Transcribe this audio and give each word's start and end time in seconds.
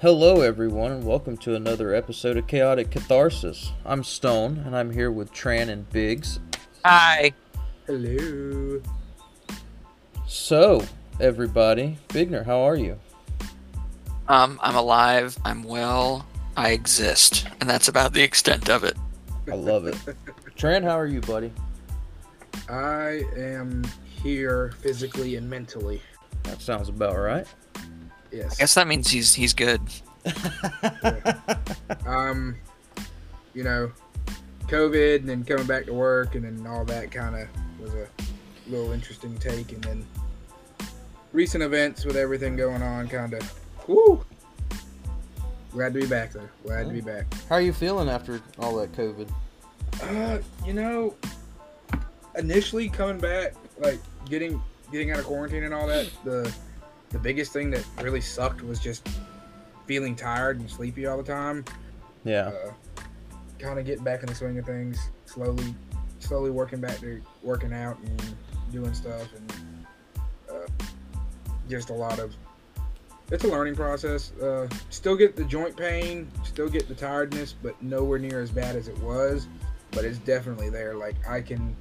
Hello, 0.00 0.42
everyone, 0.42 0.92
and 0.92 1.02
welcome 1.02 1.36
to 1.38 1.56
another 1.56 1.92
episode 1.92 2.36
of 2.36 2.46
Chaotic 2.46 2.88
Catharsis. 2.88 3.72
I'm 3.84 4.04
Stone, 4.04 4.62
and 4.64 4.76
I'm 4.76 4.92
here 4.92 5.10
with 5.10 5.32
Tran 5.32 5.68
and 5.70 5.90
Biggs. 5.90 6.38
Hi. 6.84 7.32
Hello. 7.84 8.80
So, 10.24 10.84
everybody, 11.18 11.98
Bigner, 12.10 12.46
how 12.46 12.60
are 12.60 12.76
you? 12.76 13.00
Um, 14.28 14.60
I'm 14.62 14.76
alive. 14.76 15.36
I'm 15.44 15.64
well. 15.64 16.24
I 16.56 16.70
exist, 16.70 17.48
and 17.60 17.68
that's 17.68 17.88
about 17.88 18.12
the 18.12 18.22
extent 18.22 18.70
of 18.70 18.84
it. 18.84 18.96
I 19.50 19.56
love 19.56 19.88
it. 19.88 19.96
Tran, 20.56 20.84
how 20.84 20.96
are 20.96 21.08
you, 21.08 21.22
buddy? 21.22 21.50
I 22.68 23.22
am 23.36 23.82
here 24.04 24.74
physically 24.78 25.34
and 25.34 25.50
mentally. 25.50 26.00
That 26.44 26.62
sounds 26.62 26.88
about 26.88 27.16
right. 27.16 27.48
Yes. 28.30 28.54
I 28.54 28.56
guess 28.56 28.74
that 28.74 28.86
means 28.86 29.10
he's 29.10 29.34
he's 29.34 29.54
good. 29.54 29.80
Um, 32.06 32.56
you 33.54 33.64
know, 33.64 33.90
COVID 34.66 35.16
and 35.16 35.28
then 35.28 35.44
coming 35.44 35.66
back 35.66 35.86
to 35.86 35.92
work 35.92 36.34
and 36.34 36.44
then 36.44 36.66
all 36.66 36.84
that 36.86 37.10
kind 37.10 37.36
of 37.36 37.48
was 37.80 37.94
a 37.94 38.06
little 38.66 38.92
interesting 38.92 39.36
take. 39.38 39.72
And 39.72 39.82
then 39.84 40.06
recent 41.32 41.62
events 41.62 42.04
with 42.04 42.16
everything 42.16 42.56
going 42.56 42.82
on, 42.82 43.08
kind 43.08 43.34
of. 43.34 43.60
Woo. 43.86 44.24
Glad 45.72 45.94
to 45.94 46.00
be 46.00 46.06
back 46.06 46.32
though. 46.32 46.48
Glad 46.64 46.84
to 46.84 46.92
be 46.92 47.00
back. 47.00 47.26
How 47.48 47.56
are 47.56 47.60
you 47.60 47.72
feeling 47.72 48.08
after 48.08 48.40
all 48.58 48.76
that 48.76 48.92
COVID? 48.92 49.30
Uh, 50.02 50.38
you 50.66 50.72
know, 50.72 51.14
initially 52.36 52.88
coming 52.88 53.18
back, 53.18 53.54
like 53.78 53.98
getting 54.28 54.62
getting 54.90 55.10
out 55.10 55.18
of 55.18 55.26
quarantine 55.26 55.64
and 55.64 55.74
all 55.74 55.86
that, 55.86 56.10
the 56.24 56.52
the 57.10 57.18
biggest 57.18 57.52
thing 57.52 57.70
that 57.70 57.84
really 58.00 58.20
sucked 58.20 58.62
was 58.62 58.80
just 58.80 59.08
feeling 59.86 60.14
tired 60.14 60.60
and 60.60 60.70
sleepy 60.70 61.06
all 61.06 61.16
the 61.16 61.22
time. 61.22 61.64
Yeah. 62.24 62.52
Uh, 62.66 62.72
kind 63.58 63.78
of 63.78 63.86
getting 63.86 64.04
back 64.04 64.20
in 64.20 64.26
the 64.26 64.34
swing 64.34 64.58
of 64.58 64.66
things, 64.66 65.10
slowly, 65.24 65.74
slowly 66.18 66.50
working 66.50 66.80
back 66.80 66.98
to 67.00 67.20
working 67.42 67.72
out 67.72 67.98
and 68.00 68.22
doing 68.70 68.94
stuff, 68.94 69.28
and 69.34 69.86
uh, 70.50 70.84
just 71.68 71.90
a 71.90 71.94
lot 71.94 72.18
of. 72.18 72.34
It's 73.30 73.44
a 73.44 73.48
learning 73.48 73.74
process. 73.74 74.32
Uh, 74.32 74.68
still 74.88 75.16
get 75.16 75.36
the 75.36 75.44
joint 75.44 75.76
pain, 75.76 76.30
still 76.44 76.68
get 76.68 76.88
the 76.88 76.94
tiredness, 76.94 77.54
but 77.62 77.80
nowhere 77.82 78.18
near 78.18 78.40
as 78.40 78.50
bad 78.50 78.74
as 78.74 78.88
it 78.88 78.98
was. 79.00 79.48
But 79.90 80.04
it's 80.04 80.18
definitely 80.18 80.70
there. 80.70 80.94
Like 80.94 81.16
I 81.28 81.40
can, 81.40 81.76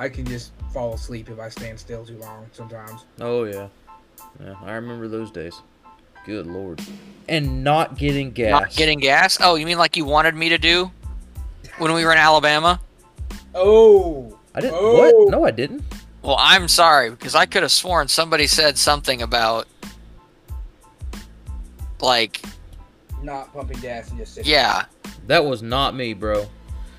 I 0.00 0.08
can 0.08 0.24
just 0.24 0.52
fall 0.72 0.94
asleep 0.94 1.28
if 1.28 1.38
I 1.38 1.50
stand 1.50 1.78
still 1.78 2.06
too 2.06 2.16
long 2.16 2.46
sometimes. 2.52 3.04
Oh, 3.20 3.44
yeah. 3.44 3.68
Yeah, 4.42 4.54
I 4.62 4.72
remember 4.72 5.08
those 5.08 5.30
days. 5.30 5.60
Good 6.24 6.46
lord. 6.46 6.80
And 7.28 7.62
not 7.62 7.98
getting 7.98 8.30
gas. 8.30 8.50
Not 8.50 8.70
getting 8.70 8.98
gas. 8.98 9.36
Oh, 9.42 9.56
you 9.56 9.66
mean 9.66 9.76
like 9.76 9.98
you 9.98 10.06
wanted 10.06 10.34
me 10.34 10.48
to 10.48 10.56
do 10.56 10.90
when 11.76 11.92
we 11.92 12.02
were 12.02 12.12
in 12.12 12.18
Alabama? 12.18 12.80
Oh, 13.54 14.38
I 14.54 14.62
didn't. 14.62 14.78
Oh. 14.78 14.96
What? 14.96 15.32
No, 15.32 15.44
I 15.44 15.50
didn't. 15.50 15.84
Well, 16.22 16.36
I'm 16.38 16.66
sorry 16.66 17.10
because 17.10 17.34
I 17.34 17.44
could 17.44 17.62
have 17.62 17.72
sworn 17.72 18.08
somebody 18.08 18.46
said 18.46 18.78
something 18.78 19.20
about 19.20 19.68
like 22.00 22.42
not 23.22 23.52
pumping 23.52 23.80
gas 23.80 24.08
and 24.08 24.18
just 24.18 24.34
sitting. 24.34 24.50
yeah. 24.50 24.86
That 25.26 25.44
was 25.44 25.62
not 25.62 25.94
me, 25.94 26.14
bro. 26.14 26.48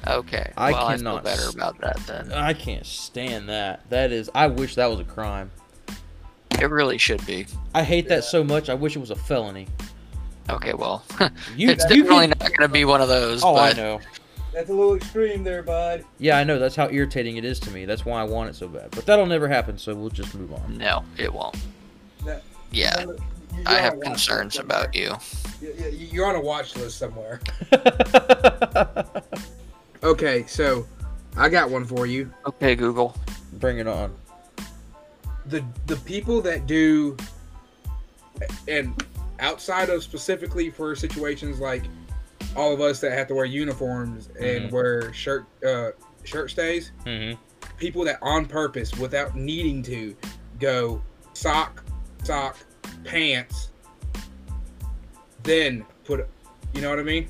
Okay. 0.07 0.51
I 0.57 0.71
well, 0.71 0.87
cannot 0.87 1.25
I 1.25 1.35
feel 1.35 1.35
better 1.35 1.49
about 1.57 1.79
that 1.81 1.97
then. 2.07 2.31
I 2.33 2.53
can't 2.53 2.85
stand 2.85 3.49
that. 3.49 3.87
That 3.89 4.11
is. 4.11 4.29
I 4.33 4.47
wish 4.47 4.75
that 4.75 4.89
was 4.89 4.99
a 4.99 5.03
crime. 5.03 5.51
It 6.59 6.69
really 6.69 6.97
should 6.97 7.25
be. 7.25 7.45
I 7.73 7.83
hate 7.83 8.07
that 8.09 8.23
so 8.23 8.43
much. 8.43 8.69
I 8.69 8.73
wish 8.73 8.95
it 8.95 8.99
was 8.99 9.09
a 9.11 9.15
felony. 9.15 9.67
Okay, 10.49 10.73
well, 10.73 11.03
You, 11.55 11.69
it's 11.69 11.83
you 11.89 12.03
definitely 12.03 12.27
can- 12.27 12.39
not 12.39 12.39
going 12.57 12.67
to 12.67 12.67
be 12.67 12.83
one 12.85 12.99
of 13.01 13.07
those. 13.07 13.43
Oh, 13.43 13.55
I 13.57 13.73
know. 13.73 13.99
That's 14.53 14.69
a 14.69 14.73
little 14.73 14.95
extreme 14.95 15.43
there, 15.45 15.63
bud. 15.63 16.03
Yeah, 16.19 16.37
I 16.37 16.43
know. 16.43 16.59
That's 16.59 16.75
how 16.75 16.89
irritating 16.89 17.37
it 17.37 17.45
is 17.45 17.57
to 17.61 17.71
me. 17.71 17.85
That's 17.85 18.03
why 18.05 18.19
I 18.19 18.25
want 18.25 18.49
it 18.49 18.55
so 18.55 18.67
bad. 18.67 18.91
But 18.91 19.05
that'll 19.05 19.25
never 19.27 19.47
happen. 19.47 19.77
So 19.77 19.95
we'll 19.95 20.09
just 20.09 20.35
move 20.35 20.51
on. 20.53 20.77
no, 20.77 21.05
it 21.17 21.31
won't. 21.33 21.55
That- 22.25 22.43
Yeah, 22.71 22.99
You're 23.01 23.15
I 23.65 23.75
have 23.75 23.99
concerns 24.01 24.57
about 24.59 24.93
you. 24.93 25.15
somewhere. 25.61 25.73
Y- 25.79 25.85
y- 25.91 26.07
You're 26.11 26.25
on 26.27 26.35
a 26.35 26.41
watch 26.41 26.75
list 26.75 26.97
somewhere. 26.97 27.39
Okay, 30.03 30.45
so 30.47 30.85
I 31.37 31.49
got 31.49 31.69
one 31.69 31.85
for 31.85 32.05
you. 32.05 32.31
Okay, 32.45 32.75
Google. 32.75 33.15
Bring 33.53 33.77
it 33.79 33.87
on. 33.87 34.15
The 35.47 35.63
the 35.87 35.97
people 35.97 36.41
that 36.41 36.67
do, 36.67 37.17
and 38.67 39.03
outside 39.39 39.89
of 39.89 40.03
specifically 40.03 40.69
for 40.69 40.95
situations 40.95 41.59
like 41.59 41.83
all 42.55 42.73
of 42.73 42.81
us 42.81 42.99
that 42.99 43.11
have 43.11 43.27
to 43.27 43.35
wear 43.35 43.45
uniforms 43.45 44.29
and 44.39 44.69
Mhm. 44.69 44.71
wear 44.71 45.13
shirt 45.13 45.45
uh, 45.65 45.91
shirt 46.23 46.49
stays, 46.51 46.91
hmm 47.05 47.33
people 47.77 48.03
that 48.03 48.19
on 48.21 48.45
purpose 48.45 48.93
without 48.97 49.35
needing 49.35 49.81
to 49.81 50.15
go 50.59 51.01
sock 51.33 51.83
sock 52.23 52.55
pants, 53.03 53.69
then 55.43 55.83
put 56.03 56.27
you 56.73 56.81
know 56.81 56.89
what 56.89 56.99
I 56.99 57.03
mean? 57.03 57.27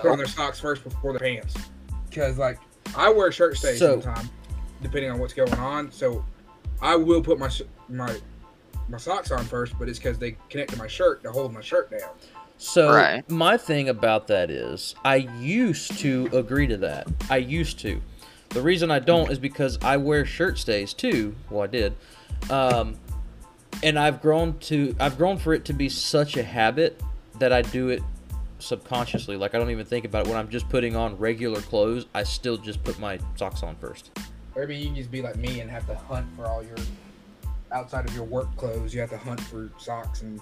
put 0.00 0.10
on 0.10 0.18
their 0.18 0.26
socks 0.26 0.58
first 0.60 0.84
before 0.84 1.12
their 1.12 1.20
pants. 1.20 1.54
Because 2.10 2.36
like 2.38 2.58
I 2.96 3.08
wear 3.10 3.30
shirt 3.32 3.56
stays 3.56 3.78
So- 3.78 4.00
sometimes, 4.00 4.28
depending 4.82 5.10
on 5.10 5.18
what's 5.18 5.32
going 5.32 5.52
on. 5.54 5.90
So 5.92 6.24
I 6.82 6.96
will 6.96 7.22
put 7.22 7.38
my 7.38 7.50
my 7.88 8.14
my 8.88 8.98
socks 8.98 9.30
on 9.30 9.44
first, 9.44 9.78
but 9.78 9.88
it's 9.88 9.98
because 10.00 10.18
they 10.18 10.36
connect 10.48 10.72
to 10.72 10.76
my 10.78 10.88
shirt 10.88 11.22
to 11.22 11.30
hold 11.30 11.52
my 11.52 11.60
shirt 11.60 11.90
down. 11.90 12.10
So 12.58 12.92
Right. 12.92 13.28
my 13.30 13.56
thing 13.56 13.88
about 13.88 14.26
that 14.26 14.50
is, 14.50 14.94
I 15.04 15.16
used 15.38 15.98
to 16.00 16.28
agree 16.32 16.66
to 16.66 16.76
that. 16.78 17.06
I 17.30 17.36
used 17.38 17.78
to. 17.80 18.02
The 18.50 18.60
reason 18.60 18.90
I 18.90 18.98
don't 18.98 19.30
is 19.30 19.38
because 19.38 19.78
I 19.80 19.96
wear 19.96 20.26
shirt 20.26 20.58
stays 20.58 20.92
too. 20.92 21.36
Well, 21.48 21.62
I 21.62 21.66
did, 21.68 21.94
um, 22.50 22.96
and 23.82 23.96
I've 23.98 24.20
grown 24.20 24.58
to 24.58 24.94
I've 24.98 25.16
grown 25.16 25.38
for 25.38 25.54
it 25.54 25.64
to 25.66 25.72
be 25.72 25.88
such 25.88 26.36
a 26.36 26.42
habit 26.42 27.00
that 27.38 27.52
I 27.52 27.62
do 27.62 27.88
it 27.88 28.02
subconsciously. 28.60 29.36
Like 29.36 29.54
I 29.54 29.58
don't 29.58 29.70
even 29.70 29.86
think 29.86 30.04
about 30.04 30.26
it 30.26 30.28
when 30.30 30.38
I'm 30.38 30.48
just 30.48 30.68
putting 30.68 30.96
on 30.96 31.16
regular 31.18 31.60
clothes. 31.60 32.06
I 32.14 32.22
still 32.22 32.56
just 32.56 32.82
put 32.84 32.98
my 32.98 33.18
socks 33.36 33.62
on 33.62 33.76
first. 33.76 34.10
Or 34.54 34.62
maybe 34.66 34.76
you 34.76 34.86
can 34.86 34.96
just 34.96 35.10
be 35.10 35.22
like 35.22 35.36
me 35.36 35.60
and 35.60 35.70
have 35.70 35.86
to 35.86 35.94
hunt 35.94 36.26
for 36.36 36.46
all 36.46 36.62
your 36.62 36.76
outside 37.72 38.06
of 38.08 38.14
your 38.14 38.24
work 38.24 38.54
clothes. 38.56 38.92
You 38.94 39.00
have 39.00 39.10
to 39.10 39.18
hunt 39.18 39.40
for 39.40 39.70
socks 39.78 40.22
and, 40.22 40.40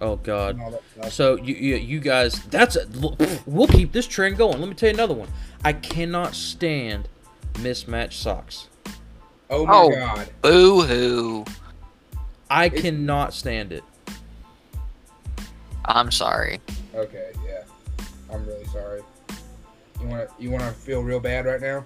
Oh 0.00 0.16
God. 0.16 0.56
and 0.56 0.62
all 0.64 0.70
that 0.72 0.82
stuff. 0.92 1.12
So 1.12 1.36
you, 1.36 1.54
you 1.54 1.76
you 1.76 2.00
guys, 2.00 2.42
that's 2.46 2.76
a, 2.76 2.86
we'll 3.46 3.68
keep 3.68 3.92
this 3.92 4.06
trend 4.06 4.36
going. 4.36 4.58
Let 4.58 4.68
me 4.68 4.74
tell 4.74 4.88
you 4.88 4.94
another 4.94 5.14
one. 5.14 5.28
I 5.64 5.72
cannot 5.72 6.34
stand 6.34 7.08
mismatched 7.60 8.20
socks. 8.20 8.68
Oh 9.50 9.64
my 9.66 9.72
Oh. 9.74 9.90
god! 9.90 10.28
Boo 10.42 10.82
hoo. 10.82 11.44
I 12.50 12.66
It's- 12.66 12.82
cannot 12.82 13.32
stand 13.34 13.72
it. 13.72 13.84
I'm 15.84 16.10
sorry. 16.10 16.60
Okay, 16.94 17.30
yeah, 17.46 17.62
I'm 18.32 18.46
really 18.46 18.64
sorry. 18.66 19.02
You 20.00 20.06
want 20.08 20.28
to 20.28 20.42
you 20.42 20.50
want 20.50 20.62
to 20.64 20.70
feel 20.70 21.02
real 21.02 21.20
bad 21.20 21.46
right 21.46 21.60
now? 21.60 21.84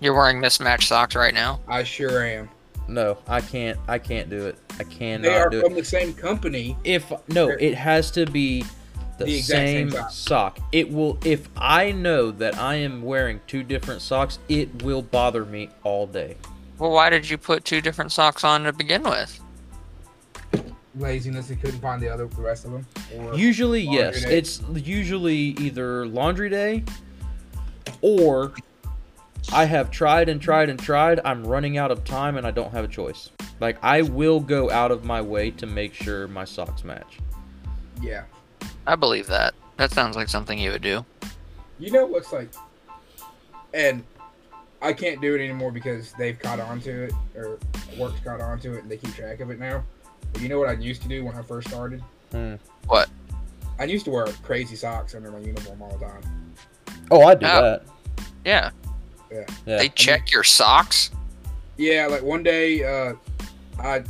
You're 0.00 0.14
wearing 0.14 0.40
mismatched 0.40 0.88
socks 0.88 1.14
right 1.14 1.32
now. 1.34 1.60
I 1.68 1.84
sure 1.84 2.22
am. 2.24 2.48
No, 2.88 3.18
I 3.28 3.40
can't. 3.40 3.78
I 3.88 3.98
can't 3.98 4.28
do 4.28 4.46
it. 4.46 4.58
I 4.78 4.84
cannot 4.84 5.22
They 5.22 5.34
are 5.38 5.48
do 5.48 5.60
from 5.62 5.72
it. 5.72 5.76
the 5.76 5.84
same 5.84 6.12
company. 6.12 6.76
If 6.84 7.12
no, 7.28 7.48
it 7.48 7.74
has 7.74 8.10
to 8.12 8.26
be 8.26 8.64
the, 9.18 9.24
The 9.26 9.36
exact 9.38 9.58
same, 9.68 9.90
same 9.90 10.00
sock. 10.00 10.10
sock. 10.10 10.58
It 10.72 10.90
will. 10.92 11.18
If 11.24 11.48
I 11.56 11.92
know 11.92 12.30
that 12.32 12.58
I 12.58 12.74
am 12.76 13.02
wearing 13.02 13.40
two 13.46 13.62
different 13.62 14.02
socks, 14.02 14.38
it 14.48 14.82
will 14.82 15.02
bother 15.02 15.44
me 15.44 15.70
all 15.84 16.06
day. 16.06 16.36
Well, 16.78 16.90
why 16.90 17.08
did 17.10 17.30
you 17.30 17.38
put 17.38 17.64
two 17.64 17.80
different 17.80 18.10
socks 18.10 18.42
on 18.42 18.64
to 18.64 18.72
begin 18.72 19.04
with? 19.04 19.38
Laziness, 20.96 21.48
he 21.48 21.56
couldn't 21.56 21.80
find 21.80 22.02
the 22.02 22.08
other 22.08 22.26
the 22.26 22.42
rest 22.42 22.64
of 22.64 22.72
them. 22.72 22.86
Or 23.16 23.34
Usually, 23.34 23.80
yes. 23.80 24.22
day. 24.22 24.36
It's 24.38 24.62
usually 24.74 25.36
either 25.58 26.06
laundry 26.06 26.50
day 26.50 26.84
or 28.02 28.52
I 29.52 29.64
have 29.64 29.90
tried 29.90 30.28
and 30.28 30.40
tried 30.40 30.68
and 30.68 30.78
tried. 30.78 31.20
I'm 31.24 31.44
running 31.46 31.78
out 31.78 31.90
of 31.90 32.04
time 32.04 32.36
and 32.36 32.46
I 32.46 32.50
don't 32.50 32.70
have 32.72 32.84
a 32.84 32.88
choice. 32.88 33.30
Like, 33.60 33.78
I 33.82 34.02
will 34.02 34.40
go 34.40 34.70
out 34.70 34.90
of 34.90 35.04
my 35.04 35.20
way 35.20 35.50
to 35.52 35.66
make 35.66 35.94
sure 35.94 36.28
my 36.28 36.44
socks 36.44 36.84
match. 36.84 37.18
yeah. 38.00 38.24
I 38.86 38.96
believe 38.96 39.28
that. 39.28 39.54
That 39.76 39.92
sounds 39.92 40.16
like 40.16 40.28
something 40.28 40.58
you 40.58 40.72
would 40.72 40.82
do. 40.82 41.04
You 41.78 41.92
know 41.92 42.04
what's 42.04 42.32
like, 42.32 42.48
and 43.72 44.02
I 44.80 44.92
can't 44.92 45.20
do 45.20 45.34
it 45.36 45.40
anymore 45.40 45.70
because 45.70 46.12
they've 46.18 46.38
caught 46.38 46.58
on 46.58 46.80
to 46.80 47.04
it, 47.04 47.12
or 47.36 47.58
work's 47.96 48.18
caught 48.20 48.40
on 48.40 48.58
to 48.60 48.74
it, 48.74 48.82
and 48.82 48.90
they 48.90 48.96
keep 48.96 49.14
track 49.14 49.38
of 49.40 49.50
it 49.50 49.60
now. 49.60 49.84
But 50.32 50.40
you 50.42 50.48
know 50.48 50.58
what 50.58 50.68
I 50.68 50.72
used 50.72 51.02
to 51.02 51.08
do 51.08 51.24
when 51.24 51.34
I 51.36 51.42
first 51.42 51.68
started? 51.68 52.02
Hmm. 52.30 52.54
What? 52.86 53.08
I 53.78 53.84
used 53.84 54.04
to 54.06 54.10
wear 54.10 54.26
crazy 54.42 54.76
socks 54.76 55.14
under 55.14 55.30
my 55.30 55.38
uniform 55.38 55.82
all 55.82 55.96
the 55.96 56.04
time. 56.06 56.22
Oh, 57.10 57.22
I 57.22 57.34
do 57.34 57.46
Oh. 57.46 57.62
that. 57.62 57.82
Yeah. 58.44 58.70
Yeah. 59.30 59.44
They 59.64 59.88
check 59.90 60.30
your 60.32 60.44
socks. 60.44 61.10
Yeah, 61.78 62.06
like 62.06 62.22
one 62.22 62.42
day, 62.42 62.84
uh, 62.84 63.14
I 63.78 64.04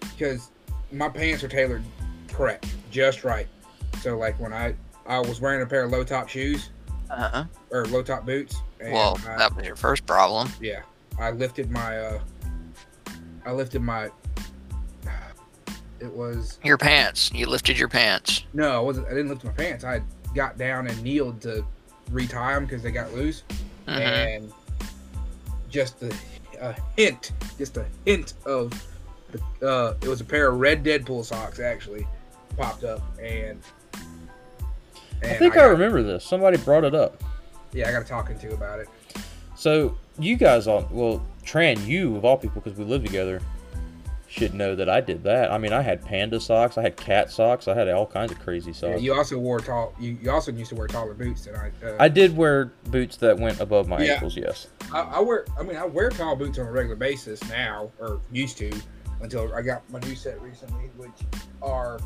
because 0.00 0.50
my 0.90 1.08
pants 1.08 1.42
are 1.44 1.48
tailored 1.48 1.82
correct, 2.28 2.66
just 2.90 3.24
right. 3.24 3.46
So 4.00 4.16
like 4.16 4.38
when 4.40 4.52
I 4.52 4.74
I 5.06 5.18
was 5.18 5.40
wearing 5.40 5.60
a 5.62 5.66
pair 5.66 5.84
of 5.84 5.90
low 5.92 6.02
top 6.02 6.28
shoes 6.28 6.70
Uh-huh. 7.10 7.44
or 7.70 7.84
low 7.86 8.02
top 8.02 8.24
boots. 8.24 8.56
And 8.80 8.92
Well, 8.92 9.18
I, 9.28 9.36
that 9.36 9.54
was 9.54 9.66
your 9.66 9.76
first 9.76 10.06
problem. 10.06 10.50
yeah, 10.60 10.80
I 11.18 11.30
lifted 11.30 11.70
my 11.70 11.98
uh, 11.98 12.20
I 13.44 13.52
lifted 13.52 13.82
my. 13.82 14.10
It 16.00 16.12
was 16.12 16.58
Your 16.64 16.76
pants. 16.78 17.30
You 17.32 17.46
lifted 17.46 17.78
your 17.78 17.88
pants. 17.88 18.44
no, 18.52 18.70
I 18.76 18.80
wasn't. 18.80 19.06
I 19.06 19.10
didn't 19.10 19.28
lift 19.28 19.44
my 19.44 19.52
pants. 19.52 19.84
I 19.84 20.02
got 20.34 20.58
down 20.58 20.86
and 20.86 21.02
kneeled 21.02 21.40
to 21.42 21.64
retie 22.10 22.34
them 22.34 22.64
because 22.66 22.82
they 22.82 22.90
got 22.90 23.12
loose, 23.14 23.42
Mhm. 23.86 23.96
and 24.36 24.52
just 25.70 26.02
a, 26.02 26.12
a 26.60 26.74
hint, 26.96 27.32
just 27.58 27.76
a 27.76 27.84
hint 28.04 28.34
of, 28.44 28.72
the, 29.30 29.66
uh, 29.68 29.94
it 30.02 30.08
was 30.08 30.20
a 30.20 30.24
pair 30.24 30.48
of 30.48 30.58
red 30.58 30.84
Deadpool 30.84 31.24
socks 31.24 31.60
actually, 31.60 32.06
popped 32.56 32.84
up, 32.84 33.00
and. 33.22 33.60
I 35.22 35.34
think 35.34 35.54
I, 35.54 35.60
got- 35.60 35.70
remember 35.70 36.02
this. 36.02 36.22
Somebody 36.24 36.58
brought 36.58 36.84
it 36.84 36.94
up. 36.94 37.22
Yeah, 37.72 37.88
I 37.88 37.92
got 37.92 38.02
a 38.02 38.04
talking 38.04 38.38
to 38.40 38.52
about 38.52 38.78
it. 38.80 38.88
So 39.56 39.96
you 40.18 40.36
guys 40.36 40.66
all 40.66 40.86
well, 40.90 41.24
Tran, 41.44 41.86
you 41.86 42.16
of 42.16 42.24
all 42.26 42.36
people, 42.36 42.60
because 42.60 42.78
we 42.78 42.84
live 42.84 43.02
together, 43.04 43.40
should 44.34 44.52
know 44.52 44.74
that 44.74 44.88
I 44.88 45.00
did 45.00 45.22
that. 45.24 45.52
I 45.52 45.58
mean, 45.58 45.72
I 45.72 45.80
had 45.80 46.04
panda 46.04 46.40
socks, 46.40 46.76
I 46.76 46.82
had 46.82 46.96
cat 46.96 47.30
socks, 47.30 47.68
I 47.68 47.74
had 47.74 47.88
all 47.88 48.06
kinds 48.06 48.32
of 48.32 48.40
crazy 48.40 48.72
Yeah, 48.72 48.76
socks. 48.76 49.00
you 49.00 49.14
also 49.14 49.38
wore 49.38 49.60
tall. 49.60 49.94
You, 50.00 50.18
you 50.20 50.30
also 50.30 50.50
used 50.50 50.70
to 50.70 50.74
wear 50.76 50.88
taller 50.88 51.14
boots 51.14 51.44
than 51.44 51.54
I. 51.54 51.70
Uh, 51.86 51.96
I 52.00 52.08
did 52.08 52.36
wear 52.36 52.72
boots 52.90 53.16
that 53.18 53.38
went 53.38 53.60
above 53.60 53.86
my 53.86 54.02
Yeah. 54.02 54.14
ankles. 54.14 54.36
Yes. 54.36 54.66
I, 54.92 55.00
I 55.02 55.20
wear. 55.20 55.44
I 55.58 55.62
mean, 55.62 55.76
I 55.76 55.84
wear 55.86 56.10
tall 56.10 56.34
boots 56.34 56.58
on 56.58 56.66
a 56.66 56.72
regular 56.72 56.96
basis 56.96 57.46
now, 57.48 57.90
or 58.00 58.20
used 58.32 58.58
to, 58.58 58.72
until 59.20 59.54
I 59.54 59.62
got 59.62 59.88
my 59.90 60.00
new 60.00 60.16
set 60.16 60.40
recently, 60.42 60.90
which 60.96 61.10
are 61.62 62.00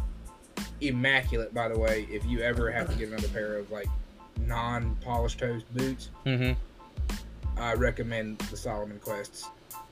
immaculate. 0.82 1.54
By 1.54 1.69
the 1.69 1.78
way, 1.78 2.06
if 2.10 2.25
you 2.26 2.40
ever 2.40 2.70
have 2.70 2.90
to 2.90 2.94
get 2.96 3.08
another 3.08 3.28
pair 3.28 3.56
of 3.56 3.70
like 3.70 3.88
non-polished 4.46 5.38
toes 5.38 5.62
boots, 5.75 6.10
Mm-hmm. 6.26 6.52
I 7.60 7.72
recommend 7.75 8.38
the 8.50 8.56
Salomon 8.56 8.98
Quests 9.00 9.48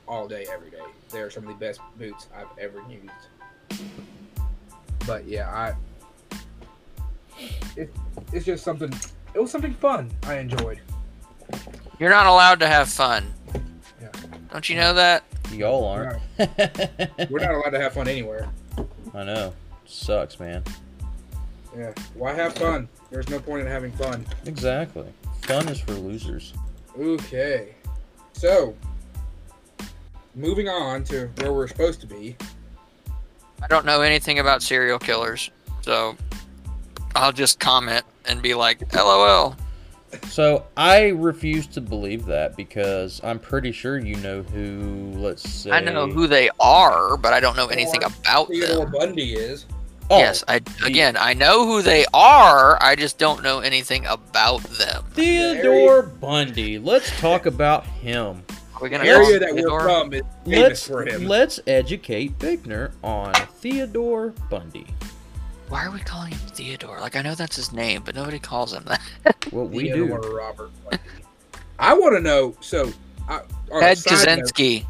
all 0.07 0.27
day, 0.27 0.47
every 0.51 0.69
day. 0.69 0.77
They're 1.09 1.29
some 1.29 1.47
of 1.47 1.49
the 1.49 1.65
best 1.65 1.79
boots 1.97 2.27
I've 2.35 2.47
ever 2.59 2.81
used. 2.89 3.83
But 5.05 5.25
yeah, 5.25 5.49
I. 5.49 5.73
It, 7.75 7.93
it's 8.33 8.45
just 8.45 8.63
something. 8.63 8.93
It 9.33 9.39
was 9.39 9.51
something 9.51 9.73
fun. 9.73 10.11
I 10.23 10.39
enjoyed. 10.39 10.79
You're 11.99 12.09
not 12.09 12.27
allowed 12.27 12.59
to 12.59 12.67
have 12.67 12.89
fun. 12.89 13.33
Yeah. 14.01 14.09
Don't 14.51 14.67
you 14.69 14.75
know 14.75 14.93
that? 14.93 15.23
Y'all 15.51 15.85
aren't. 15.85 16.19
We're 17.29 17.39
not 17.39 17.51
allowed 17.55 17.71
to 17.71 17.79
have 17.79 17.93
fun 17.93 18.07
anywhere. 18.07 18.49
I 19.13 19.23
know. 19.23 19.53
Sucks, 19.85 20.39
man. 20.39 20.63
Yeah. 21.75 21.93
Why 22.13 22.33
have 22.33 22.55
fun? 22.55 22.87
There's 23.09 23.29
no 23.29 23.39
point 23.39 23.61
in 23.61 23.67
having 23.67 23.91
fun. 23.93 24.25
Exactly. 24.45 25.07
Fun 25.43 25.69
is 25.69 25.79
for 25.79 25.93
losers. 25.93 26.53
Okay. 26.99 27.75
So, 28.33 28.75
moving 30.37 30.69
on 30.69 31.03
to 31.05 31.27
where 31.37 31.51
we're 31.51 31.67
supposed 31.67 31.99
to 32.01 32.07
be. 32.07 32.37
I 33.61 33.67
don't 33.67 33.85
know 33.85 34.01
anything 34.01 34.39
about 34.39 34.61
serial 34.61 34.99
killers, 34.99 35.49
so 35.81 36.15
I'll 37.15 37.33
just 37.33 37.59
comment 37.59 38.05
and 38.25 38.41
be 38.41 38.53
like, 38.53 38.93
"LOL." 38.93 39.55
So 40.29 40.65
I 40.77 41.07
refuse 41.07 41.67
to 41.67 41.81
believe 41.81 42.25
that 42.27 42.55
because 42.55 43.19
I'm 43.23 43.39
pretty 43.39 43.71
sure 43.71 43.97
you 43.97 44.15
know 44.17 44.43
who. 44.43 45.11
Let's 45.15 45.47
say. 45.49 45.71
I 45.71 45.81
know 45.81 46.07
who 46.07 46.27
they 46.27 46.49
are, 46.59 47.17
but 47.17 47.33
I 47.33 47.39
don't 47.39 47.57
know 47.57 47.67
anything 47.67 48.03
Or 48.03 48.07
about 48.07 48.47
Theodore 48.47 48.85
them. 48.85 48.91
Bundy 48.91 49.33
is. 49.33 49.65
Oh, 50.09 50.19
Yes, 50.19 50.43
I 50.47 50.61
again 50.85 51.17
I 51.19 51.33
know 51.33 51.65
who 51.65 51.81
they 51.81 52.05
are. 52.13 52.81
I 52.81 52.95
just 52.95 53.17
don't 53.17 53.43
know 53.43 53.59
anything 53.59 54.05
about 54.05 54.61
them. 54.63 55.03
Theodore 55.11 56.03
Bundy. 56.03 56.79
Let's 56.79 57.09
talk 57.19 57.45
about 57.45 57.85
him. 57.85 58.43
Are 58.81 58.89
gonna 58.89 59.05
area 59.05 59.35
him 59.35 59.39
that 59.39 59.55
we're 59.55 59.79
from 59.81 60.13
is 60.13 60.21
famous 60.45 60.59
Let's 60.61 60.87
for 60.87 61.05
him. 61.05 61.25
let's 61.25 61.59
educate 61.67 62.37
Bigner 62.39 62.91
on 63.03 63.33
Theodore 63.33 64.33
Bundy. 64.49 64.85
Why 65.69 65.85
are 65.85 65.91
we 65.91 65.99
calling 65.99 66.31
him 66.31 66.39
Theodore? 66.39 66.99
Like 66.99 67.15
I 67.15 67.21
know 67.21 67.35
that's 67.35 67.55
his 67.55 67.73
name, 67.73 68.01
but 68.05 68.15
nobody 68.15 68.39
calls 68.39 68.73
him 68.73 68.83
that. 68.85 69.01
What 69.51 69.69
we 69.69 69.91
Theodore 69.91 70.19
do. 70.21 70.35
Robert 70.35 70.71
Bundy. 70.83 70.99
I 71.79 71.93
want 71.93 72.15
to 72.15 72.21
know. 72.21 72.55
So, 72.59 72.91
I, 73.29 73.41
on, 73.71 73.81
Ted 73.81 73.97
a 73.97 74.01
side 74.01 74.37
note, 74.39 74.45
Kaczynski. 74.53 74.85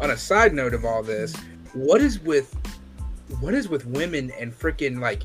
on 0.00 0.10
a 0.10 0.16
side 0.16 0.54
note 0.54 0.74
of 0.74 0.84
all 0.84 1.02
this, 1.02 1.34
what 1.72 2.00
is 2.00 2.20
with 2.20 2.54
what 3.40 3.52
is 3.54 3.68
with 3.68 3.84
women 3.86 4.30
and 4.38 4.52
freaking 4.52 5.00
like 5.00 5.22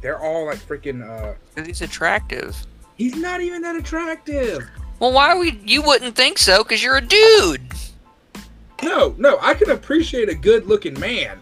they're 0.00 0.20
all 0.20 0.46
like 0.46 0.58
freaking 0.58 1.08
uh 1.08 1.34
he's 1.64 1.80
attractive. 1.82 2.56
he's 2.96 3.14
not 3.16 3.40
even 3.40 3.62
that 3.62 3.76
attractive. 3.76 4.68
Well, 5.02 5.10
why 5.10 5.36
we? 5.36 5.58
You 5.66 5.82
wouldn't 5.82 6.14
think 6.14 6.38
so, 6.38 6.62
because 6.62 6.80
you're 6.80 6.98
a 6.98 7.00
dude. 7.00 7.60
No, 8.84 9.16
no, 9.18 9.36
I 9.40 9.52
can 9.54 9.70
appreciate 9.72 10.28
a 10.28 10.34
good 10.36 10.66
looking 10.66 10.96
man. 11.00 11.40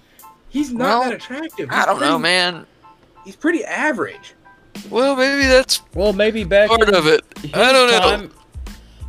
He's 0.48 0.72
not 0.72 1.00
Well, 1.00 1.02
that 1.10 1.12
attractive. 1.12 1.68
I 1.70 1.84
don't 1.84 2.00
know, 2.00 2.18
man. 2.18 2.64
He's 3.22 3.36
pretty 3.36 3.62
average. 3.66 4.32
Well, 4.88 5.14
maybe 5.14 5.46
that's 5.46 5.82
Well, 5.94 6.14
maybe 6.14 6.42
back 6.42 6.70
part 6.70 6.88
in 6.88 6.94
of 6.94 7.06
it. 7.06 7.22
his 7.42 7.52
I 7.52 7.70
don't 7.70 7.90
know. 7.90 8.00
time, 8.00 8.30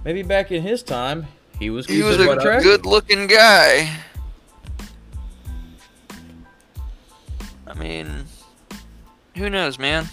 Maybe 0.03 0.21
back 0.21 0.51
in 0.51 0.61
his 0.61 0.83
time, 0.83 1.27
he 1.57 1.69
was 1.69 1.85
He 1.85 2.03
was 2.03 2.19
a 2.19 2.29
attractive. 2.29 2.63
good-looking 2.63 3.27
guy. 3.27 3.89
I 7.65 7.73
mean, 7.75 8.25
who 9.37 9.49
knows, 9.49 9.79
man? 9.79 10.09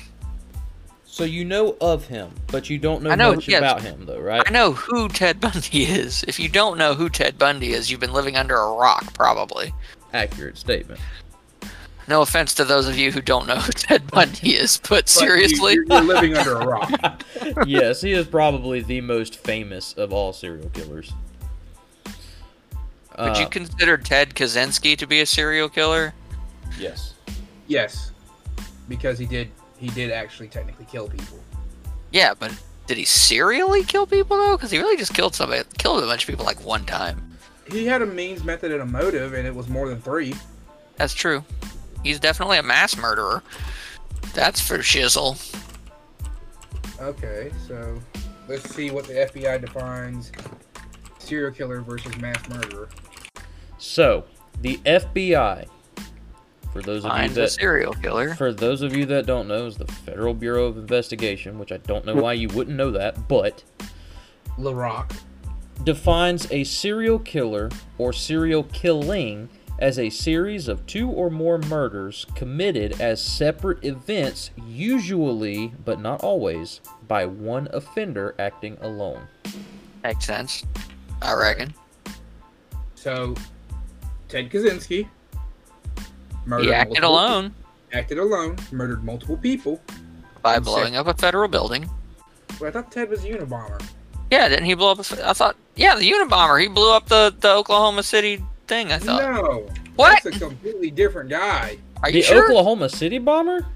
So 1.18 1.24
you 1.24 1.44
know 1.44 1.76
of 1.80 2.06
him, 2.06 2.30
but 2.46 2.70
you 2.70 2.78
don't 2.78 3.02
know, 3.02 3.10
I 3.10 3.16
know, 3.16 3.34
much 3.34 3.48
yes. 3.48 3.58
about 3.58 3.82
him, 3.82 4.06
though, 4.06 4.20
right? 4.20 4.40
I 4.46 4.50
know 4.52 4.70
who 4.70 5.08
Ted 5.08 5.40
Bundy 5.40 5.82
is. 5.82 6.24
If 6.28 6.38
you 6.38 6.48
don't 6.48 6.78
know 6.78 6.94
who 6.94 7.08
Ted 7.08 7.36
Bundy 7.36 7.72
is, 7.72 7.90
you've 7.90 7.98
been 7.98 8.12
living 8.12 8.36
under 8.36 8.54
a 8.54 8.72
rock, 8.74 9.12
probably. 9.14 9.74
Accurate 10.14 10.56
statement. 10.56 11.00
No 12.06 12.22
offense 12.22 12.54
to 12.54 12.64
those 12.64 12.86
of 12.86 12.96
you 12.96 13.10
who 13.10 13.20
don't 13.20 13.48
know 13.48 13.56
who 13.56 13.72
Ted 13.72 14.08
Bundy 14.12 14.50
is, 14.54 14.78
but 14.78 14.88
But 14.90 15.08
seriously, 15.08 15.74
you're, 15.74 15.86
you're 15.86 16.02
living 16.02 16.36
under 16.36 16.54
a 16.58 16.64
rock. 16.64 17.24
yes, 17.66 18.00
he 18.00 18.12
is 18.12 18.28
probably 18.28 18.82
the 18.82 19.00
most 19.00 19.38
famous 19.42 19.94
of 19.94 20.12
all 20.12 20.32
serial 20.32 20.68
killers. 20.68 21.12
would 23.18 23.36
you 23.38 23.46
Uh, 23.46 23.48
consider 23.48 23.98
Ted 23.98 24.36
Kaczynski 24.36 24.96
to 24.96 25.04
be 25.08 25.20
a 25.20 25.26
serial 25.26 25.68
killer? 25.68 26.14
yes. 26.78 27.14
Yes, 27.66 28.12
because 28.88 29.18
he 29.18 29.26
did. 29.26 29.50
He 29.78 29.88
did 29.88 30.10
actually 30.10 30.48
technically 30.48 30.86
kill 30.86 31.08
people. 31.08 31.38
Yeah, 32.10 32.34
but 32.38 32.52
did 32.86 32.96
he 32.96 33.04
serially 33.04 33.84
kill 33.84 34.06
people 34.06 34.36
though? 34.36 34.56
Because 34.56 34.70
he 34.70 34.78
really 34.78 34.96
just 34.96 35.14
killed 35.14 35.34
somebody, 35.34 35.62
killed 35.78 36.02
a 36.02 36.06
bunch 36.06 36.24
of 36.24 36.26
people 36.28 36.44
like 36.44 36.64
one 36.64 36.84
time. 36.84 37.32
He 37.70 37.86
had 37.86 38.00
a 38.00 38.06
means, 38.06 38.44
method, 38.44 38.72
and 38.72 38.80
a 38.80 38.86
motive, 38.86 39.34
and 39.34 39.46
it 39.46 39.54
was 39.54 39.68
more 39.68 39.88
than 39.88 40.00
three. 40.00 40.34
That's 40.96 41.12
true. 41.12 41.44
He's 42.02 42.18
definitely 42.18 42.58
a 42.58 42.62
mass 42.62 42.96
murderer. 42.96 43.42
That's 44.34 44.60
for 44.60 44.78
shizzle. 44.78 45.36
Okay, 47.00 47.52
so 47.66 48.00
let's 48.48 48.74
see 48.74 48.90
what 48.90 49.04
the 49.04 49.12
FBI 49.14 49.60
defines 49.60 50.32
serial 51.18 51.52
killer 51.52 51.82
versus 51.82 52.16
mass 52.18 52.48
murderer. 52.48 52.88
So 53.78 54.24
the 54.62 54.78
FBI, 54.78 55.68
for 56.72 56.82
those 56.82 57.04
of 57.04 57.12
you 57.12 57.18
Finds 57.18 57.36
a 57.36 57.42
that 57.42 57.50
serial 57.50 57.92
killer. 57.94 58.34
For 58.34 58.52
those 58.52 58.82
of 58.82 58.94
you 58.96 59.06
that 59.06 59.26
don't 59.26 59.48
know, 59.48 59.66
is 59.66 59.76
the 59.76 59.86
Federal 59.86 60.34
Bureau 60.34 60.66
of 60.66 60.76
Investigation, 60.76 61.58
which 61.58 61.72
I 61.72 61.78
don't 61.78 62.04
know 62.04 62.14
why 62.14 62.34
you 62.34 62.48
wouldn't 62.48 62.76
know 62.76 62.90
that, 62.90 63.28
but 63.28 63.64
LaRock. 64.58 65.12
defines 65.84 66.50
a 66.50 66.64
serial 66.64 67.18
killer 67.18 67.70
or 67.96 68.12
serial 68.12 68.64
killing 68.64 69.48
as 69.78 69.98
a 69.98 70.10
series 70.10 70.66
of 70.66 70.84
two 70.86 71.08
or 71.08 71.30
more 71.30 71.56
murders 71.58 72.26
committed 72.34 73.00
as 73.00 73.22
separate 73.22 73.84
events, 73.84 74.50
usually, 74.66 75.72
but 75.84 76.00
not 76.00 76.22
always, 76.24 76.80
by 77.06 77.24
one 77.24 77.68
offender 77.72 78.34
acting 78.40 78.76
alone. 78.80 79.28
Makes 80.02 80.26
sense. 80.26 80.64
I 81.22 81.32
reckon. 81.34 81.72
So, 82.96 83.34
Ted 84.28 84.50
Kaczynski 84.50 85.08
murdered 86.48 86.64
He 86.66 86.72
acted 86.72 87.02
multiple- 87.02 87.10
alone 87.14 87.54
Acted 87.92 88.18
alone, 88.18 88.56
murdered 88.72 89.02
multiple 89.04 89.36
people. 89.36 89.80
by 90.42 90.56
I'm 90.56 90.62
blowing 90.62 90.94
up 90.96 91.06
a 91.06 91.14
federal 91.14 91.48
building. 91.48 91.88
Well, 92.60 92.68
I 92.68 92.72
thought 92.72 92.92
Ted 92.92 93.08
was 93.08 93.24
a 93.24 93.28
Unabomber. 93.28 93.82
Yeah, 94.30 94.48
didn't 94.48 94.66
he 94.66 94.74
blow 94.74 94.90
up? 94.92 94.98
A, 94.98 95.28
I 95.28 95.32
thought. 95.32 95.56
Yeah, 95.74 95.94
the 95.96 96.10
Unabomber. 96.10 96.60
He 96.60 96.68
blew 96.68 96.92
up 96.92 97.06
the, 97.08 97.34
the 97.40 97.50
Oklahoma 97.50 98.02
City 98.02 98.44
thing. 98.66 98.92
I 98.92 98.98
thought. 98.98 99.22
No, 99.22 99.66
What? 99.96 100.22
That's 100.22 100.36
a 100.36 100.38
completely 100.38 100.90
different 100.90 101.30
guy. 101.30 101.78
Are 102.02 102.10
The 102.10 102.18
you 102.18 102.22
sure? 102.22 102.44
Oklahoma 102.44 102.88
City 102.90 103.18
bomber? 103.18 103.66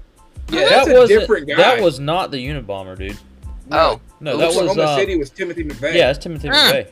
Yeah, 0.49 0.69
that's 0.69 0.89
a 0.89 0.93
wasn't- 0.93 1.19
different 1.21 1.47
guy. 1.47 1.55
That 1.55 1.81
was 1.81 1.99
not 1.99 2.29
the 2.29 2.37
Unabomber, 2.45 2.95
dude. 2.97 3.17
Oh, 3.71 3.99
No, 4.19 4.37
that 4.37 4.47
was 4.47 4.57
Oklahoma 4.57 4.83
uh, 4.83 4.95
City 4.97 5.17
was 5.17 5.29
Timothy 5.31 5.63
McVeigh. 5.63 5.95
yeah, 5.95 6.11
it's 6.11 6.19
Timothy 6.19 6.49
Hmm. 6.49 6.53
McVeigh. 6.53 6.87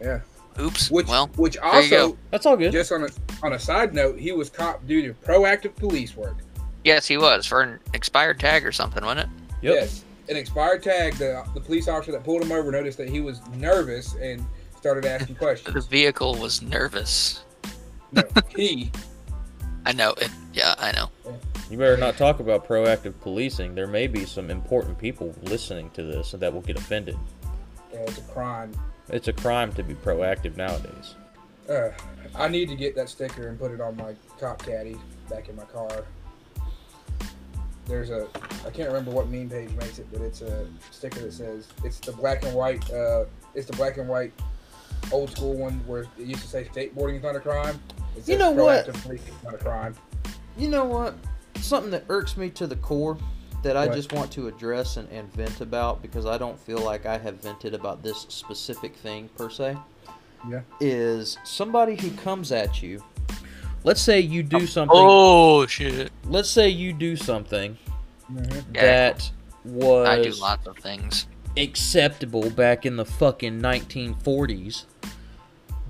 yeah. 0.00 0.20
Oops. 0.60 0.90
Which, 0.90 1.06
well, 1.06 1.28
which 1.36 1.56
there 1.56 1.82
you 1.82 1.90
go. 1.90 2.02
also, 2.06 2.18
That's 2.32 2.44
all 2.46 2.56
good. 2.56 2.72
just 2.72 2.90
on 2.90 3.04
a 3.04 3.08
on 3.42 3.52
a 3.54 3.58
side 3.58 3.94
note, 3.94 4.18
he 4.18 4.32
was 4.32 4.50
caught 4.50 4.86
due 4.86 5.02
to 5.02 5.14
proactive 5.14 5.74
police 5.76 6.16
work. 6.16 6.36
Yes, 6.84 7.06
he 7.06 7.16
was 7.16 7.46
for 7.46 7.62
an 7.62 7.78
expired 7.94 8.40
tag 8.40 8.64
or 8.64 8.72
something, 8.72 9.04
wasn't 9.04 9.20
it? 9.20 9.28
Yep. 9.62 9.74
Yes, 9.74 10.04
an 10.28 10.36
expired 10.36 10.82
tag. 10.82 11.14
The 11.14 11.44
the 11.54 11.60
police 11.60 11.88
officer 11.88 12.12
that 12.12 12.24
pulled 12.24 12.42
him 12.42 12.52
over 12.52 12.70
noticed 12.70 12.98
that 12.98 13.08
he 13.08 13.20
was 13.20 13.40
nervous 13.56 14.14
and 14.14 14.44
started 14.76 15.04
asking 15.04 15.34
questions. 15.36 15.74
The 15.74 15.88
vehicle 15.90 16.36
was 16.36 16.62
nervous. 16.62 17.42
no, 18.12 18.22
he. 18.56 18.90
I 19.86 19.92
know 19.92 20.12
it. 20.12 20.30
Yeah, 20.52 20.74
I 20.78 20.92
know. 20.92 21.10
You 21.70 21.78
better 21.78 21.96
not 21.96 22.16
talk 22.16 22.40
about 22.40 22.66
proactive 22.66 23.14
policing. 23.20 23.74
There 23.74 23.86
may 23.86 24.06
be 24.08 24.24
some 24.24 24.50
important 24.50 24.98
people 24.98 25.34
listening 25.42 25.90
to 25.90 26.02
this 26.02 26.32
that 26.32 26.52
will 26.52 26.60
get 26.60 26.76
offended. 26.76 27.16
Yeah, 27.92 28.00
it's 28.00 28.18
a 28.18 28.22
crime. 28.22 28.72
It's 29.08 29.28
a 29.28 29.32
crime 29.32 29.72
to 29.74 29.82
be 29.82 29.94
proactive 29.94 30.56
nowadays. 30.56 31.14
Uh, 31.68 31.90
I 32.34 32.48
need 32.48 32.68
to 32.68 32.76
get 32.76 32.94
that 32.96 33.08
sticker 33.08 33.48
and 33.48 33.58
put 33.58 33.70
it 33.72 33.80
on 33.80 33.96
my 33.96 34.14
cop 34.38 34.62
caddy 34.62 34.96
back 35.28 35.48
in 35.48 35.56
my 35.56 35.64
car. 35.64 36.04
There's 37.86 38.10
a, 38.10 38.28
I 38.64 38.70
can't 38.70 38.88
remember 38.88 39.10
what 39.10 39.28
meme 39.28 39.48
page 39.50 39.70
makes 39.72 39.98
it, 39.98 40.06
but 40.12 40.20
it's 40.20 40.42
a 40.42 40.66
sticker 40.92 41.20
that 41.20 41.32
says 41.32 41.66
it's 41.84 41.98
the 41.98 42.12
black 42.12 42.44
and 42.44 42.54
white. 42.54 42.88
Uh, 42.90 43.24
it's 43.54 43.66
the 43.66 43.72
black 43.76 43.96
and 43.96 44.08
white 44.08 44.32
old 45.10 45.30
school 45.30 45.54
one 45.54 45.74
where 45.86 46.02
it 46.02 46.10
used 46.18 46.42
to 46.42 46.46
say 46.48 46.64
skateboarding 46.64 47.16
is 47.16 47.22
not 47.22 47.34
a 47.34 47.40
crime. 47.40 47.80
It 48.16 48.28
You 48.28 48.38
know 48.38 48.52
what? 48.52 48.86
proactive 48.86 49.02
policing 49.02 49.34
is 49.34 49.42
not 49.44 49.54
a 49.54 49.58
crime. 49.58 49.94
You 50.56 50.68
know 50.68 50.84
what? 50.84 51.14
Something 51.56 51.90
that 51.90 52.04
irks 52.08 52.36
me 52.36 52.48
to 52.50 52.66
the 52.66 52.76
core 52.76 53.18
that 53.64 53.76
I 53.76 53.86
What? 53.86 53.96
just 53.96 54.12
want 54.12 54.30
to 54.32 54.46
address 54.46 54.96
and, 54.96 55.08
and 55.10 55.32
vent 55.34 55.60
about 55.60 56.00
because 56.00 56.26
I 56.26 56.38
don't 56.38 56.58
feel 56.60 56.78
like 56.78 57.06
I 57.06 57.18
have 57.18 57.42
vented 57.42 57.74
about 57.74 58.02
this 58.02 58.20
specific 58.28 58.94
thing 58.96 59.28
per 59.36 59.50
se. 59.50 59.76
Yeah. 60.48 60.60
Is 60.80 61.38
somebody 61.44 61.96
who 61.96 62.10
comes 62.12 62.52
at 62.52 62.82
you. 62.82 63.02
Let's 63.84 64.00
say 64.00 64.20
you 64.20 64.42
do 64.42 64.66
something. 64.66 64.96
Oh 64.98 65.66
shit! 65.66 66.10
Let's 66.24 66.50
say 66.50 66.68
you 66.68 66.92
do 66.92 67.16
something 67.16 67.76
Mhm. 68.32 68.64
Yeah, 68.74 68.80
that 68.82 69.30
was 69.64 70.08
I 70.08 70.22
do 70.22 70.30
lots 70.32 70.66
of 70.66 70.76
things. 70.78 71.26
acceptable 71.56 72.48
back 72.50 72.86
in 72.86 72.96
the 72.96 73.04
fucking 73.04 73.58
1940s, 73.60 74.84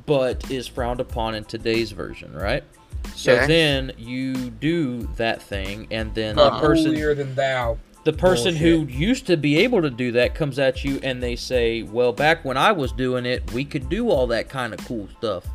but 0.06 0.50
is 0.50 0.66
frowned 0.66 1.00
upon 1.00 1.34
in 1.34 1.44
today's 1.44 1.90
version, 1.92 2.32
right? 2.32 2.64
So 3.14 3.32
Okay. 3.34 3.46
then 3.46 3.92
you 3.98 4.34
do 4.50 5.02
that 5.16 5.42
thing, 5.42 5.86
and 5.90 6.14
then 6.14 6.38
Uh, 6.38 6.50
the 6.50 6.60
person, 6.60 6.86
holier 6.92 7.14
than 7.14 7.34
thou. 7.34 7.76
The 8.04 8.12
person 8.12 8.56
who 8.56 8.86
used 8.86 9.26
to 9.26 9.36
be 9.36 9.58
able 9.58 9.82
to 9.82 9.90
do 9.90 10.12
that 10.12 10.34
comes 10.34 10.58
at 10.58 10.84
you, 10.84 10.98
and 11.02 11.22
they 11.22 11.36
say, 11.36 11.82
"Well, 11.82 12.12
back 12.12 12.44
when 12.44 12.56
I 12.56 12.72
was 12.72 12.92
doing 12.92 13.26
it, 13.26 13.52
we 13.52 13.64
could 13.64 13.88
do 13.88 14.08
all 14.10 14.26
that 14.28 14.48
kind 14.48 14.72
of 14.72 14.84
cool 14.86 15.08
stuff." 15.18 15.46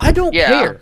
I 0.00 0.12
don't 0.12 0.34
Yeah. 0.34 0.48
care. 0.48 0.80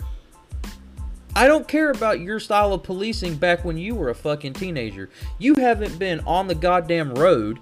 I 1.37 1.47
don't 1.49 1.67
care 1.67 1.91
about 1.91 2.21
your 2.21 2.39
style 2.39 2.73
of 2.73 2.83
policing 2.85 3.37
back 3.37 3.65
when 3.65 3.77
you 3.77 3.95
were 3.95 4.09
a 4.09 4.15
fucking 4.15 4.53
teenager. 4.53 5.11
You 5.39 5.57
haven't 5.57 5.99
been 5.99 6.21
on 6.21 6.47
the 6.47 6.55
goddamn 6.55 7.15
road 7.15 7.59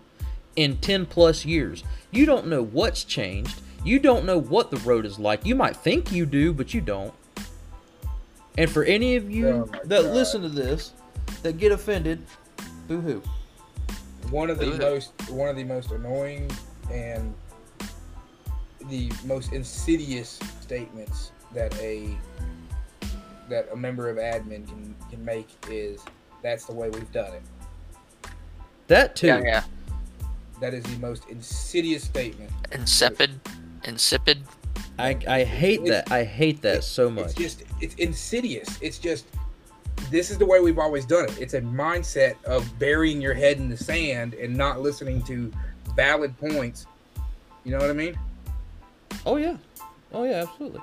in 0.57 0.77
10 0.79 1.07
plus 1.07 1.47
years. 1.47 1.83
You 2.11 2.27
don't 2.27 2.47
know 2.47 2.63
what's 2.63 3.05
changed. 3.05 3.61
You 3.85 3.99
don't 3.99 4.25
know 4.27 4.39
what 4.39 4.71
the 4.71 4.77
road 4.79 5.07
is 5.07 5.19
like. 5.19 5.47
You 5.47 5.55
might 5.55 5.77
think 5.77 6.13
you 6.13 6.27
do, 6.27 6.53
but 6.53 6.75
you 6.75 6.81
don't. 6.83 7.15
And 8.59 8.71
for 8.71 8.85
any 8.85 9.17
of 9.17 9.31
you 9.31 9.49
Oh 9.49 9.71
that 9.87 10.03
God. 10.03 10.15
listen 10.15 10.43
to 10.43 10.49
this 10.51 10.93
that 11.43 11.59
get 11.59 11.73
offended, 11.73 12.23
boo 12.89 13.01
hoo. 13.01 13.23
one 14.31 14.51
of 14.51 14.59
the 14.59 14.73
Ooh. 14.73 14.79
most 14.79 15.13
one 15.31 15.49
of 15.49 15.57
the 15.57 15.65
most 15.65 15.91
annoying 15.91 16.51
and 16.91 17.35
the 18.89 19.11
most 19.25 19.53
insidious 19.53 20.41
statements 20.61 21.33
that 21.55 21.75
a 21.81 22.17
that 23.49 23.69
a 23.73 23.77
member 23.77 24.09
of 24.09 24.17
admin 24.17 24.67
can 24.67 24.95
can 25.11 25.25
make 25.25 25.49
is 25.69 26.01
that's 26.43 26.65
the 26.65 26.73
way 26.73 26.91
we've 26.91 27.13
done 27.13 27.33
it. 27.35 27.43
That 28.89 29.17
too. 29.17 29.29
Yeah, 29.29 29.41
yeah. 29.41 29.65
That 30.61 30.75
is 30.75 30.85
the 30.85 30.99
most 30.99 31.29
insidious 31.29 32.05
statement. 32.05 32.51
Insipid, 32.73 33.41
insipid. 33.85 34.39
I, 34.99 35.19
I 35.27 35.45
hate 35.45 35.85
that. 35.87 36.13
I 36.13 36.25
hate 36.25 36.63
that 36.63 36.85
so 36.85 37.11
much. 37.11 37.27
It's 37.27 37.35
just 37.35 37.63
it's 37.81 37.95
insidious. 37.97 38.79
It's 38.81 38.99
just 38.99 39.27
this 40.11 40.31
is 40.31 40.39
the 40.39 40.47
way 40.47 40.61
we've 40.61 40.79
always 40.79 41.05
done 41.05 41.25
it. 41.25 41.39
It's 41.41 41.55
a 41.55 41.61
mindset 41.61 42.43
of 42.45 42.79
burying 42.79 43.21
your 43.21 43.35
head 43.35 43.59
in 43.59 43.69
the 43.69 43.77
sand 43.77 44.35
and 44.35 44.55
not 44.57 44.81
listening 44.81 45.23
to 45.25 45.53
valid 45.95 46.37
points. 46.39 46.87
You 47.65 47.73
know 47.73 47.79
what 47.79 47.91
I 47.91 47.95
mean? 47.95 48.19
Oh 49.25 49.37
yeah. 49.37 49.57
Oh 50.13 50.25
yeah, 50.25 50.43
absolutely. 50.43 50.81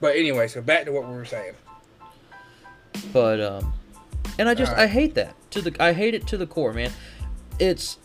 But 0.00 0.16
anyway, 0.16 0.48
so 0.48 0.60
back 0.60 0.84
to 0.86 0.92
what 0.92 1.08
we 1.08 1.14
were 1.14 1.24
saying. 1.24 1.54
But 3.12 3.40
um 3.40 3.72
and 4.38 4.48
I 4.48 4.54
just 4.54 4.72
I 4.72 4.86
hate 4.86 5.14
that. 5.14 5.34
To 5.52 5.60
the 5.60 5.76
I 5.80 5.92
hate 5.92 6.14
it 6.14 6.26
to 6.28 6.36
the 6.36 6.46
core, 6.46 6.72
man. 6.72 6.90
It's 7.58 7.98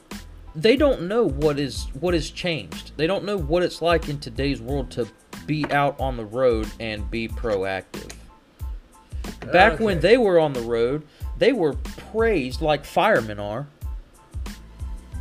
they 0.56 0.76
don't 0.76 1.04
know 1.04 1.28
what 1.28 1.60
is 1.60 1.88
what 2.00 2.14
has 2.14 2.30
changed. 2.30 2.92
They 2.98 3.08
don't 3.08 3.24
know 3.24 3.38
what 3.38 3.64
it's 3.64 3.82
like 3.82 4.10
in 4.10 4.20
today's 4.20 4.62
world 4.62 4.92
to 4.92 5.08
be 5.46 5.66
out 5.72 6.00
on 6.00 6.18
the 6.18 6.26
road 6.26 6.70
and 6.80 7.10
be 7.10 7.28
proactive. 7.28 8.14
Back 9.52 9.80
when 9.80 10.00
they 10.00 10.18
were 10.18 10.40
on 10.40 10.54
the 10.54 10.62
road, 10.62 11.04
they 11.38 11.52
were 11.54 11.74
praised 12.12 12.62
like 12.62 12.86
firemen 12.86 13.40
are. 13.40 13.68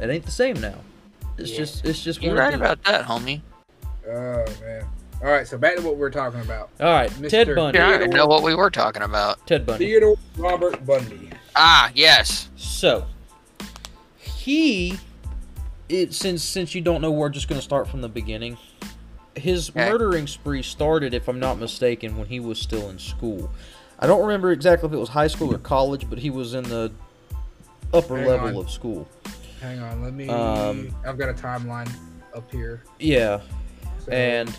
It 0.00 0.11
ain't 0.11 0.25
the 0.25 0.31
same 0.31 0.61
now. 0.61 0.76
It's 1.37 1.50
Yeah. 1.50 1.57
just 1.59 1.85
it's 1.85 2.02
just 2.02 2.23
You're 2.23 2.35
one 2.35 2.45
right 2.45 2.55
about 2.55 2.83
that, 2.85 3.05
homie. 3.07 3.40
Oh 4.07 4.45
man. 4.61 4.85
All 5.21 5.31
right, 5.31 5.47
so 5.49 5.59
back 5.59 5.75
to 5.76 5.83
what 5.83 5.95
we 5.95 6.00
were 6.00 6.11
talking 6.11 6.40
about. 6.40 6.71
All 6.81 6.87
right, 6.87 7.11
Ted 7.28 7.52
Bundy. 7.55 7.78
Yeah, 7.78 7.88
I 7.88 7.99
Theodore- 7.99 8.14
know 8.17 8.26
what 8.26 8.43
we 8.45 8.55
were 8.55 8.71
talking 8.71 9.02
about. 9.02 9.45
Ted 9.49 9.67
Bundy. 9.67 9.87
Theodore 9.87 10.17
Robert 10.37 10.85
Bundy. 10.87 11.31
Ah, 11.57 11.90
yes. 11.95 12.49
So 12.57 13.07
he, 14.19 14.99
it 15.88 16.14
since 16.14 16.43
since 16.43 16.75
you 16.75 16.81
don't 16.81 17.00
know, 17.00 17.11
we're 17.11 17.28
just 17.31 17.49
going 17.49 17.59
to 17.59 17.64
start 17.64 17.88
from 17.88 18.00
the 18.00 18.09
beginning. 18.09 18.57
His 19.37 19.71
Okay. 19.71 19.88
murdering 19.88 20.26
spree 20.26 20.62
started, 20.62 21.14
if 21.14 21.28
I'm 21.28 21.38
not 21.40 21.59
mistaken, 21.59 22.17
when 22.17 22.28
he 22.28 22.40
was 22.40 22.59
still 22.59 22.88
in 22.90 22.99
school. 22.99 23.50
I 23.99 24.07
don't 24.07 24.21
remember 24.23 24.52
exactly 24.52 24.87
if 24.88 24.93
it 24.93 24.99
was 24.99 25.09
high 25.09 25.26
school 25.26 25.52
or 25.55 25.59
college, 25.59 26.09
but 26.09 26.19
he 26.19 26.31
was 26.31 26.55
in 26.55 26.64
the 26.64 26.93
upper 27.93 28.17
Hang 28.17 28.26
level 28.28 28.49
on. 28.49 28.57
of 28.57 28.71
school. 28.71 29.09
Hang 29.61 29.81
on, 29.81 30.02
let 30.02 30.12
me. 30.14 30.28
Um, 30.28 30.95
I've 31.07 31.19
got 31.19 31.28
a 31.31 31.35
timeline 31.35 31.90
up 32.35 32.50
here. 32.52 32.83
Yeah, 33.00 33.40
So, 34.05 34.12
and 34.12 34.57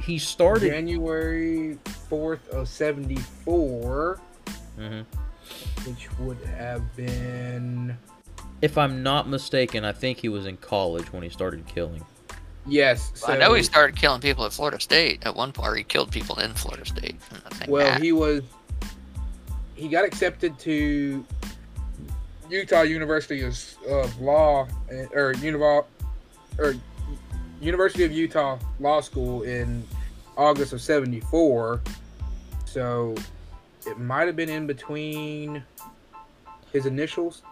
he 0.00 0.18
started. 0.18 0.70
January 0.70 1.78
fourth 2.10 2.46
of 2.50 2.68
seventy 2.68 3.16
four, 3.44 4.20
Mhm. 4.78 5.06
which 5.86 6.10
would 6.18 6.38
have 6.44 6.94
been 6.96 7.96
If 8.62 8.76
I'm 8.78 9.02
not 9.02 9.28
mistaken, 9.28 9.84
I 9.84 9.92
think 9.92 10.18
he 10.18 10.28
was 10.28 10.44
in 10.46 10.56
college 10.58 11.12
when 11.12 11.22
he 11.22 11.28
started 11.30 11.66
killing. 11.66 12.04
yes. 12.66 13.10
So, 13.14 13.28
I 13.32 13.36
know 13.38 13.54
he 13.54 13.62
started 13.62 13.96
killing 13.96 14.20
people 14.20 14.44
at 14.44 14.52
Florida 14.52 14.80
State 14.80 15.24
at 15.24 15.34
one 15.34 15.52
point. 15.52 15.68
Or 15.68 15.74
he 15.76 15.84
killed 15.84 16.10
people 16.10 16.38
in 16.40 16.52
Florida 16.54 16.84
State. 16.84 17.16
Well, 17.68 17.86
that. 17.86 18.02
he 18.02 18.12
was. 18.12 18.42
He 19.76 19.88
got 19.88 20.04
accepted 20.04 20.58
to 20.60 21.24
Utah 22.50 22.82
University 22.82 23.42
of, 23.42 24.20
Law 24.20 24.66
or 25.12 25.34
Unival 25.34 25.84
or 26.58 26.74
University 27.60 28.04
of 28.04 28.12
Utah 28.12 28.58
Law 28.80 29.00
School 29.00 29.42
in 29.42 29.86
August 30.36 30.72
of 30.72 30.80
'74. 30.80 31.80
So 32.64 33.14
it 33.86 33.98
might 33.98 34.26
have 34.26 34.36
been 34.36 34.48
in 34.48 34.66
between 34.66 35.62
his 36.72 36.86
initials. 36.86 37.42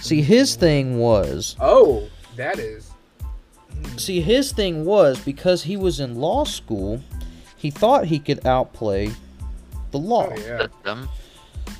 See, 0.00 0.22
his 0.22 0.54
thing 0.56 0.98
was 0.98 1.56
Oh, 1.60 2.08
that 2.36 2.58
is. 2.58 2.90
See, 3.96 4.20
his 4.20 4.52
thing 4.52 4.84
was 4.84 5.18
because 5.20 5.62
he 5.62 5.76
was 5.76 6.00
in 6.00 6.16
law 6.16 6.44
school, 6.44 7.02
he 7.60 7.70
thought 7.70 8.06
he 8.06 8.18
could 8.18 8.44
outplay 8.46 9.10
the 9.90 9.98
law. 9.98 10.28
Oh 10.30 10.36
yeah. 10.38 10.66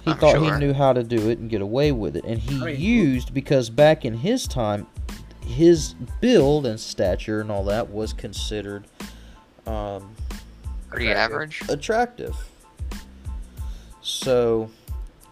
He 0.05 0.11
I'm 0.13 0.19
thought 0.19 0.33
sure. 0.37 0.55
he 0.55 0.59
knew 0.61 0.73
how 0.73 0.93
to 0.93 1.03
do 1.03 1.29
it 1.31 1.39
and 1.39 1.51
get 1.51 1.61
away 1.61 1.91
with 1.93 2.17
it. 2.17 2.25
And 2.25 2.39
he 2.39 2.61
I 2.61 2.65
mean, 2.67 2.81
used 2.81 3.35
because 3.35 3.69
back 3.71 4.05
in 4.05 4.15
his 4.15 4.47
time, 4.47 4.87
his 5.45 5.95
build 6.21 6.65
and 6.67 6.79
stature 6.81 7.41
and 7.41 7.51
all 7.51 7.65
that 7.65 7.91
was 7.91 8.13
considered 8.13 8.87
um, 9.67 10.15
Pretty 10.89 11.07
Attractive. 11.11 11.17
average. 11.33 11.63
attractive. 11.69 12.37
So 14.03 14.71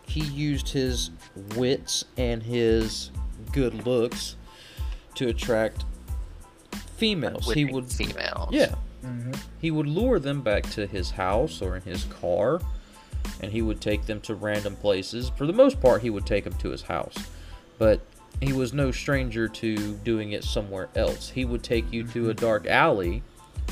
he 0.06 0.20
used 0.20 0.68
his 0.70 1.10
wits 1.56 2.04
and 2.16 2.42
his 2.42 3.10
good 3.52 3.86
looks 3.86 4.36
to 5.14 5.28
attract 5.28 5.84
females. 6.96 7.52
He 7.52 7.64
would 7.64 7.90
females. 7.90 8.50
yeah, 8.52 8.74
hmm 9.02 9.32
he 9.60 9.70
would 9.72 9.86
lure 9.86 10.20
them 10.20 10.40
back 10.40 10.62
to 10.70 10.86
his 10.86 11.10
house 11.10 11.60
or 11.60 11.74
in 11.74 11.82
his 11.82 12.04
car 12.04 12.60
and 13.40 13.52
he 13.52 13.62
would 13.62 13.80
take 13.80 14.06
them 14.06 14.20
to 14.22 14.34
random 14.34 14.76
places. 14.76 15.30
For 15.36 15.46
the 15.46 15.52
most 15.52 15.80
part 15.80 16.02
he 16.02 16.10
would 16.10 16.26
take 16.26 16.44
them 16.44 16.54
to 16.54 16.70
his 16.70 16.82
house. 16.82 17.16
But 17.78 18.00
he 18.40 18.52
was 18.52 18.72
no 18.72 18.90
stranger 18.90 19.48
to 19.48 19.94
doing 19.96 20.32
it 20.32 20.44
somewhere 20.44 20.88
else. 20.94 21.30
He 21.30 21.44
would 21.44 21.62
take 21.62 21.92
you 21.92 22.04
to 22.08 22.30
a 22.30 22.34
dark 22.34 22.66
alley 22.66 23.22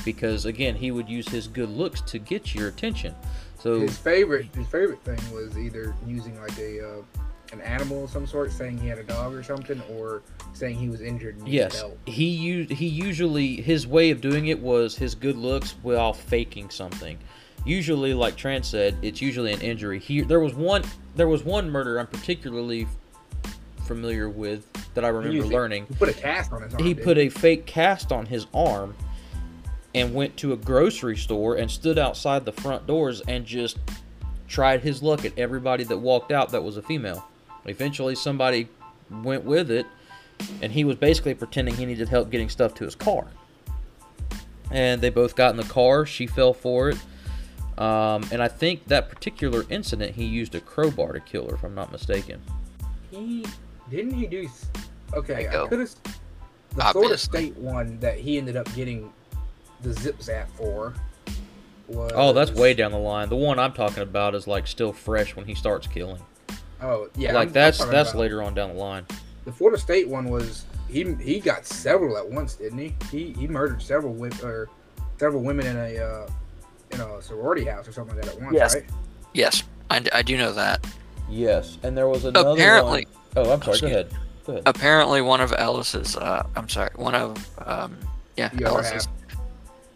because 0.04 0.44
again 0.44 0.74
he 0.76 0.90
would 0.90 1.08
use 1.08 1.28
his 1.28 1.48
good 1.48 1.70
looks 1.70 2.00
to 2.02 2.18
get 2.18 2.54
your 2.54 2.68
attention. 2.68 3.14
So 3.58 3.80
His 3.80 3.96
favorite, 3.96 4.46
his 4.54 4.66
favorite 4.66 5.00
thing 5.02 5.18
was 5.32 5.56
either 5.58 5.94
using 6.06 6.38
like 6.40 6.56
a 6.58 6.98
uh, 6.98 7.02
an 7.60 7.66
animal 7.66 8.04
of 8.04 8.10
some 8.10 8.26
sort, 8.26 8.52
saying 8.52 8.78
he 8.78 8.88
had 8.88 8.98
a 8.98 9.02
dog 9.02 9.34
or 9.34 9.42
something, 9.42 9.80
or 9.90 10.22
saying 10.52 10.76
he 10.76 10.88
was 10.88 11.00
injured. 11.00 11.38
And 11.38 11.48
yes, 11.48 11.84
he 12.06 12.26
used 12.26 12.70
he 12.70 12.86
usually 12.86 13.60
his 13.60 13.86
way 13.86 14.10
of 14.10 14.20
doing 14.20 14.46
it 14.48 14.60
was 14.60 14.96
his 14.96 15.14
good 15.14 15.36
looks 15.36 15.72
while 15.82 16.12
faking 16.12 16.70
something. 16.70 17.18
Usually, 17.64 18.14
like 18.14 18.36
Tran 18.36 18.64
said, 18.64 18.96
it's 19.02 19.20
usually 19.20 19.52
an 19.52 19.60
injury. 19.60 19.98
He 19.98 20.20
there 20.20 20.40
was 20.40 20.54
one 20.54 20.84
there 21.14 21.28
was 21.28 21.42
one 21.44 21.70
murder 21.70 21.98
I'm 21.98 22.06
particularly 22.06 22.86
familiar 23.86 24.28
with 24.28 24.66
that 24.94 25.04
I 25.04 25.08
remember 25.08 25.44
it. 25.44 25.48
learning. 25.48 25.86
He 25.86 25.94
put 25.94 26.08
a 26.08 26.12
cast 26.12 26.52
on 26.52 26.62
his 26.62 26.74
arm. 26.74 26.84
he 26.84 26.94
put 26.94 27.18
a 27.18 27.28
fake 27.28 27.66
cast 27.66 28.12
on 28.12 28.26
his 28.26 28.46
arm 28.52 28.94
and 29.94 30.14
went 30.14 30.36
to 30.38 30.52
a 30.52 30.56
grocery 30.56 31.16
store 31.16 31.56
and 31.56 31.70
stood 31.70 31.98
outside 31.98 32.44
the 32.44 32.52
front 32.52 32.86
doors 32.86 33.22
and 33.28 33.46
just 33.46 33.78
tried 34.46 34.82
his 34.82 35.02
luck 35.02 35.24
at 35.24 35.36
everybody 35.38 35.84
that 35.84 35.96
walked 35.96 36.32
out 36.32 36.50
that 36.50 36.62
was 36.62 36.76
a 36.76 36.82
female. 36.82 37.26
Eventually, 37.68 38.14
somebody 38.14 38.68
went 39.10 39.44
with 39.44 39.70
it, 39.70 39.86
and 40.62 40.72
he 40.72 40.84
was 40.84 40.96
basically 40.96 41.34
pretending 41.34 41.74
he 41.76 41.86
needed 41.86 42.08
help 42.08 42.30
getting 42.30 42.48
stuff 42.48 42.74
to 42.74 42.84
his 42.84 42.94
car. 42.94 43.26
And 44.70 45.00
they 45.00 45.10
both 45.10 45.36
got 45.36 45.50
in 45.50 45.56
the 45.56 45.64
car. 45.64 46.06
She 46.06 46.26
fell 46.26 46.52
for 46.52 46.90
it. 46.90 46.98
Um, 47.78 48.24
and 48.32 48.42
I 48.42 48.48
think 48.48 48.86
that 48.86 49.08
particular 49.08 49.64
incident, 49.68 50.14
he 50.16 50.24
used 50.24 50.54
a 50.54 50.60
crowbar 50.60 51.12
to 51.12 51.20
kill 51.20 51.48
her, 51.48 51.54
if 51.54 51.62
I'm 51.62 51.74
not 51.74 51.92
mistaken. 51.92 52.40
He 53.10 53.44
didn't 53.90 54.14
he 54.14 54.26
do? 54.26 54.48
Okay, 55.14 55.46
I 55.46 55.62
I 55.62 55.66
could 55.68 55.80
have. 55.80 55.94
The 56.74 56.82
Florida 56.92 57.18
State 57.18 57.56
one 57.56 57.98
that 58.00 58.18
he 58.18 58.38
ended 58.38 58.56
up 58.56 58.72
getting 58.74 59.12
the 59.82 59.92
zip 59.92 60.20
zap 60.22 60.48
for 60.56 60.94
was. 61.86 62.12
Oh, 62.14 62.32
that's 62.32 62.50
way 62.50 62.74
down 62.74 62.92
the 62.92 62.98
line. 62.98 63.28
The 63.28 63.36
one 63.36 63.58
I'm 63.58 63.72
talking 63.72 64.02
about 64.02 64.34
is 64.34 64.46
like 64.46 64.66
still 64.66 64.92
fresh 64.92 65.36
when 65.36 65.46
he 65.46 65.54
starts 65.54 65.86
killing. 65.86 66.20
Oh 66.82 67.08
yeah, 67.16 67.28
like 67.32 67.36
I'm- 67.38 67.46
I'm 67.48 67.52
that's 67.52 67.84
that's 67.86 68.14
later 68.14 68.42
on 68.42 68.54
down 68.54 68.70
the 68.70 68.74
line. 68.80 69.06
The 69.44 69.52
Florida 69.52 69.80
State 69.80 70.08
one 70.08 70.28
was 70.28 70.64
he 70.88 71.14
he 71.14 71.40
got 71.40 71.64
several 71.66 72.16
at 72.16 72.28
once, 72.28 72.54
didn't 72.54 72.78
he? 72.78 72.94
He 73.10 73.32
he 73.38 73.46
murdered 73.46 73.80
several 73.82 74.12
with 74.12 74.42
or 74.44 74.68
several 75.18 75.42
women 75.42 75.66
in 75.66 75.76
a 75.76 75.98
uh, 75.98 76.28
in 76.92 77.00
a 77.00 77.22
sorority 77.22 77.64
house 77.64 77.88
or 77.88 77.92
something 77.92 78.16
like 78.16 78.24
that 78.26 78.34
at 78.36 78.40
once, 78.42 78.54
Yes. 78.54 78.74
right? 78.74 78.84
Yes, 79.32 79.62
I 79.90 80.22
do 80.22 80.36
know 80.36 80.52
that. 80.52 80.86
Yes, 81.28 81.78
and 81.82 81.96
there 81.96 82.08
was 82.08 82.24
another 82.24 82.50
Apparently, 82.50 83.06
one. 83.34 83.46
Oh, 83.46 83.52
I'm 83.52 83.62
sorry. 83.62 83.80
Go 83.80 83.86
ahead. 83.88 84.10
Go 84.46 84.52
ahead. 84.52 84.62
apparently 84.66 85.20
one 85.22 85.40
of 85.40 85.52
Ellis's, 85.56 86.16
uh, 86.16 86.46
I'm 86.54 86.68
sorry, 86.68 86.90
one 86.94 87.14
of, 87.16 87.48
um, 87.66 87.96
yeah, 88.36 88.48
The 88.54 88.64
other 88.64 88.76
Ellis's, 88.78 89.08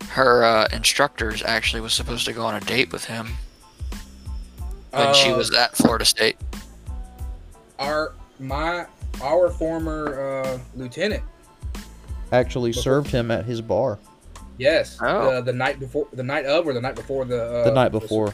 her 0.08 0.42
uh, 0.44 0.68
instructors 0.72 1.42
actually 1.44 1.80
was 1.82 1.92
supposed 1.92 2.24
to 2.26 2.32
go 2.32 2.44
on 2.44 2.56
a 2.56 2.60
date 2.60 2.92
with 2.92 3.04
him 3.04 3.28
when 4.90 5.14
she 5.14 5.30
Uh, 5.30 5.36
was 5.36 5.54
at 5.54 5.76
Florida 5.76 6.04
State. 6.04 6.36
Our 7.80 8.12
my 8.38 8.86
our 9.22 9.50
former 9.50 10.42
uh, 10.44 10.58
lieutenant. 10.76 11.22
Actually, 12.32 12.72
served 12.72 13.10
him 13.10 13.30
at 13.32 13.44
his 13.44 13.60
bar 13.60 13.98
Yes, 14.56 14.98
Oh. 15.02 15.06
uh, 15.06 15.40
the 15.40 15.52
night 15.52 15.80
before, 15.80 16.06
the 16.12 16.22
night 16.22 16.44
of, 16.44 16.66
or 16.66 16.72
the 16.74 16.80
night 16.80 16.94
before 16.94 17.24
the 17.24 17.42
uh, 17.42 17.64
the 17.64 17.72
night 17.72 17.90
before. 17.92 18.32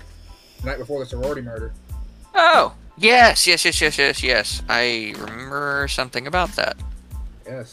the 0.61 0.67
night 0.67 0.79
before 0.79 0.99
the 1.01 1.07
sorority 1.07 1.41
murder. 1.41 1.73
Oh, 2.35 2.75
yes, 2.99 3.47
yes, 3.47 3.65
yes, 3.65 3.81
yes, 3.81 3.97
yes, 3.97 4.23
yes. 4.23 4.63
I 4.69 5.15
remember 5.19 5.87
something 5.89 6.27
about 6.27 6.51
that. 6.57 6.77
Yes. 7.47 7.73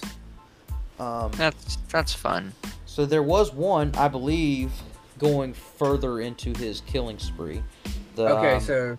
Um, 0.99 1.31
That's 1.35 1.77
that's 1.89 2.13
fun. 2.13 2.53
so 2.85 3.05
there 3.07 3.23
was 3.23 3.51
one, 3.51 3.91
I 3.97 4.07
believe, 4.07 4.71
going 5.17 5.53
further 5.53 6.21
into 6.21 6.53
his 6.57 6.81
killing 6.81 7.17
spree. 7.17 7.61
The, 8.15 8.27
Okay, 8.37 8.53
um, 8.53 8.61
so 8.61 8.97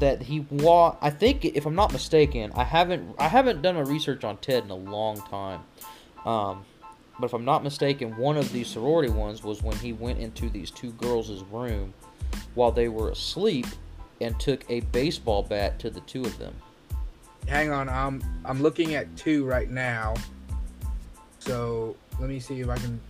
that 0.00 0.22
he 0.22 0.40
wa 0.50 0.96
I 1.00 1.10
think 1.10 1.44
if 1.44 1.66
I'm 1.66 1.74
not 1.74 1.92
mistaken, 1.92 2.52
I 2.54 2.64
haven't 2.64 3.14
I 3.18 3.28
haven't 3.28 3.62
done 3.62 3.76
a 3.76 3.84
research 3.84 4.24
on 4.24 4.36
Ted 4.38 4.64
in 4.64 4.70
a 4.70 4.76
long 4.76 5.20
time. 5.22 5.60
Um, 6.24 6.64
but 7.18 7.26
if 7.26 7.32
I'm 7.32 7.44
not 7.44 7.64
mistaken, 7.64 8.16
one 8.16 8.36
of 8.36 8.52
these 8.52 8.68
sorority 8.68 9.10
ones 9.10 9.42
was 9.42 9.62
when 9.62 9.76
he 9.76 9.92
went 9.92 10.18
into 10.18 10.50
these 10.50 10.70
two 10.70 10.92
girls' 10.92 11.42
room 11.44 11.94
while 12.54 12.72
they 12.72 12.88
were 12.88 13.10
asleep 13.10 13.66
and 14.20 14.38
took 14.38 14.68
a 14.70 14.80
baseball 14.80 15.42
bat 15.42 15.78
to 15.78 15.90
the 15.90 16.00
two 16.00 16.22
of 16.22 16.38
them. 16.38 16.54
hang 17.48 17.70
on, 17.70 17.88
I'm 17.88 18.22
I'm 18.44 18.62
looking 18.62 18.94
at 18.94 19.14
two 19.16 19.44
right 19.44 19.70
now. 19.70 20.14
So 21.38 21.96
let 22.18 22.28
me 22.28 22.40
see 22.40 22.60
if 22.60 22.68
I 22.68 22.76
can 22.76 23.00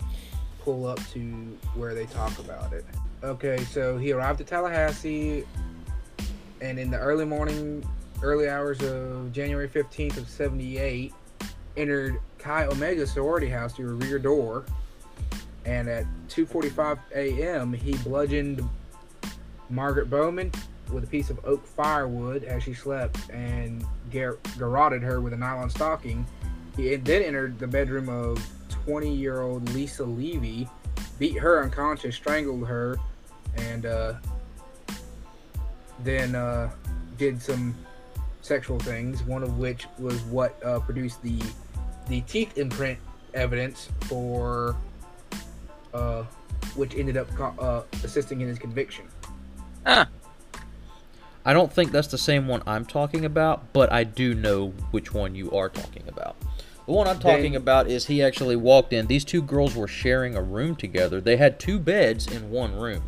pull 0.60 0.86
up 0.86 1.00
to 1.12 1.20
where 1.74 1.94
they 1.94 2.06
talk 2.06 2.38
about 2.38 2.72
it. 2.72 2.84
Okay, 3.22 3.58
so 3.64 3.96
he 3.96 4.12
arrived 4.12 4.40
at 4.40 4.46
Tallahassee, 4.46 5.44
and 6.60 6.78
in 6.78 6.90
the 6.90 6.98
early 6.98 7.24
morning, 7.24 7.84
early 8.22 8.48
hours 8.48 8.80
of 8.82 9.32
January 9.32 9.68
15th 9.68 10.16
of 10.16 10.28
78, 10.28 11.12
entered 11.76 12.20
Chi 12.38 12.64
Omega 12.64 13.06
sorority 13.06 13.48
house 13.48 13.74
through 13.74 13.90
a 13.90 13.94
rear 13.94 14.18
door, 14.18 14.64
and 15.64 15.88
at 15.88 16.06
2:45 16.28 16.98
a.m. 17.14 17.72
he 17.72 17.92
bludgeoned 17.98 18.66
Margaret 19.68 20.08
Bowman 20.08 20.52
with 20.92 21.04
a 21.04 21.06
piece 21.06 21.30
of 21.30 21.44
oak 21.44 21.66
firewood 21.66 22.44
as 22.44 22.62
she 22.62 22.72
slept 22.72 23.18
and 23.30 23.84
gar- 24.12 24.38
garroted 24.58 25.02
her 25.02 25.20
with 25.20 25.32
a 25.32 25.36
nylon 25.36 25.68
stocking. 25.68 26.24
He 26.76 26.94
then 26.96 27.22
entered 27.22 27.58
the 27.58 27.66
bedroom 27.66 28.08
of 28.08 28.38
20 28.84 29.12
year 29.12 29.42
old 29.42 29.68
Lisa 29.70 30.04
Levy, 30.04 30.68
beat 31.18 31.38
her 31.38 31.62
unconscious, 31.62 32.14
strangled 32.14 32.66
her, 32.66 32.96
and 33.56 33.86
uh, 33.86 34.14
then 36.00 36.34
uh, 36.34 36.70
did 37.18 37.40
some 37.40 37.74
sexual 38.42 38.78
things, 38.78 39.22
one 39.24 39.42
of 39.42 39.58
which 39.58 39.86
was 39.98 40.20
what 40.22 40.62
uh, 40.64 40.78
produced 40.80 41.22
the, 41.22 41.40
the 42.08 42.20
teeth 42.22 42.56
imprint 42.58 42.98
evidence 43.34 43.88
for. 44.02 44.76
Uh, 45.94 46.24
which 46.74 46.94
ended 46.94 47.16
up 47.16 47.32
co- 47.34 47.54
uh, 47.58 47.82
assisting 48.04 48.40
in 48.40 48.48
his 48.48 48.58
conviction. 48.58 49.06
Ah. 49.86 50.08
I 51.44 51.52
don't 51.52 51.72
think 51.72 51.92
that's 51.92 52.08
the 52.08 52.18
same 52.18 52.48
one 52.48 52.62
I'm 52.66 52.84
talking 52.84 53.24
about, 53.24 53.72
but 53.72 53.92
I 53.92 54.04
do 54.04 54.34
know 54.34 54.68
which 54.90 55.14
one 55.14 55.34
you 55.34 55.50
are 55.52 55.68
talking 55.68 56.02
about. 56.08 56.36
The 56.86 56.92
one 56.92 57.06
I'm 57.06 57.18
talking 57.18 57.52
Then- 57.52 57.62
about 57.62 57.88
is 57.88 58.06
he 58.06 58.22
actually 58.22 58.56
walked 58.56 58.92
in. 58.92 59.06
These 59.06 59.24
two 59.24 59.42
girls 59.42 59.74
were 59.74 59.88
sharing 59.88 60.36
a 60.36 60.42
room 60.42 60.76
together. 60.76 61.20
They 61.20 61.36
had 61.36 61.58
two 61.58 61.78
beds 61.78 62.26
in 62.26 62.50
one 62.50 62.74
room. 62.76 63.04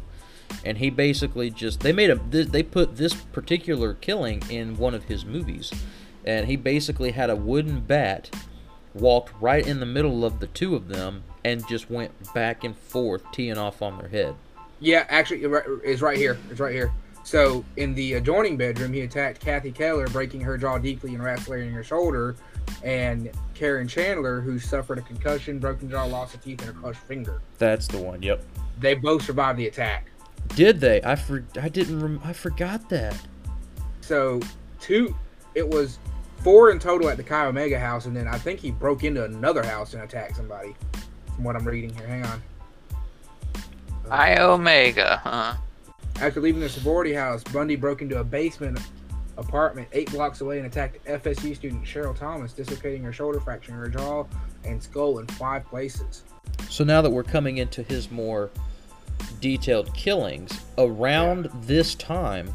And 0.65 0.79
he 0.79 0.91
basically 0.91 1.51
just 1.51 1.81
they 1.81 1.93
made 1.93 2.11
a 2.11 2.17
they 2.17 2.63
put 2.63 2.97
this 2.97 3.15
particular 3.15 3.95
killing 3.95 4.43
in 4.51 4.77
one 4.77 4.95
of 4.95 5.05
his 5.05 5.25
movies. 5.25 5.73
And 6.25 6.47
he 6.47 6.57
basically 6.57 7.13
had 7.13 7.31
a 7.31 7.37
wooden 7.37 7.81
bat 7.81 8.31
walked 8.95 9.33
right 9.41 9.67
in 9.67 9.81
the 9.81 9.87
middle 9.87 10.25
of 10.25 10.41
the 10.41 10.47
two 10.49 10.75
of 10.75 10.89
them 10.89 11.23
and 11.45 11.67
just 11.69 11.91
went 11.91 12.13
back 12.35 12.65
and 12.65 12.77
forth 12.77 13.23
teeing 13.33 13.57
off 13.57 13.81
on 13.83 13.99
their 13.99 14.09
head. 14.09 14.35
Yeah, 14.81 15.07
actually, 15.09 15.43
it 15.43 15.65
it's 15.85 16.03
right 16.03 16.17
here. 16.17 16.39
It's 16.51 16.61
right 16.61 16.75
here. 16.75 16.93
So, 17.25 17.65
in 17.77 17.95
the 17.95 18.15
adjoining 18.15 18.57
bedroom, 18.57 18.93
he 18.93 19.03
attacked 19.03 19.41
Kathy 19.41 19.71
Kleiner, 19.71 20.09
breaking 20.09 20.41
her 20.41 20.57
jaw 20.57 20.79
deeply 20.79 21.15
and 21.15 21.23
racinating 21.23 21.75
her 21.75 21.85
shoulder, 21.85 22.37
and 22.83 23.31
Karen 23.55 23.87
Chandler, 23.87 24.41
who 24.41 24.59
suffered 24.59 24.99
a 24.99 25.03
concussion, 25.03 25.59
broken 25.59 25.91
jaw, 25.91 26.05
loss 26.05 26.33
of 26.33 26.43
teeth, 26.43 26.63
and 26.63 26.71
a 26.71 26.73
crushed 26.73 27.01
finger. 27.01 27.43
That's 27.59 27.87
the 27.87 27.99
one. 27.99 28.23
Yep. 28.23 28.43
They 28.81 28.95
both 28.95 29.25
survived 29.25 29.59
the 29.59 29.67
attack. 29.67 30.11
Did 30.55 30.81
they? 30.81 31.01
I 31.03 31.15
for, 31.15 31.45
I 31.61 31.69
didn't 31.69 32.01
rem- 32.01 32.21
I 32.25 32.33
forgot 32.33 32.89
that. 32.89 33.17
So, 34.01 34.41
two, 34.81 35.15
it 35.55 35.69
was 35.69 35.99
four 36.39 36.71
in 36.71 36.79
total 36.79 37.09
at 37.09 37.17
the 37.17 37.23
Chi 37.23 37.47
Omega 37.47 37.79
house, 37.79 38.07
and 38.07 38.17
then 38.17 38.27
I 38.27 38.39
think 38.39 38.61
he 38.61 38.71
broke 38.71 39.05
into 39.05 39.25
another 39.25 39.63
house 39.63 39.95
and 39.95 40.03
attacked 40.03 40.37
somebody. 40.37 40.75
From 41.35 41.45
what 41.45 41.57
I'm 41.57 41.67
reading 41.67 41.95
here, 41.95 42.07
hang 42.07 42.25
on. 42.25 42.43
I 44.11 44.39
Omega, 44.39 45.21
huh? 45.23 45.55
After 46.21 46.41
leaving 46.41 46.61
the 46.61 46.69
sorority 46.69 47.13
house, 47.13 47.45
Bundy 47.45 47.77
broke 47.77 48.03
into 48.03 48.19
a 48.19 48.25
basement 48.25 48.81
apartment 49.37 49.89
eight 49.93 50.11
blocks 50.11 50.41
away 50.41 50.59
and 50.59 50.67
attacked 50.67 51.05
FSU 51.05 51.55
student 51.55 51.85
Cheryl 51.85 52.17
Thomas, 52.17 52.53
dislocating 52.53 53.03
her 53.05 53.13
shoulder, 53.13 53.41
fracturing 53.41 53.79
her 53.79 53.89
jaw 53.89 54.25
and 54.65 54.83
skull 54.83 55.21
in 55.21 55.27
five 55.29 55.65
places. 55.67 56.25
So 56.69 56.85
now 56.85 57.01
that 57.03 57.11
we're 57.11 57.23
coming 57.23 57.59
into 57.59 57.83
his 57.83 58.11
more 58.11 58.51
detailed 59.41 59.93
killings, 59.95 60.61
around 60.77 61.49
this 61.63 61.95
time, 61.95 62.55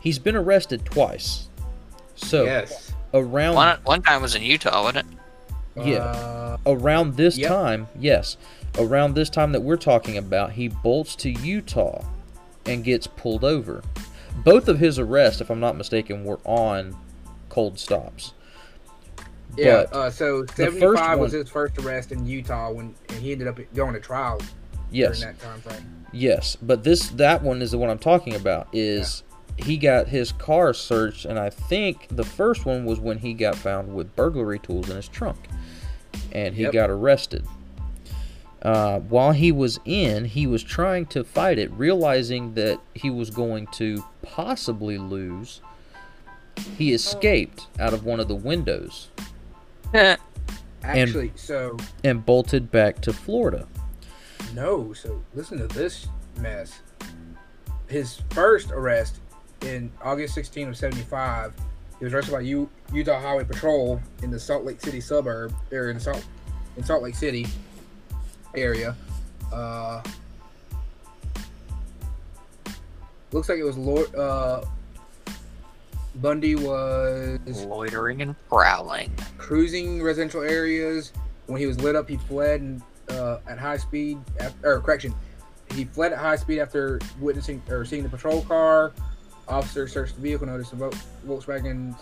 he's 0.00 0.18
been 0.18 0.36
arrested 0.36 0.84
twice. 0.84 1.48
So 2.14 2.44
yes. 2.44 2.92
around 3.14 3.54
One 3.54 3.78
one 3.84 4.02
time 4.02 4.22
was 4.22 4.34
in 4.34 4.42
Utah, 4.42 4.82
wasn't 4.82 5.06
it? 5.76 5.86
Yeah. 5.86 5.98
Uh, 5.98 6.56
around 6.66 7.16
this 7.16 7.38
Yep. 7.38 7.48
time, 7.48 7.86
yes, 7.98 8.36
around 8.78 9.14
this 9.14 9.30
time 9.30 9.52
that 9.52 9.60
we're 9.60 9.76
talking 9.76 10.16
about, 10.18 10.52
he 10.52 10.66
bolts 10.68 11.14
to 11.16 11.30
Utah 11.30 12.04
and 12.66 12.82
gets 12.84 13.06
pulled 13.06 13.44
over. 13.44 13.82
Both 14.44 14.68
of 14.68 14.78
his 14.80 14.98
arrests, 14.98 15.40
if 15.40 15.50
I'm 15.50 15.60
not 15.60 15.76
mistaken, 15.76 16.24
were 16.24 16.40
on 16.44 16.96
cold 17.48 17.78
stops. 17.78 18.34
yeah. 19.56 19.84
Uh, 19.92 20.10
so 20.10 20.44
75 20.54 21.18
was 21.18 21.32
one- 21.32 21.40
his 21.40 21.48
first 21.48 21.78
arrest 21.78 22.12
in 22.12 22.26
Utah 22.26 22.70
when 22.70 22.94
he 23.20 23.32
ended 23.32 23.48
up 23.48 23.58
going 23.74 23.94
to 23.94 24.00
trial 24.00 24.40
Yes. 24.90 25.20
during 25.20 25.34
that 25.36 25.42
time 25.42 25.60
frame. 25.60 26.04
Yes, 26.12 26.56
but 26.60 26.84
this 26.84 27.08
that 27.10 27.42
one 27.42 27.60
is 27.62 27.70
the 27.72 27.78
one 27.78 27.90
I'm 27.90 27.98
talking 27.98 28.34
about. 28.34 28.68
Is 28.72 29.22
he 29.56 29.76
got 29.76 30.08
his 30.08 30.32
car 30.32 30.72
searched, 30.72 31.24
and 31.24 31.38
I 31.38 31.50
think 31.50 32.06
the 32.10 32.24
first 32.24 32.64
one 32.64 32.84
was 32.84 32.98
when 33.00 33.18
he 33.18 33.34
got 33.34 33.56
found 33.56 33.94
with 33.94 34.14
burglary 34.16 34.58
tools 34.58 34.88
in 34.88 34.96
his 34.96 35.08
trunk, 35.08 35.38
and 36.32 36.54
he 36.54 36.62
Yep. 36.62 36.72
got 36.72 36.90
arrested. 36.90 37.44
Uh, 38.62 38.98
while 39.00 39.32
he 39.32 39.52
was 39.52 39.78
in, 39.84 40.24
he 40.24 40.46
was 40.46 40.62
trying 40.64 41.06
to 41.06 41.22
fight 41.22 41.58
it, 41.58 41.70
realizing 41.72 42.54
that 42.54 42.80
he 42.94 43.08
was 43.10 43.30
going 43.30 43.66
to 43.68 44.02
possibly 44.22 44.98
lose. 44.98 45.60
He 46.76 46.92
escaped 46.92 47.66
out 47.78 47.92
of 47.94 48.04
one 48.04 48.18
of 48.18 48.26
the 48.26 48.34
windows 48.34 49.08
Actually, 50.82 51.32
so 51.36 51.76
and 52.02 52.24
bolted 52.26 52.70
back 52.72 53.00
to 53.02 53.12
Florida. 53.12 53.66
No. 54.54 54.92
So 54.92 55.22
listen 55.34 55.58
to 55.58 55.66
this 55.68 56.08
mess. 56.38 56.80
His 57.88 58.20
first 58.30 58.70
arrest 58.70 59.20
in 59.62 59.90
August 60.02 60.34
16 60.34 60.68
of 60.68 60.76
75, 60.76 61.52
he 61.98 62.04
was 62.04 62.14
arrested 62.14 62.32
by 62.32 62.40
U- 62.40 62.68
Utah 62.92 63.18
Highway 63.20 63.44
Patrol 63.44 64.00
in 64.22 64.30
the 64.30 64.38
Salt 64.38 64.64
Lake 64.64 64.80
City 64.80 65.00
suburb, 65.00 65.52
or 65.72 65.90
in 65.90 65.98
Salt 65.98 66.24
in 66.76 66.84
Salt 66.84 67.02
Lake 67.02 67.14
City 67.16 67.46
area. 68.54 68.94
Uh, 69.52 70.02
looks 73.32 73.48
like 73.48 73.58
it 73.58 73.64
was 73.64 73.76
Lord. 73.76 74.14
Uh, 74.14 74.64
Bundy 76.16 76.54
was 76.56 77.38
Loitering 77.64 78.22
and 78.22 78.34
prowling. 78.48 79.12
cruising 79.38 80.02
residential 80.02 80.42
areas. 80.42 81.12
When 81.46 81.60
he 81.60 81.66
was 81.66 81.80
lit 81.80 81.94
up, 81.96 82.08
he 82.08 82.16
fled 82.16 82.60
and, 82.60 82.82
uh, 83.10 83.38
at 83.46 83.58
high 83.58 83.76
speed. 83.76 84.18
af- 84.40 84.54
Or 84.64 84.80
correction, 84.80 85.14
he 85.74 85.84
fled 85.84 86.12
at 86.12 86.18
high 86.18 86.36
speed 86.36 86.60
after 86.60 86.98
witnessing 87.20 87.62
or 87.68 87.84
seeing 87.84 88.02
the 88.02 88.08
patrol 88.08 88.42
car. 88.42 88.92
Officer 89.48 89.88
searched 89.88 90.14
the 90.16 90.20
vehicle, 90.20 90.46
noticed 90.46 90.76
the 90.78 90.90
Volkswagen's 91.26 91.96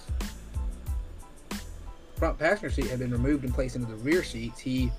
front 2.16 2.38
passenger 2.38 2.71
seat 2.71 2.87
had 2.87 2.99
been 2.99 3.11
removed 3.11 3.45
and 3.45 3.53
placed 3.55 3.77
into 3.77 3.88
the 3.88 3.97
rear 3.97 4.25
seats. 4.25 4.59
He, 4.59 4.90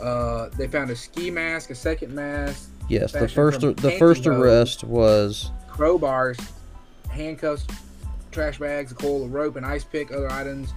uh, 0.00 0.50
they 0.50 0.68
found 0.68 0.90
a 0.90 0.96
ski 0.96 1.30
mask, 1.30 1.70
a 1.70 1.74
second 1.74 2.14
mask, 2.14 2.68
Yes, 2.88 3.12
the 3.12 3.28
first 3.28 3.60
the 3.60 3.94
first 4.00 4.26
arrest 4.26 4.82
was 4.82 5.52
crowbars, 5.68 6.44
handcuffs, 7.08 7.64
trash 8.32 8.58
bags, 8.58 8.90
a 8.90 8.96
coil 8.96 9.24
of 9.24 9.32
rope, 9.32 9.54
an 9.54 9.64
ice 9.64 9.84
pick, 9.84 10.10
other 10.12 10.30
items 10.30 10.72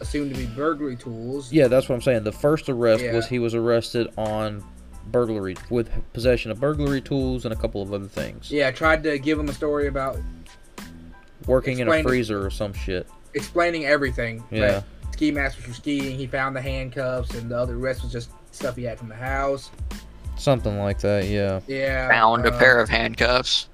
assumed 0.00 0.34
to 0.34 0.38
be 0.40 0.46
burglary 0.46 0.96
tools. 0.96 1.52
Yeah, 1.52 1.68
that's 1.68 1.88
what 1.88 1.94
I'm 1.94 2.02
saying. 2.02 2.24
The 2.24 2.32
first 2.32 2.68
arrest 2.68 3.02
Yeah. 3.02 3.14
was 3.14 3.26
he 3.26 3.38
was 3.38 3.54
arrested 3.54 4.08
on 4.16 4.62
burglary 5.10 5.56
with 5.70 5.90
possession 6.12 6.50
of 6.50 6.58
burglary 6.60 7.00
tools 7.00 7.44
and 7.44 7.52
a 7.52 7.56
couple 7.56 7.82
of 7.82 7.92
other 7.92 8.06
things. 8.08 8.50
Yeah, 8.50 8.68
I 8.68 8.72
tried 8.72 9.02
to 9.04 9.18
give 9.18 9.38
him 9.38 9.48
a 9.48 9.52
story 9.52 9.86
about 9.86 10.18
Working 11.46 11.78
in 11.80 11.88
a 11.88 12.02
freezer 12.02 12.44
or 12.44 12.50
some 12.50 12.72
shit. 12.72 13.06
explaining 13.34 13.84
everything. 13.84 14.42
Yeah. 14.50 14.82
Ski 15.12 15.30
mask 15.30 15.56
was 15.58 15.66
for 15.66 15.72
skiing. 15.74 16.16
He 16.16 16.26
found 16.26 16.56
the 16.56 16.60
handcuffs, 16.62 17.34
and 17.34 17.50
the 17.50 17.56
other 17.58 17.76
rest 17.76 18.02
was 18.02 18.10
just 18.10 18.30
stuff 18.50 18.76
he 18.76 18.84
had 18.84 18.98
from 18.98 19.08
the 19.08 19.14
house. 19.14 19.70
Something 20.36 20.78
like 20.78 20.98
that, 21.00 21.26
yeah. 21.26 21.60
Yeah. 21.68 22.08
Found 22.08 22.46
a 22.46 22.52
uh, 22.52 22.58
pair 22.58 22.80
of 22.80 22.88
handcuffs. 22.88 23.68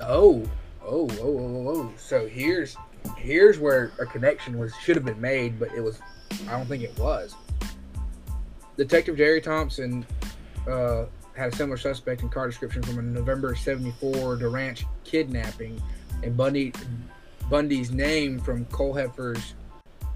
Oh, 0.00 0.42
oh, 0.84 1.08
oh, 1.10 1.18
oh, 1.20 1.22
oh, 1.22 1.68
oh. 1.68 1.92
So 1.96 2.26
here's 2.26 2.76
here's 3.16 3.58
where 3.58 3.92
a 3.98 4.06
connection 4.06 4.58
was 4.58 4.74
should 4.76 4.96
have 4.96 5.04
been 5.04 5.20
made, 5.20 5.58
but 5.58 5.72
it 5.74 5.80
was. 5.80 6.00
I 6.48 6.52
don't 6.52 6.66
think 6.66 6.82
it 6.82 6.96
was. 6.98 7.34
Detective 8.76 9.16
Jerry 9.16 9.40
Thompson 9.40 10.06
uh, 10.68 11.04
had 11.36 11.52
a 11.52 11.56
similar 11.56 11.76
suspect 11.76 12.22
in 12.22 12.28
car 12.28 12.46
description 12.46 12.82
from 12.82 12.98
a 12.98 13.02
November 13.02 13.54
'74 13.54 14.38
DaRonch 14.38 14.84
kidnapping, 15.04 15.80
and 16.22 16.36
Bundy 16.36 16.72
Bundy's 17.48 17.90
name 17.90 18.38
from 18.38 18.64
Kloepfer's. 18.66 19.54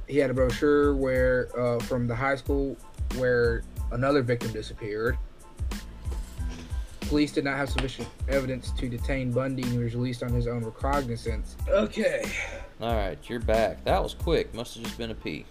He 0.06 0.18
had 0.18 0.30
a 0.30 0.34
brochure 0.34 0.94
where 0.94 1.48
uh, 1.58 1.78
from 1.80 2.06
the 2.06 2.14
high 2.14 2.36
school 2.36 2.76
where 3.16 3.62
another 3.92 4.22
victim 4.22 4.52
disappeared. 4.52 5.16
Police 7.14 7.30
did 7.30 7.44
not 7.44 7.56
have 7.56 7.70
sufficient 7.70 8.08
evidence 8.28 8.72
to 8.72 8.88
detain 8.88 9.30
Bundy, 9.30 9.62
and 9.62 9.70
he 9.70 9.78
was 9.78 9.94
released 9.94 10.24
on 10.24 10.32
his 10.32 10.48
own 10.48 10.64
recognizance. 10.64 11.54
Okay. 11.68 12.28
All 12.80 12.96
right, 12.96 13.16
you're 13.30 13.38
back. 13.38 13.84
That 13.84 14.02
was 14.02 14.14
quick. 14.14 14.52
Must 14.52 14.74
have 14.74 14.82
just 14.82 14.98
been 14.98 15.12
a 15.12 15.14
pee. 15.14 15.46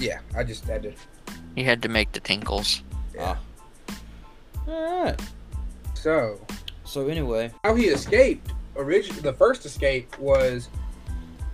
Yeah, 0.00 0.20
I 0.34 0.42
just 0.42 0.64
had 0.64 0.84
to. 0.84 0.94
He 1.54 1.64
had 1.64 1.82
to 1.82 1.90
make 1.90 2.12
the 2.12 2.20
tinkles. 2.20 2.80
Ah. 3.20 3.38
All 4.66 5.04
right. 5.04 5.20
So, 5.92 6.40
So 6.86 7.08
anyway, 7.08 7.52
how 7.62 7.74
he 7.74 7.88
escaped? 7.88 8.50
Originally, 8.74 9.20
the 9.20 9.34
first 9.34 9.66
escape 9.66 10.18
was, 10.18 10.70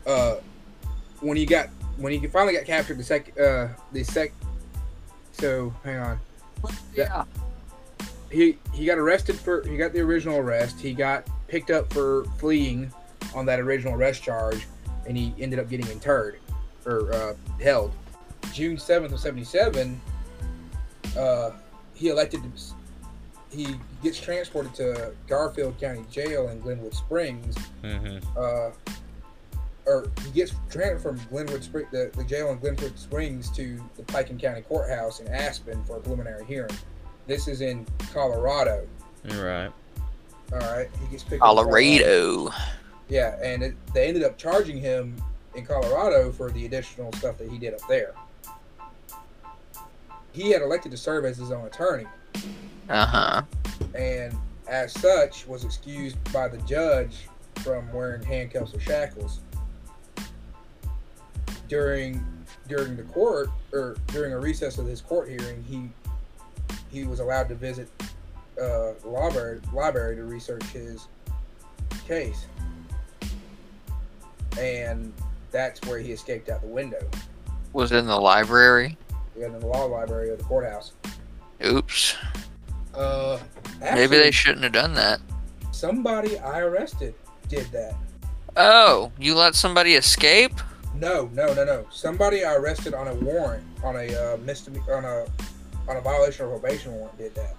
uh, 0.06 0.36
when 1.18 1.36
he 1.36 1.44
got 1.44 1.66
when 1.96 2.12
he 2.12 2.24
finally 2.28 2.54
got 2.54 2.64
captured. 2.64 2.96
The 2.96 3.02
sec, 3.02 3.36
uh, 3.40 3.70
the 3.90 4.04
sec. 4.04 4.30
So 5.32 5.74
hang 5.82 5.98
on. 5.98 6.20
Yeah. 6.94 7.24
He 8.32 8.58
he 8.72 8.86
got 8.86 8.98
arrested 8.98 9.36
for 9.36 9.62
he 9.68 9.76
got 9.76 9.92
the 9.92 10.00
original 10.00 10.38
arrest. 10.38 10.80
He 10.80 10.94
got 10.94 11.28
picked 11.48 11.70
up 11.70 11.92
for 11.92 12.24
fleeing 12.38 12.90
on 13.34 13.44
that 13.46 13.60
original 13.60 13.94
arrest 13.94 14.22
charge, 14.22 14.66
and 15.06 15.16
he 15.16 15.34
ended 15.38 15.58
up 15.58 15.68
getting 15.68 15.86
interred 15.88 16.38
or 16.86 17.12
uh, 17.12 17.34
held. 17.60 17.92
June 18.52 18.78
seventh 18.78 19.12
of 19.12 19.20
seventy 19.20 19.44
seven. 19.44 20.00
Uh, 21.16 21.50
he 21.94 22.08
elected 22.08 22.42
to. 22.42 22.74
He 23.54 23.76
gets 24.02 24.18
transported 24.18 24.74
to 24.76 25.12
Garfield 25.28 25.78
County 25.78 26.04
Jail 26.10 26.48
in 26.48 26.60
Glenwood 26.60 26.94
Springs. 26.94 27.54
mm-hmm. 27.82 28.26
Uh, 28.34 28.70
or 29.84 30.06
he 30.24 30.30
gets 30.30 30.54
transferred 30.70 31.18
from 31.18 31.28
Glenwood 31.28 31.62
Spring, 31.62 31.86
the, 31.90 32.10
the 32.16 32.24
jail 32.24 32.50
in 32.50 32.58
Glenwood 32.58 32.98
Springs 32.98 33.50
to 33.50 33.82
the 33.96 34.02
Pitkin 34.04 34.38
County 34.38 34.62
Courthouse 34.62 35.20
in 35.20 35.28
Aspen 35.28 35.82
for 35.84 35.96
a 35.96 36.00
preliminary 36.00 36.44
hearing. 36.46 36.74
This 37.26 37.48
is 37.48 37.60
in 37.60 37.86
Colorado. 38.12 38.86
right. 39.24 39.70
All 40.52 40.58
right, 40.58 40.88
he 41.00 41.06
gets 41.10 41.22
picked 41.22 41.40
up 41.42 41.48
Colorado. 41.48 42.50
Yeah, 43.08 43.38
and 43.42 43.62
it, 43.62 43.74
they 43.94 44.08
ended 44.08 44.22
up 44.22 44.36
charging 44.36 44.78
him 44.78 45.16
in 45.54 45.64
Colorado 45.64 46.30
for 46.32 46.50
the 46.50 46.66
additional 46.66 47.12
stuff 47.14 47.38
that 47.38 47.48
he 47.48 47.58
did 47.58 47.72
up 47.74 47.86
there. 47.88 48.12
He 50.32 50.50
had 50.50 50.62
elected 50.62 50.90
to 50.92 50.98
serve 50.98 51.24
as 51.24 51.36
his 51.38 51.50
own 51.50 51.66
attorney, 51.66 52.06
Uh 52.88 53.06
huh. 53.06 53.42
and 53.94 54.34
as 54.66 54.92
such 54.92 55.46
was 55.46 55.64
excused 55.64 56.16
by 56.32 56.48
the 56.48 56.58
judge 56.58 57.28
from 57.62 57.90
wearing 57.92 58.22
handcuffs 58.22 58.74
or 58.74 58.80
shackles. 58.80 59.40
During 61.68 62.22
during 62.68 62.96
the 62.96 63.02
court 63.04 63.48
or 63.72 63.96
during 64.08 64.32
a 64.32 64.38
recess 64.38 64.78
of 64.78 64.86
his 64.86 65.00
court 65.00 65.28
hearing, 65.28 65.62
he 65.68 65.90
he 66.90 67.04
was 67.04 67.20
allowed 67.20 67.48
to 67.48 67.54
visit 67.54 67.88
uh, 68.60 68.92
library 69.04 69.60
library 69.72 70.16
to 70.16 70.24
research 70.24 70.62
his 70.64 71.06
case, 72.06 72.46
and 74.58 75.12
that's 75.50 75.80
where 75.88 75.98
he 75.98 76.12
escaped 76.12 76.48
out 76.48 76.60
the 76.60 76.66
window. 76.66 77.00
Was 77.72 77.92
in 77.92 78.06
the 78.06 78.18
library. 78.18 78.96
Got 79.38 79.46
in 79.46 79.60
the 79.60 79.66
law 79.66 79.84
library 79.86 80.30
of 80.30 80.38
the 80.38 80.44
courthouse. 80.44 80.92
Oops. 81.64 82.16
Uh, 82.94 83.38
Maybe 83.80 84.18
they 84.18 84.30
shouldn't 84.30 84.64
have 84.64 84.72
done 84.72 84.92
that. 84.94 85.20
somebody 85.70 86.38
I 86.38 86.60
arrested 86.60 87.14
did 87.48 87.66
that. 87.72 87.94
Oh, 88.56 89.10
you 89.18 89.34
let 89.34 89.54
somebody 89.54 89.94
escape? 89.94 90.52
No, 90.94 91.30
no, 91.32 91.54
no, 91.54 91.64
no. 91.64 91.86
Somebody 91.90 92.44
I 92.44 92.54
arrested 92.54 92.92
on 92.92 93.08
a 93.08 93.14
warrant, 93.14 93.64
on 93.82 93.96
a 93.96 94.34
uh, 94.34 94.36
misdemeanor, 94.38 94.94
on 94.94 95.04
a 95.06 95.26
on 95.88 95.96
a 95.96 96.00
violation 96.00 96.44
of 96.46 96.50
probation 96.52 96.92
warrant, 96.92 97.16
did 97.18 97.34
that. 97.34 97.56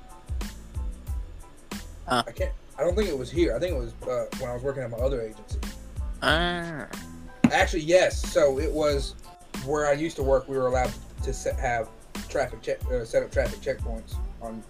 Huh. 2.07 2.23
I 2.27 2.31
can't. 2.31 2.51
I 2.77 2.83
don't 2.83 2.95
think 2.95 3.09
it 3.09 3.17
was 3.17 3.31
here. 3.31 3.55
I 3.55 3.59
think 3.59 3.75
it 3.75 3.79
was 3.79 3.93
uh, 4.07 4.25
when 4.39 4.49
I 4.49 4.53
was 4.53 4.63
working 4.63 4.83
at 4.83 4.89
my 4.89 4.97
other 4.97 5.21
agency. 5.21 5.59
Ah. 6.21 6.87
Actually, 7.51 7.83
yes. 7.83 8.19
So 8.31 8.59
it 8.59 8.71
was 8.71 9.15
where 9.65 9.87
I 9.87 9.93
used 9.93 10.15
to 10.17 10.23
work. 10.23 10.47
We 10.47 10.57
were 10.57 10.67
allowed 10.67 10.91
to 11.23 11.33
set, 11.33 11.59
have 11.59 11.89
traffic 12.29 12.61
check, 12.61 12.83
uh, 12.91 13.05
set 13.05 13.23
up 13.23 13.31
traffic 13.31 13.59
checkpoints 13.59 14.15
on 14.41 14.63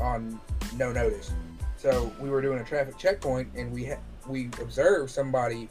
on 0.00 0.40
no 0.76 0.92
notice. 0.92 1.32
So 1.76 2.12
we 2.20 2.30
were 2.30 2.40
doing 2.40 2.58
a 2.60 2.64
traffic 2.64 2.96
checkpoint, 2.98 3.48
and 3.54 3.72
we 3.72 3.84
had 3.84 3.98
we 4.26 4.46
observed 4.60 5.10
somebody. 5.10 5.68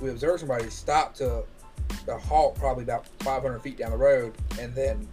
We 0.00 0.10
observed 0.10 0.40
somebody 0.40 0.68
stop 0.70 1.14
to 1.16 1.44
the 2.04 2.18
halt, 2.18 2.56
probably 2.56 2.84
about 2.84 3.06
500 3.20 3.60
feet 3.60 3.78
down 3.78 3.90
the 3.92 3.96
road, 3.96 4.34
and 4.60 4.74
then 4.74 5.08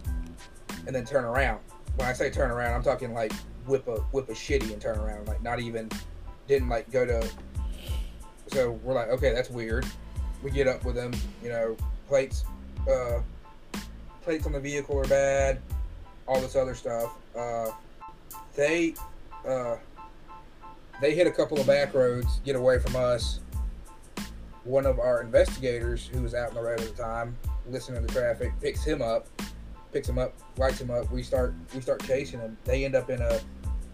and 0.86 0.94
then 0.94 1.04
turn 1.04 1.24
around. 1.24 1.60
When 1.96 2.08
I 2.08 2.12
say 2.12 2.30
turn 2.30 2.50
around, 2.50 2.74
I'm 2.74 2.82
talking 2.82 3.12
like 3.12 3.32
whip 3.66 3.86
a 3.88 3.96
whip 4.12 4.28
a 4.28 4.32
shitty 4.32 4.72
and 4.72 4.80
turn 4.80 4.98
around, 4.98 5.28
like 5.28 5.42
not 5.42 5.60
even 5.60 5.90
didn't 6.48 6.68
like 6.68 6.90
go 6.90 7.04
to. 7.06 7.28
So 8.48 8.72
we're 8.82 8.94
like, 8.94 9.08
okay, 9.08 9.32
that's 9.32 9.50
weird. 9.50 9.86
We 10.42 10.50
get 10.50 10.66
up 10.66 10.84
with 10.84 10.94
them, 10.94 11.12
you 11.42 11.48
know, 11.48 11.76
plates, 12.08 12.44
uh, 12.90 13.20
plates 14.22 14.46
on 14.46 14.52
the 14.52 14.60
vehicle 14.60 14.98
are 14.98 15.04
bad, 15.04 15.60
all 16.26 16.40
this 16.40 16.56
other 16.56 16.74
stuff. 16.74 17.16
Uh, 17.36 17.70
they 18.54 18.94
uh, 19.46 19.76
they 21.00 21.14
hit 21.14 21.26
a 21.26 21.30
couple 21.30 21.58
of 21.58 21.66
back 21.66 21.94
roads, 21.94 22.40
get 22.44 22.56
away 22.56 22.78
from 22.78 22.96
us. 22.96 23.40
One 24.64 24.86
of 24.86 25.00
our 25.00 25.20
investigators, 25.20 26.08
who 26.12 26.22
was 26.22 26.34
out 26.34 26.50
in 26.50 26.54
the 26.54 26.62
road 26.62 26.80
at 26.80 26.94
the 26.94 27.02
time, 27.02 27.36
listening 27.68 28.00
to 28.00 28.06
the 28.06 28.12
traffic, 28.12 28.52
picks 28.60 28.84
him 28.84 29.02
up, 29.02 29.26
picks 29.92 30.08
him 30.08 30.18
up, 30.18 30.34
lights 30.56 30.80
him 30.80 30.90
up. 30.90 31.10
We 31.10 31.22
start 31.22 31.54
we 31.74 31.80
start 31.80 32.02
chasing 32.04 32.40
them. 32.40 32.56
They 32.64 32.84
end 32.84 32.94
up 32.94 33.10
in 33.10 33.20
a 33.20 33.40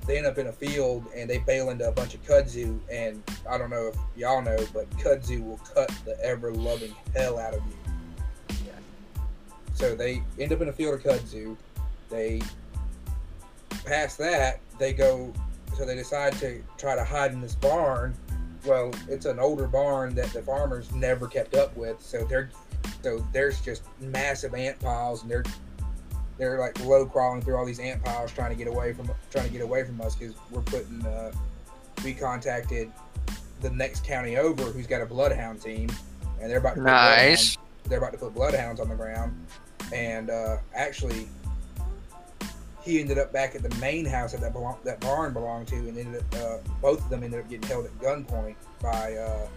they 0.07 0.17
end 0.17 0.27
up 0.27 0.39
in 0.39 0.47
a 0.47 0.53
field 0.53 1.05
and 1.15 1.29
they 1.29 1.39
bail 1.39 1.69
into 1.69 1.87
a 1.87 1.93
bunch 1.93 2.15
of 2.15 2.25
kudzu. 2.25 2.79
And 2.91 3.23
I 3.49 3.59
don't 3.59 3.69
know 3.69 3.89
if 3.89 3.97
y'all 4.17 4.41
know, 4.41 4.57
but 4.73 4.89
kudzu 4.93 5.45
will 5.45 5.59
cut 5.59 5.93
the 6.05 6.19
ever 6.25 6.53
loving 6.53 6.95
hell 7.15 7.39
out 7.39 7.55
of 7.55 7.61
you. 7.67 8.57
Yeah. 8.65 9.27
So 9.75 9.95
they 9.95 10.23
end 10.39 10.53
up 10.53 10.63
in 10.63 10.69
a 10.69 10.73
field 10.73 10.95
of 10.95 11.03
kudzu. 11.03 11.57
They 12.09 12.41
past 13.85 14.17
that, 14.19 14.61
they 14.79 14.93
go. 14.95 15.33
So 15.77 15.85
they 15.85 15.95
decide 15.95 16.33
to 16.39 16.63
try 16.79 16.97
to 16.97 17.05
hide 17.05 17.33
in 17.33 17.41
this 17.41 17.55
barn. 17.55 18.15
Well, 18.65 18.93
it's 19.09 19.27
an 19.27 19.39
older 19.39 19.69
barn 19.69 20.15
that 20.17 20.33
the 20.33 20.43
farmers 20.43 20.91
never 20.93 21.29
kept 21.29 21.55
up 21.55 21.77
with. 21.77 22.01
So 22.03 22.25
they're 22.25 22.51
so 23.03 23.25
there's 23.33 23.61
just 23.61 23.83
massive 24.01 24.55
ant 24.55 24.81
piles, 24.81 25.23
and 25.23 25.31
they're 25.31 25.45
they're 26.39 26.59
like 26.59 26.83
low 26.85 27.05
crawling 27.05 27.43
through 27.43 27.57
all 27.57 27.67
these 27.67 27.81
ant 27.81 28.03
piles 28.05 28.33
trying 28.33 28.51
to 28.51 28.57
get 28.57 28.69
away 28.69 28.93
from 28.93 29.11
trying 29.31 29.47
to 29.47 29.53
get 29.53 29.63
away 29.63 29.85
from 29.85 30.01
us 30.01 30.15
because 30.15 30.35
we're 30.51 30.63
putting. 30.63 31.05
Uh, 31.05 31.33
we 32.05 32.15
contacted 32.15 32.93
the 33.61 33.71
next 33.71 34.05
county 34.05 34.37
over, 34.37 34.63
who's 34.65 34.87
got 34.87 35.03
a 35.03 35.07
bloodhound 35.07 35.61
team, 35.61 35.91
and 36.41 36.51
they're 36.51 36.59
about 36.59 36.77
to 36.77 36.83
Nice. 36.83 37.59
They're 37.89 37.99
about 37.99 38.13
to 38.13 38.19
put 38.19 38.35
bloodhounds 38.35 38.81
on 38.81 38.89
the 38.89 38.95
ground, 38.95 39.35
and 39.93 40.31
uh, 40.31 40.59
actually, 40.75 41.29
he 42.83 43.01
ended 43.01 43.19
up 43.19 43.33
back 43.33 43.55
at 43.55 43.63
the 43.63 43.75
main 43.77 44.05
house 44.05 44.33
that 44.33 44.41
that, 44.43 44.53
belong, 44.53 44.79
that 44.85 45.01
barn 45.01 45.33
belonged 45.33 45.69
to, 45.69 45.77
and 45.77 45.99
ended 45.99 46.23
up 46.23 46.35
uh, 46.37 46.59
both 46.81 47.03
of 47.03 47.11
them 47.11 47.25
ended 47.25 47.41
up 47.41 47.49
getting 47.49 47.69
held 47.69 47.87
at 47.87 47.99
gunpoint 47.99 48.57
by 48.81 49.15
uh, 49.15 49.49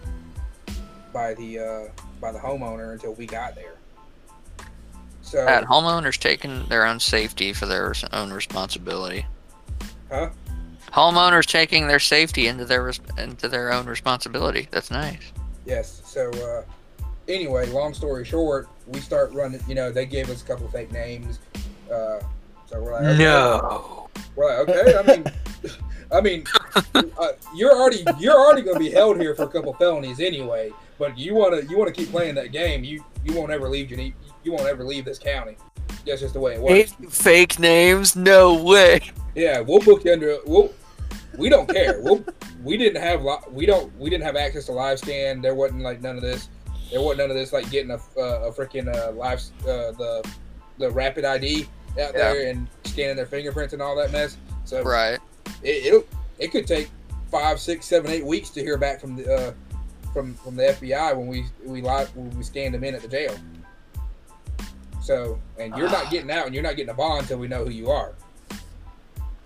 by 1.12 1.34
the 1.34 1.58
uh, 1.58 2.02
by 2.20 2.32
the 2.32 2.38
homeowner 2.38 2.92
until 2.92 3.14
we 3.14 3.26
got 3.26 3.54
there. 3.54 3.74
So, 5.32 5.46
At 5.48 5.64
homeowners 5.64 6.18
taking 6.18 6.66
their 6.66 6.84
own 6.84 7.00
safety 7.00 7.54
for 7.54 7.64
their 7.64 7.94
own 8.12 8.34
responsibility. 8.34 9.24
huh? 10.10 10.28
Homeowners 10.92 11.46
taking 11.46 11.88
their 11.88 12.00
safety 12.00 12.48
into 12.48 12.66
their 12.66 12.92
into 13.16 13.48
their 13.48 13.72
own 13.72 13.86
responsibility. 13.86 14.68
That's 14.70 14.90
nice. 14.90 15.32
Yes. 15.64 16.02
So 16.04 16.28
uh, 16.32 16.64
anyway, 17.28 17.64
long 17.68 17.94
story 17.94 18.26
short, 18.26 18.68
we 18.86 19.00
start 19.00 19.32
running. 19.32 19.62
You 19.66 19.74
know, 19.74 19.90
they 19.90 20.04
gave 20.04 20.28
us 20.28 20.42
a 20.42 20.44
couple 20.44 20.66
of 20.66 20.72
fake 20.72 20.92
names. 20.92 21.38
Uh, 21.90 22.20
so 22.66 22.82
we're 22.82 22.92
like, 22.92 23.02
okay. 23.04 23.24
No. 23.24 24.10
We're 24.36 24.64
like, 24.64 24.68
okay. 24.68 24.98
I 24.98 25.16
mean, 25.16 25.24
I 26.12 26.20
mean, 26.20 26.44
uh, 26.94 27.28
you're 27.56 27.72
already 27.72 28.04
you're 28.18 28.38
already 28.38 28.60
going 28.60 28.76
to 28.76 28.84
be 28.84 28.90
held 28.90 29.18
here 29.18 29.34
for 29.34 29.44
a 29.44 29.48
couple 29.48 29.72
felonies 29.72 30.20
anyway. 30.20 30.72
But 30.98 31.16
you 31.16 31.34
want 31.34 31.58
to 31.58 31.66
you 31.70 31.78
want 31.78 31.88
to 31.88 31.98
keep 31.98 32.10
playing 32.10 32.34
that 32.34 32.52
game. 32.52 32.84
You 32.84 33.02
you 33.24 33.32
won't 33.32 33.50
ever 33.50 33.66
leave 33.66 33.88
Gene- 33.88 34.12
You 34.44 34.52
won't 34.52 34.66
ever 34.66 34.84
leave 34.84 35.04
this 35.04 35.18
county. 35.18 35.56
That's 36.06 36.20
just 36.20 36.34
the 36.34 36.40
way 36.40 36.54
it 36.54 36.60
works. 36.60 36.94
Fake 37.10 37.58
names? 37.58 38.16
No 38.16 38.62
way. 38.62 39.00
Yeah, 39.34 39.60
we'll 39.60 39.80
book 39.80 40.04
you 40.04 40.12
under. 40.12 40.38
We'll, 40.46 40.72
we 41.38 41.48
don't 41.48 41.68
care. 41.68 42.00
We'll, 42.02 42.24
we 42.62 42.76
didn't 42.76 43.00
have 43.02 43.22
li- 43.22 43.36
we 43.50 43.66
don't 43.66 43.96
we 43.98 44.10
didn't 44.10 44.24
have 44.24 44.36
access 44.36 44.66
to 44.66 44.72
live 44.72 44.98
scan. 44.98 45.40
There 45.40 45.54
wasn't 45.54 45.82
like 45.82 46.00
none 46.02 46.16
of 46.16 46.22
this. 46.22 46.48
There 46.90 47.00
wasn't 47.00 47.18
none 47.20 47.30
of 47.30 47.36
this 47.36 47.52
like 47.52 47.70
getting 47.70 47.90
a 47.92 47.98
uh, 48.18 48.48
a 48.48 48.52
freaking 48.52 48.94
uh, 48.94 49.12
live 49.12 49.40
uh, 49.62 49.92
the 49.92 50.28
the 50.78 50.90
rapid 50.90 51.24
ID 51.24 51.68
out 52.00 52.12
there 52.14 52.48
and 52.48 52.66
scanning 52.84 53.16
their 53.16 53.26
fingerprints 53.26 53.72
and 53.72 53.80
all 53.82 53.94
that 53.96 54.10
mess. 54.12 54.36
So 54.64 54.82
Right. 54.82 55.18
it 55.62 55.86
it'll, 55.86 56.04
it 56.38 56.48
could 56.50 56.66
take 56.66 56.90
five, 57.30 57.58
six, 57.60 57.86
seven, 57.86 58.10
eight 58.10 58.24
weeks 58.26 58.50
to 58.50 58.60
hear 58.60 58.76
back 58.76 59.00
from 59.00 59.16
the 59.16 59.32
uh, 59.34 59.52
from 60.12 60.34
from 60.34 60.56
the 60.56 60.64
FBI 60.64 61.16
when 61.16 61.26
we 61.26 61.46
we 61.64 61.80
live 61.80 62.14
when 62.16 62.30
we 62.36 62.42
scanned 62.42 62.74
them 62.74 62.84
in 62.84 62.94
at 62.94 63.00
the 63.02 63.08
jail. 63.08 63.34
So 65.02 65.40
and 65.58 65.76
you're 65.76 65.90
not 65.90 66.10
getting 66.10 66.30
out 66.30 66.46
and 66.46 66.54
you're 66.54 66.62
not 66.62 66.76
getting 66.76 66.90
a 66.90 66.94
bond 66.94 67.22
until 67.22 67.38
we 67.38 67.48
know 67.48 67.64
who 67.64 67.70
you 67.70 67.90
are. 67.90 68.14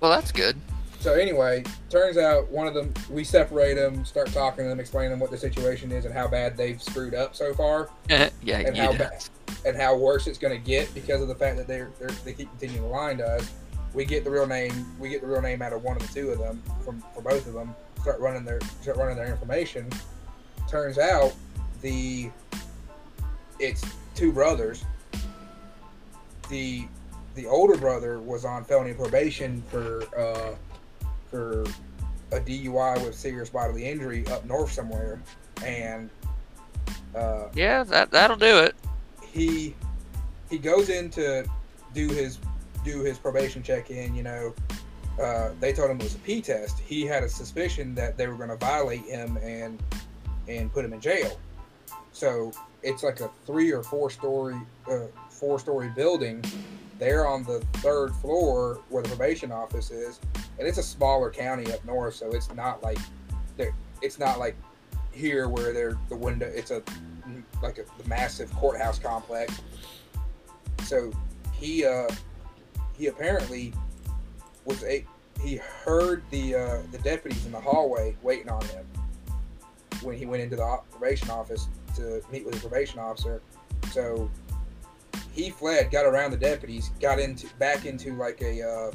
Well, 0.00 0.10
that's 0.10 0.30
good. 0.30 0.56
So 1.00 1.14
anyway, 1.14 1.62
turns 1.88 2.18
out 2.18 2.48
one 2.50 2.66
of 2.66 2.74
them 2.74 2.92
we 3.10 3.24
separate 3.24 3.74
them, 3.74 4.04
start 4.04 4.32
talking 4.32 4.64
to 4.64 4.68
them, 4.68 4.80
explain 4.80 5.10
them 5.10 5.20
what 5.20 5.30
the 5.30 5.38
situation 5.38 5.92
is 5.92 6.04
and 6.04 6.12
how 6.12 6.26
bad 6.26 6.56
they've 6.56 6.82
screwed 6.82 7.14
up 7.14 7.34
so 7.36 7.54
far, 7.54 7.90
yeah, 8.08 8.58
and 8.58 8.76
how 8.76 8.92
bad 8.92 9.24
and 9.64 9.76
how 9.76 9.96
worse 9.96 10.26
it's 10.26 10.38
going 10.38 10.56
to 10.56 10.64
get 10.64 10.92
because 10.94 11.22
of 11.22 11.28
the 11.28 11.34
fact 11.34 11.56
that 11.56 11.66
they're, 11.66 11.90
they're 11.98 12.08
they 12.24 12.32
keep 12.32 12.48
continuing 12.50 12.82
to 12.82 12.88
lie 12.88 13.14
to 13.14 13.24
us. 13.24 13.52
We 13.94 14.04
get 14.04 14.24
the 14.24 14.30
real 14.30 14.46
name. 14.46 14.94
We 14.98 15.08
get 15.08 15.20
the 15.20 15.26
real 15.26 15.40
name 15.40 15.62
out 15.62 15.72
of 15.72 15.82
one 15.82 15.96
of 15.96 16.02
the 16.02 16.12
two 16.12 16.30
of 16.30 16.38
them 16.38 16.62
from 16.84 17.02
for 17.14 17.22
both 17.22 17.46
of 17.46 17.54
them. 17.54 17.74
Start 18.00 18.20
running 18.20 18.44
their 18.44 18.60
start 18.82 18.96
running 18.96 19.16
their 19.16 19.30
information. 19.30 19.88
Turns 20.68 20.98
out 20.98 21.34
the 21.82 22.30
it's 23.58 23.84
two 24.14 24.32
brothers. 24.32 24.84
The 26.48 26.86
the 27.34 27.46
older 27.46 27.76
brother 27.76 28.18
was 28.20 28.44
on 28.44 28.64
felony 28.64 28.94
probation 28.94 29.62
for 29.70 30.02
uh, 30.18 30.54
for 31.30 31.64
a 32.32 32.40
DUI 32.40 33.04
with 33.04 33.14
serious 33.14 33.50
bodily 33.50 33.86
injury 33.88 34.26
up 34.28 34.44
north 34.44 34.72
somewhere, 34.72 35.20
and 35.64 36.10
uh, 37.14 37.48
Yeah, 37.54 37.84
that 37.84 38.10
that'll 38.10 38.36
do 38.36 38.58
it. 38.58 38.74
he 39.22 39.74
he 40.50 40.58
goes 40.58 40.88
in 40.88 41.10
to 41.10 41.44
do 41.94 42.08
his 42.08 42.38
do 42.84 43.00
his 43.00 43.18
probation 43.18 43.62
check 43.62 43.90
in. 43.90 44.14
You 44.14 44.22
know, 44.22 44.54
uh, 45.20 45.50
they 45.60 45.72
told 45.72 45.90
him 45.90 45.98
it 46.00 46.04
was 46.04 46.14
a 46.14 46.18
P 46.18 46.40
test. 46.40 46.78
He 46.80 47.02
had 47.06 47.22
a 47.22 47.28
suspicion 47.28 47.94
that 47.96 48.16
they 48.16 48.26
were 48.28 48.36
going 48.36 48.50
to 48.50 48.56
violate 48.56 49.04
him 49.04 49.36
and 49.38 49.82
and 50.48 50.72
put 50.72 50.84
him 50.84 50.92
in 50.92 51.00
jail. 51.00 51.38
So 52.12 52.52
it's 52.82 53.02
like 53.02 53.20
a 53.20 53.30
three 53.44 53.72
or 53.72 53.82
four 53.82 54.10
story 54.10 54.56
uh, 54.90 55.06
four 55.36 55.58
story 55.58 55.90
building. 55.94 56.44
They're 56.98 57.26
on 57.26 57.44
the 57.44 57.60
third 57.74 58.14
floor 58.16 58.80
where 58.88 59.02
the 59.02 59.08
probation 59.10 59.52
office 59.52 59.90
is, 59.90 60.18
and 60.58 60.66
it's 60.66 60.78
a 60.78 60.82
smaller 60.82 61.30
county 61.30 61.70
up 61.72 61.84
north, 61.84 62.14
so 62.14 62.30
it's 62.30 62.52
not 62.54 62.82
like 62.82 62.98
it's 64.02 64.18
not 64.18 64.38
like 64.38 64.56
here 65.12 65.48
where 65.48 65.72
they're 65.72 65.98
the 66.08 66.16
window. 66.16 66.50
It's 66.54 66.70
a 66.70 66.82
like 67.62 67.78
a 67.78 68.08
massive 68.08 68.52
courthouse 68.54 68.98
complex. 68.98 69.60
So 70.84 71.12
he 71.52 71.84
uh 71.84 72.08
he 72.96 73.08
apparently 73.08 73.72
was 74.64 74.82
a 74.84 75.04
he 75.42 75.56
heard 75.56 76.22
the 76.30 76.54
uh, 76.54 76.78
the 76.92 76.98
deputies 76.98 77.44
in 77.46 77.52
the 77.52 77.60
hallway 77.60 78.16
waiting 78.22 78.48
on 78.48 78.64
him 78.66 78.86
when 80.02 80.16
he 80.16 80.26
went 80.26 80.42
into 80.42 80.56
the 80.56 80.78
probation 80.90 81.30
office 81.30 81.68
to 81.94 82.22
meet 82.30 82.44
with 82.44 82.54
the 82.54 82.60
probation 82.60 82.98
officer. 82.98 83.42
So 83.92 84.30
he 85.32 85.50
fled, 85.50 85.90
got 85.90 86.06
around 86.06 86.30
the 86.30 86.36
deputies, 86.36 86.90
got 87.00 87.18
into 87.18 87.46
back 87.56 87.84
into 87.86 88.14
like 88.14 88.40
a 88.42 88.62
uh, 88.62 88.92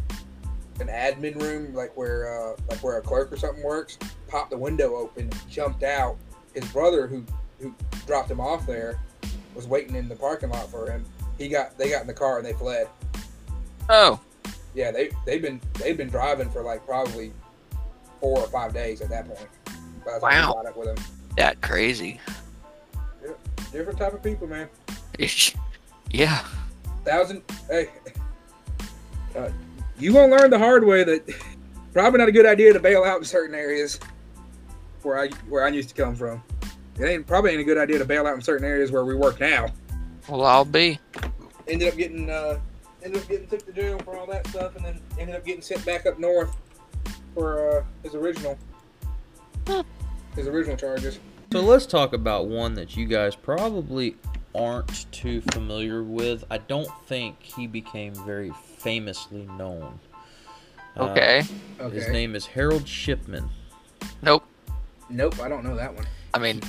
an 0.80 0.88
admin 0.88 1.40
room, 1.42 1.74
like 1.74 1.96
where 1.98 2.28
uh, 2.52 2.56
like 2.70 2.80
where 2.84 2.98
a 2.98 3.02
clerk 3.02 3.32
or 3.32 3.38
something 3.38 3.64
works. 3.64 3.98
Popped 4.28 4.50
the 4.52 4.58
window 4.58 4.96
open, 4.96 5.30
jumped 5.50 5.84
out. 5.84 6.18
His 6.54 6.66
brother, 6.72 7.08
who 7.08 7.26
who 7.60 7.74
dropped 8.08 8.30
him 8.32 8.40
off 8.40 8.66
there, 8.66 9.00
was 9.56 9.68
waiting 9.68 9.96
in 9.96 10.08
the 10.10 10.16
parking 10.16 10.50
lot 10.50 10.70
for 10.70 10.90
him. 10.90 11.06
He 11.38 11.48
got 11.50 11.78
they 11.78 11.90
got 11.90 12.02
in 12.02 12.08
the 12.08 12.14
car 12.14 12.38
and 12.38 12.46
they 12.46 12.54
fled. 12.54 12.88
Oh, 13.90 14.20
Yeah, 14.74 14.92
they 14.92 15.12
they've 15.26 15.42
been 15.42 15.60
they've 15.80 15.98
been 15.98 16.10
driving 16.10 16.50
for 16.50 16.62
like 16.64 16.86
probably 16.86 17.34
four 18.20 18.40
or 18.40 18.48
five 18.48 18.74
days 18.74 19.02
at 19.02 19.10
that 19.10 19.28
point. 19.28 19.50
By 20.06 20.14
the 20.14 20.20
time 20.20 20.22
Wow. 20.22 20.54
caught 20.54 20.66
up 20.68 20.78
with 20.78 20.96
them. 20.96 21.06
that 21.38 21.62
crazy. 21.62 22.20
Different 23.72 23.98
type 24.00 24.14
of 24.14 24.22
people, 24.24 24.48
man. 24.48 24.68
Yeah. 26.14 26.46
Thousand. 27.06 27.44
Hey, 27.68 27.90
uh, 29.36 29.50
you 30.00 30.14
gonna 30.14 30.36
learn 30.36 30.50
the 30.50 30.60
hard 30.60 30.86
way 30.86 31.04
that 31.04 31.28
probably 31.94 32.20
not 32.20 32.28
a 32.28 32.32
good 32.32 32.46
idea 32.46 32.74
to 32.74 32.80
bail 32.80 33.04
out 33.04 33.18
in 33.18 33.24
certain 33.24 33.56
areas 33.56 34.00
where 35.04 35.20
I 35.20 35.30
where 35.50 35.66
I 35.66 35.70
used 35.70 35.90
to 35.90 35.96
come 35.96 36.16
from. 36.16 36.44
It 37.00 37.06
ain't 37.06 37.26
probably 37.26 37.52
ain't 37.52 37.62
a 37.62 37.64
good 37.64 37.78
idea 37.78 37.98
to 37.98 38.06
bail 38.06 38.28
out 38.28 38.36
in 38.36 38.42
certain 38.42 38.66
areas 38.66 38.92
where 38.92 39.06
we 39.06 39.16
work 39.16 39.40
now. 39.40 39.68
Well, 40.28 40.46
I'll 40.46 40.66
be. 40.66 41.00
Ended 41.68 41.88
up 41.88 41.98
getting 41.98 42.30
uh, 42.30 42.60
ended 43.04 43.22
up 43.22 43.28
getting 43.28 43.48
took 43.48 43.66
to 43.66 43.74
jail 43.74 44.00
for 44.00 44.18
all 44.18 44.28
that 44.28 44.46
stuff, 44.48 44.76
and 44.76 44.86
then 44.86 45.02
ended 45.18 45.36
up 45.36 45.46
getting 45.46 45.62
sent 45.62 45.86
back 45.86 46.06
up 46.06 46.20
north 46.20 46.56
for 47.34 47.78
uh, 47.80 47.84
his 48.04 48.16
original 48.16 48.58
his 50.36 50.48
original 50.48 50.78
charges. 50.78 51.20
So 51.52 51.62
let's 51.62 51.86
talk 51.86 52.14
about 52.14 52.48
one 52.48 52.76
that 52.76 52.96
you 52.96 53.06
guys 53.06 53.36
probably 53.36 54.16
aren't 54.56 55.12
too 55.12 55.42
familiar 55.52 56.04
with. 56.04 56.44
I 56.50 56.58
don't 56.60 56.90
think 57.06 57.42
he 57.42 57.68
became 57.68 58.14
very 58.26 58.52
famously 58.78 59.48
known. 59.58 60.00
Uh, 60.98 61.04
Okay. 61.04 61.44
Okay. 61.80 61.96
His 61.96 62.10
name 62.10 62.36
is 62.36 62.46
Harold 62.46 62.88
Shipman. 62.88 63.50
Nope. 64.22 64.46
Nope, 65.10 65.40
I 65.40 65.50
don't 65.50 65.64
know 65.64 65.76
that 65.76 65.94
one. 65.94 66.06
I 66.34 66.40
mean, 66.40 66.62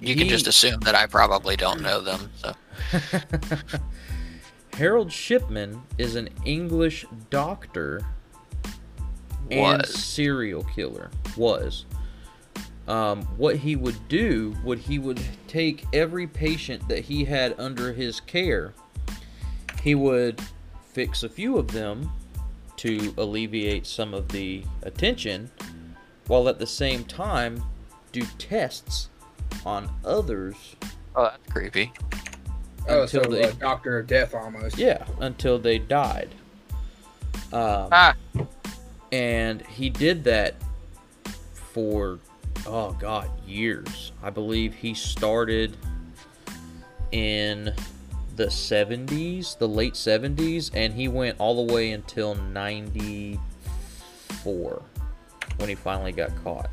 you 0.00 0.16
can 0.16 0.28
just 0.28 0.46
assume 0.46 0.80
that 0.80 0.94
I 0.94 1.06
probably 1.06 1.56
don't 1.56 1.82
know 1.82 2.00
them. 2.00 2.30
So 2.36 2.54
Harold 4.74 5.12
Shipman 5.12 5.82
is 5.98 6.16
an 6.16 6.28
English 6.44 7.04
doctor 7.28 8.02
and 9.50 9.84
serial 9.86 10.64
killer. 10.64 11.10
Was. 11.36 11.84
Um, 12.90 13.22
what 13.36 13.54
he 13.54 13.76
would 13.76 14.08
do 14.08 14.56
would 14.64 14.80
he 14.80 14.98
would 14.98 15.20
take 15.46 15.86
every 15.92 16.26
patient 16.26 16.88
that 16.88 17.04
he 17.04 17.24
had 17.24 17.54
under 17.56 17.92
his 17.92 18.18
care. 18.18 18.74
He 19.82 19.94
would 19.94 20.40
fix 20.92 21.22
a 21.22 21.28
few 21.28 21.56
of 21.56 21.68
them 21.68 22.10
to 22.78 23.14
alleviate 23.16 23.86
some 23.86 24.12
of 24.12 24.28
the 24.30 24.64
attention, 24.82 25.52
while 26.26 26.48
at 26.48 26.58
the 26.58 26.66
same 26.66 27.04
time 27.04 27.62
do 28.10 28.22
tests 28.38 29.08
on 29.64 29.88
others. 30.04 30.56
Oh, 31.14 31.24
that's 31.24 31.52
creepy. 31.52 31.92
Oh, 32.88 33.06
so 33.06 33.18
until 33.20 33.30
they- 33.30 33.44
uh, 33.44 33.52
Doctor 33.52 34.00
of 34.00 34.08
Death 34.08 34.34
almost. 34.34 34.78
Yeah, 34.78 35.06
until 35.20 35.60
they 35.60 35.78
died. 35.78 36.30
Um, 37.52 37.88
Ah, 37.92 38.14
and 39.12 39.62
he 39.62 39.90
did 39.90 40.24
that 40.24 40.56
for 41.52 42.18
oh 42.66 42.92
god 42.92 43.28
years 43.46 44.12
i 44.22 44.30
believe 44.30 44.74
he 44.74 44.94
started 44.94 45.76
in 47.12 47.72
the 48.36 48.46
70s 48.46 49.58
the 49.58 49.68
late 49.68 49.94
70s 49.94 50.70
and 50.74 50.94
he 50.94 51.08
went 51.08 51.36
all 51.38 51.66
the 51.66 51.72
way 51.72 51.90
until 51.92 52.34
94 52.34 54.82
when 55.56 55.68
he 55.68 55.74
finally 55.74 56.12
got 56.12 56.30
caught 56.44 56.70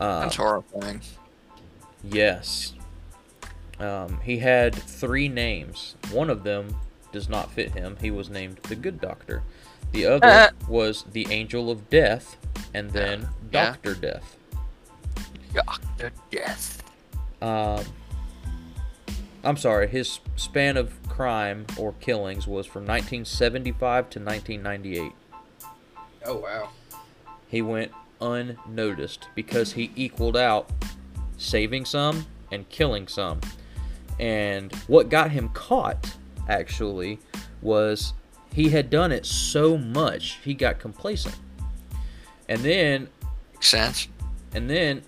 uh, 0.00 0.20
that's 0.20 0.36
horrifying. 0.36 1.00
Yes. 2.02 2.72
Um, 3.78 4.18
he 4.22 4.38
had 4.38 4.74
three 4.74 5.28
names. 5.28 5.94
One 6.10 6.30
of 6.30 6.42
them 6.42 6.74
does 7.12 7.28
not 7.28 7.50
fit 7.50 7.72
him. 7.72 7.98
He 8.00 8.10
was 8.10 8.30
named 8.30 8.56
the 8.62 8.76
Good 8.76 8.98
Doctor. 8.98 9.42
The 9.92 10.06
other 10.06 10.26
Uh. 10.26 10.48
was 10.68 11.04
the 11.12 11.26
Angel 11.30 11.70
of 11.70 11.90
Death, 11.90 12.38
and 12.72 12.88
then 12.92 13.28
Yeah. 13.52 13.66
Doctor 13.66 13.94
Death. 13.94 14.36
Doctor 15.54 16.12
Death. 16.30 16.82
Um, 17.42 17.84
I'm 19.42 19.56
sorry. 19.56 19.88
His 19.88 20.20
span 20.36 20.76
of 20.76 20.92
crime 21.08 21.66
or 21.76 21.92
killings 21.94 22.46
was 22.46 22.66
from 22.66 22.82
1975 22.82 24.10
to 24.10 24.20
1998. 24.20 25.12
Oh 26.26 26.36
wow. 26.36 26.68
He 27.48 27.62
went 27.62 27.92
unnoticed 28.20 29.28
because 29.34 29.72
he 29.72 29.90
equaled 29.96 30.36
out 30.36 30.70
saving 31.36 31.84
some 31.84 32.26
and 32.52 32.68
killing 32.68 33.08
some. 33.08 33.40
And 34.18 34.74
what 34.86 35.08
got 35.08 35.30
him 35.30 35.48
caught, 35.50 36.16
actually, 36.48 37.18
was 37.62 38.12
he 38.52 38.68
had 38.68 38.90
done 38.90 39.12
it 39.12 39.24
so 39.24 39.78
much 39.78 40.38
he 40.44 40.52
got 40.52 40.78
complacent. 40.78 41.36
And 42.48 42.60
then 42.60 43.08
Makes 43.60 43.68
sense. 43.68 44.08
and 44.54 44.68
then 44.70 45.02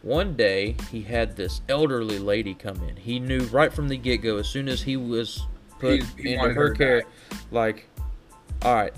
one 0.00 0.34
day 0.34 0.76
he 0.90 1.02
had 1.02 1.36
this 1.36 1.60
elderly 1.68 2.18
lady 2.18 2.54
come 2.54 2.82
in. 2.88 2.96
He 2.96 3.20
knew 3.20 3.40
right 3.44 3.70
from 3.72 3.86
the 3.88 3.96
get 3.98 4.22
go, 4.22 4.38
as 4.38 4.48
soon 4.48 4.66
as 4.68 4.80
he 4.82 4.96
was 4.96 5.42
put 5.78 6.02
He- 6.02 6.22
he 6.22 6.32
into 6.34 6.46
her 6.48 6.54
her 6.54 6.70
care, 6.74 7.00
die. 7.02 7.06
like, 7.50 7.86
all 8.62 8.74
right, 8.74 8.94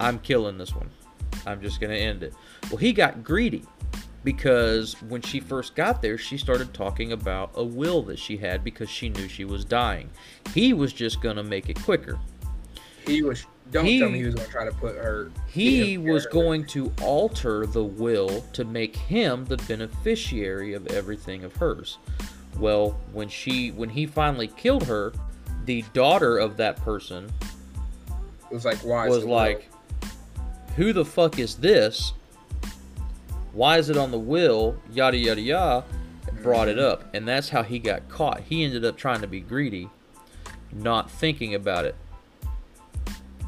I'm 0.00 0.18
killing 0.18 0.58
this 0.58 0.74
one. 0.74 0.90
I'm 1.46 1.62
just 1.62 1.80
gonna 1.80 1.94
end 1.94 2.22
it. 2.24 2.34
Well, 2.70 2.76
he 2.78 2.92
got 2.92 3.22
greedy 3.22 3.62
because 4.24 5.00
when 5.02 5.22
she 5.22 5.38
first 5.40 5.74
got 5.76 6.02
there, 6.02 6.18
she 6.18 6.36
started 6.36 6.74
talking 6.74 7.12
about 7.12 7.52
a 7.54 7.62
will 7.64 8.02
that 8.02 8.18
she 8.18 8.36
had 8.36 8.62
because 8.64 8.90
she 8.90 9.08
knew 9.10 9.28
she 9.28 9.44
was 9.44 9.64
dying. 9.64 10.10
He 10.52 10.72
was 10.72 10.92
just 10.92 11.22
gonna 11.22 11.42
make 11.44 11.68
it 11.68 11.80
quicker. 11.82 12.18
He 13.06 13.22
was. 13.22 13.46
Don't 13.72 13.86
He- 13.86 13.98
tell 13.98 14.10
me 14.10 14.18
he 14.18 14.26
was 14.26 14.34
going 14.34 14.46
to 14.46 14.52
try 14.52 14.64
to 14.66 14.72
put 14.72 14.94
her. 14.96 15.30
He 15.48 15.96
was 15.96 16.24
her- 16.24 16.30
going 16.30 16.66
to 16.66 16.92
alter 17.02 17.66
the 17.66 17.82
will 17.82 18.44
to 18.52 18.64
make 18.64 18.94
him 18.94 19.46
the 19.46 19.56
beneficiary 19.56 20.74
of 20.74 20.86
everything 20.88 21.42
of 21.42 21.56
hers. 21.56 21.96
Well, 22.58 23.00
when 23.12 23.28
she 23.28 23.70
when 23.70 23.88
he 23.88 24.06
finally 24.06 24.48
killed 24.48 24.84
her, 24.84 25.12
the 25.64 25.82
daughter 25.94 26.36
of 26.36 26.58
that 26.58 26.76
person 26.76 27.32
Was 28.50 28.66
like 28.66 28.78
why? 28.84 29.08
was 29.08 29.24
like, 29.24 29.70
"Who 30.76 30.92
the 30.92 31.04
fuck 31.04 31.38
is 31.38 31.56
this? 31.56 32.12
Why 33.54 33.78
is 33.78 33.88
it 33.88 33.96
on 33.96 34.10
the 34.10 34.18
will? 34.18 34.76
Yada 34.92 35.16
yada 35.16 35.40
yada." 35.40 35.84
Brought 36.42 36.68
it 36.68 36.76
mm-hmm. 36.76 36.92
up, 36.92 37.14
and 37.14 37.26
that's 37.26 37.48
how 37.48 37.62
he 37.62 37.78
got 37.78 38.08
caught. 38.08 38.40
He 38.40 38.64
ended 38.64 38.84
up 38.84 38.96
trying 38.96 39.20
to 39.22 39.26
be 39.26 39.40
greedy, 39.40 39.88
not 40.72 41.10
thinking 41.10 41.54
about 41.54 41.84
it, 41.84 41.94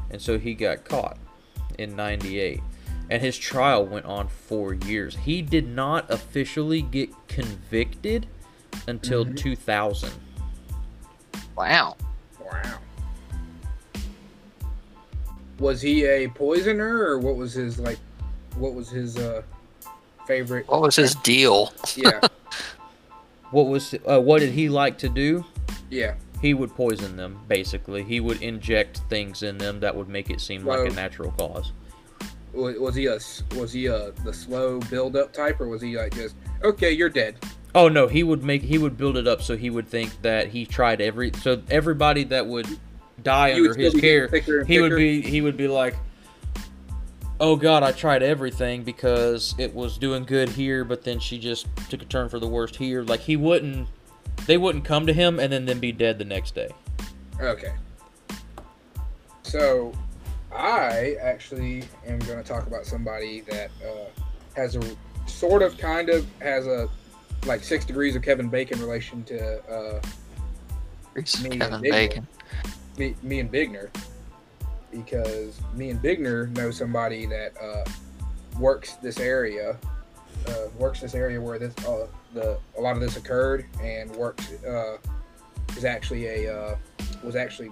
and 0.09 0.21
so 0.21 0.37
he 0.39 0.53
got 0.53 0.85
caught 0.85 1.17
in 1.77 1.95
'98. 1.95 2.61
And 3.09 3.21
his 3.21 3.37
trial 3.37 3.85
went 3.85 4.05
on 4.05 4.27
for 4.27 4.73
years. 4.73 5.15
He 5.15 5.43
did 5.43 5.67
not 5.67 6.09
officially 6.09 6.81
get 6.81 7.09
convicted 7.27 8.25
until 8.87 9.23
Mhm. 9.25 9.37
2000. 9.37 10.11
Wow. 11.55 11.95
Wow. 12.43 12.79
Was 15.59 15.81
he 15.81 16.03
a 16.05 16.27
poisoner 16.29 16.97
or 17.03 17.19
what 17.19 17.35
was 17.35 17.53
his 17.53 17.79
like? 17.79 17.99
What 18.57 18.73
was 18.73 18.89
his 18.89 19.17
uh 19.17 19.41
favorite? 20.27 20.67
What 20.67 20.81
was 20.81 20.95
his 20.95 21.15
deal? 21.15 21.73
Yeah, 21.95 22.19
What 23.51 23.67
was 23.67 23.93
uh, 24.09 24.19
what 24.19 24.39
did 24.39 24.51
he 24.51 24.67
like 24.69 24.97
to 24.99 25.09
do? 25.09 25.45
yeah. 25.89 26.15
He 26.41 26.53
would 26.53 26.73
poison 26.75 27.15
them 27.15 27.39
basically. 27.47 28.03
He 28.03 28.19
would 28.19 28.41
inject 28.41 29.01
things 29.09 29.43
in 29.43 29.57
them 29.57 29.79
that 29.79 29.95
would 29.95 30.09
make 30.09 30.29
it 30.29 30.41
seem 30.41 30.65
like 30.65 30.91
a 30.91 30.93
natural 30.93 31.31
cause. 31.31 31.71
Was, 32.53 32.95
he 32.95 33.07
a 33.07 33.19
was 33.57 33.73
he 33.73 33.87
a 33.87 34.11
the 34.23 34.33
slow 34.33 34.79
build 34.89 35.15
up 35.17 35.33
type 35.33 35.59
or 35.59 35.67
was 35.67 35.81
he 35.81 35.97
like 35.97 36.15
just 36.15 36.35
okay 36.63 36.91
you're 36.91 37.09
dead? 37.09 37.35
oh 37.75 37.89
no 37.89 38.07
he 38.07 38.23
would 38.23 38.43
make 38.43 38.61
he 38.61 38.77
would 38.77 38.97
build 38.97 39.17
it 39.17 39.27
up 39.27 39.41
so 39.41 39.55
he 39.55 39.69
would 39.69 39.87
think 39.87 40.09
that 40.21 40.47
he 40.47 40.65
tried 40.65 41.01
every 41.01 41.29
so 41.41 41.61
everybody 41.69 42.23
that 42.23 42.47
would 42.47 42.65
die 43.21 43.49
would 43.49 43.57
under 43.57 43.73
still 43.73 43.91
his 43.91 44.01
care 44.01 44.29
thicker 44.29 44.63
he 44.63 44.79
would 44.79 44.95
be 44.95 45.21
he 45.21 45.41
would 45.41 45.57
be 45.57 45.67
like 45.67 45.95
oh 47.41 47.57
god 47.57 47.83
i 47.83 47.91
tried 47.91 48.23
everything 48.23 48.83
because 48.83 49.53
it 49.57 49.75
was 49.75 49.97
doing 49.97 50.23
good 50.23 50.47
here 50.47 50.85
but 50.85 51.03
then 51.03 51.19
she 51.19 51.37
just 51.37 51.67
took 51.89 52.01
a 52.01 52.05
turn 52.05 52.29
for 52.29 52.39
the 52.39 52.47
worst 52.47 52.75
here. 52.75 53.03
Like 53.03 53.19
he 53.19 53.35
wouldn't 53.35 53.87
they 54.45 54.57
wouldn't 54.57 54.85
come 54.85 55.05
to 55.05 55.13
him 55.13 55.39
and 55.39 55.51
then 55.51 55.65
then 55.65 55.79
be 55.79 55.91
dead 55.91 56.17
the 56.17 56.25
next 56.25 56.55
day 56.55 56.69
Okay. 57.41 57.73
So, 59.43 59.93
I 60.53 61.17
actually 61.21 61.83
am 62.05 62.19
going 62.19 62.41
to 62.41 62.43
talk 62.43 62.67
about 62.67 62.85
somebody 62.85 63.41
that 63.41 63.69
uh, 63.83 64.21
has 64.55 64.75
a 64.75 64.81
sort 65.25 65.61
of, 65.61 65.77
kind 65.77 66.09
of, 66.09 66.25
has 66.39 66.65
a 66.67 66.89
like 67.45 67.63
six 67.63 67.85
degrees 67.85 68.15
of 68.15 68.21
Kevin 68.21 68.49
Bacon 68.49 68.79
relation 68.79 69.23
to 69.25 69.61
uh, 69.71 70.01
Reese 71.13 71.43
Me 71.43 71.51
and 71.51 71.61
Kevin 71.61 71.81
Big 71.81 71.91
Bacon. 71.91 72.27
me, 72.97 73.15
me 73.21 73.39
and 73.39 73.51
Bigner, 73.51 73.89
because 74.91 75.59
me 75.75 75.89
and 75.89 76.01
Bigner 76.01 76.49
know 76.55 76.71
somebody 76.71 77.25
that 77.27 77.53
uh, 77.61 77.83
works 78.59 78.93
this 78.93 79.19
area, 79.19 79.77
uh, 80.47 80.67
works 80.77 81.01
this 81.01 81.15
area 81.15 81.39
where 81.41 81.59
this 81.59 81.73
uh, 81.85 82.07
the 82.33 82.57
a 82.77 82.81
lot 82.81 82.95
of 82.95 83.01
this 83.01 83.17
occurred, 83.17 83.65
and 83.81 84.09
works 84.15 84.51
uh, 84.63 84.97
is 85.75 85.85
actually 85.85 86.27
a 86.27 86.55
uh, 86.55 86.75
was 87.23 87.35
actually 87.35 87.71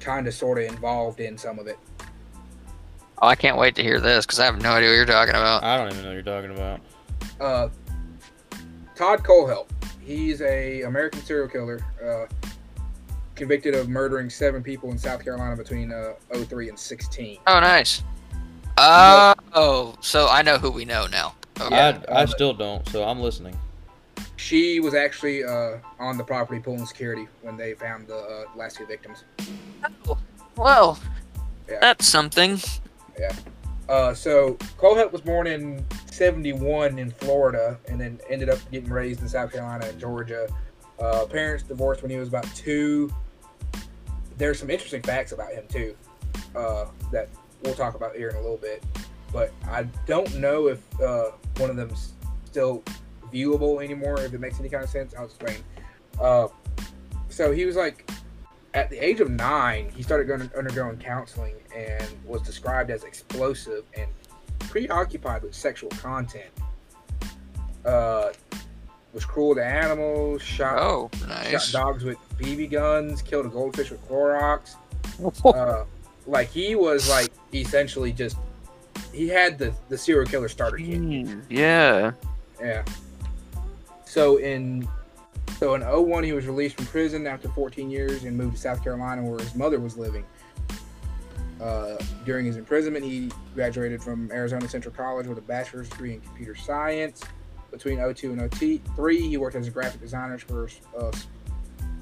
kind 0.00 0.26
of 0.26 0.34
sort 0.34 0.58
of 0.58 0.64
involved 0.64 1.20
in 1.20 1.38
some 1.38 1.58
of 1.58 1.66
it. 1.66 1.78
Oh, 3.22 3.28
I 3.28 3.36
can't 3.36 3.56
wait 3.56 3.74
to 3.76 3.82
hear 3.82 4.00
this 4.00 4.26
because 4.26 4.38
I 4.40 4.44
have 4.44 4.60
no 4.60 4.72
idea 4.72 4.90
what 4.90 4.96
you're 4.96 5.06
talking 5.06 5.34
about. 5.34 5.62
i 5.62 5.76
don't 5.76 5.90
even 5.92 6.02
know 6.02 6.08
what 6.10 6.14
you're 6.14 6.22
talking 6.22 6.50
about 6.50 6.80
Uh, 7.40 7.68
Todd 8.94 9.22
Kohlhepp, 9.22 9.66
he's 10.02 10.42
a 10.42 10.82
American 10.82 11.22
serial 11.22 11.48
killer, 11.48 11.80
uh, 12.04 12.26
convicted 13.34 13.74
of 13.74 13.88
murdering 13.88 14.28
seven 14.28 14.62
people 14.62 14.90
in 14.90 14.98
South 14.98 15.24
Carolina 15.24 15.56
between 15.56 15.92
uh, 15.92 16.12
03 16.32 16.68
and 16.68 16.78
16. 16.78 17.38
Oh, 17.46 17.60
nice. 17.60 18.02
Oh, 18.76 19.94
so 20.00 20.28
I 20.28 20.42
know 20.42 20.58
who 20.58 20.70
we 20.70 20.84
know 20.84 21.06
now. 21.06 21.34
Okay. 21.60 21.74
Yeah, 21.74 22.02
I, 22.08 22.22
I 22.22 22.24
still 22.24 22.52
don't 22.52 22.86
so 22.88 23.04
i'm 23.04 23.20
listening 23.20 23.56
She 24.36 24.80
was 24.80 24.94
actually 24.94 25.44
uh, 25.44 25.76
on 26.00 26.18
the 26.18 26.24
property 26.24 26.60
pulling 26.60 26.84
security 26.84 27.28
when 27.42 27.56
they 27.56 27.74
found 27.74 28.08
the 28.08 28.16
uh, 28.16 28.44
last 28.56 28.76
two 28.76 28.86
victims. 28.86 29.22
well, 30.56 30.98
Yeah. 31.68 31.78
that's 31.80 32.08
something. 32.08 32.58
Uh, 33.88 34.14
so 34.14 34.54
Kohlhepp 34.78 35.12
was 35.12 35.20
born 35.20 35.46
in 35.46 35.84
71 36.10 36.98
in 36.98 37.10
Florida 37.10 37.78
and 37.88 38.00
then 38.00 38.18
ended 38.28 38.48
up 38.48 38.58
getting 38.72 38.90
raised 38.90 39.20
in 39.22 39.28
South 39.28 39.52
Carolina 39.52 39.86
and 39.86 40.00
Georgia. 40.00 40.48
Uh, 40.98 41.26
parents 41.26 41.62
divorced 41.62 42.02
when 42.02 42.10
he 42.10 42.16
was 42.16 42.28
about 42.28 42.46
two. 42.54 43.12
There's 44.38 44.58
some 44.58 44.70
interesting 44.70 45.02
facts 45.02 45.32
about 45.32 45.52
him 45.52 45.64
too 45.68 45.94
uh, 46.56 46.86
that 47.12 47.28
we'll 47.64 47.74
talk 47.74 47.94
about 47.94 48.14
here 48.14 48.28
in 48.28 48.36
a 48.36 48.40
little 48.40 48.56
bit. 48.56 48.82
But 49.32 49.52
I 49.68 49.82
don't 50.06 50.32
know 50.36 50.68
if 50.68 51.00
uh, 51.00 51.30
one 51.56 51.70
of 51.70 51.76
them's 51.76 52.12
still 52.44 52.82
viewable 53.32 53.82
anymore. 53.82 54.20
If 54.20 54.32
it 54.32 54.40
makes 54.40 54.60
any 54.60 54.68
kind 54.68 54.84
of 54.84 54.90
sense, 54.90 55.14
I'll 55.18 55.24
explain. 55.24 55.56
Uh, 56.20 56.48
so 57.28 57.50
he 57.50 57.64
was 57.64 57.74
like, 57.74 58.08
at 58.74 58.90
the 58.90 58.98
age 59.04 59.20
of 59.20 59.30
nine, 59.30 59.90
he 59.94 60.02
started 60.02 60.28
going 60.28 60.48
undergoing 60.56 60.98
counseling 60.98 61.54
and 61.74 62.04
was 62.24 62.42
described 62.42 62.90
as 62.90 63.02
explosive 63.04 63.84
and 63.96 64.08
preoccupied 64.60 65.42
with 65.42 65.54
sexual 65.54 65.90
content. 65.90 66.50
Uh, 67.84 68.30
was 69.12 69.24
cruel 69.24 69.54
to 69.54 69.64
animals, 69.64 70.42
shot 70.42 70.78
Oh, 70.78 71.08
shot 71.18 71.28
nice. 71.28 71.72
dogs 71.72 72.02
with 72.04 72.18
BB 72.38 72.70
guns, 72.70 73.22
killed 73.22 73.46
a 73.46 73.48
goldfish 73.48 73.90
with 73.90 74.06
Clorox. 74.08 74.76
Uh, 75.44 75.84
like 76.26 76.48
he 76.48 76.74
was 76.74 77.08
like 77.08 77.30
essentially 77.52 78.12
just 78.12 78.36
he 79.12 79.28
had 79.28 79.58
the 79.58 79.72
the 79.88 79.98
serial 79.98 80.28
killer 80.28 80.48
starter 80.48 80.76
kit. 80.76 81.00
Jeez, 81.00 81.42
yeah. 81.48 82.12
Yeah. 82.60 82.84
So 84.04 84.36
in 84.36 84.88
so 85.58 85.74
in 85.74 85.82
01 85.82 86.24
he 86.24 86.32
was 86.32 86.46
released 86.46 86.76
from 86.76 86.86
prison 86.86 87.26
after 87.26 87.48
14 87.48 87.90
years 87.90 88.24
and 88.24 88.36
moved 88.36 88.56
to 88.56 88.60
South 88.60 88.82
Carolina 88.82 89.22
where 89.22 89.38
his 89.38 89.54
mother 89.54 89.80
was 89.80 89.96
living. 89.96 90.24
Uh, 91.60 91.96
during 92.26 92.44
his 92.44 92.56
imprisonment, 92.56 93.04
he 93.04 93.30
graduated 93.54 94.02
from 94.02 94.30
Arizona 94.32 94.68
Central 94.68 94.92
College 94.92 95.26
with 95.26 95.38
a 95.38 95.42
bachelor's 95.42 95.88
degree 95.88 96.12
in 96.12 96.20
computer 96.20 96.54
science. 96.54 97.22
Between 97.70 97.98
02 98.14 98.32
and 98.32 98.54
03, 98.54 99.20
he 99.20 99.36
worked 99.36 99.56
as 99.56 99.66
a 99.66 99.70
graphic 99.70 100.00
designer 100.00 100.38
for 100.38 100.68
uh, 100.98 101.10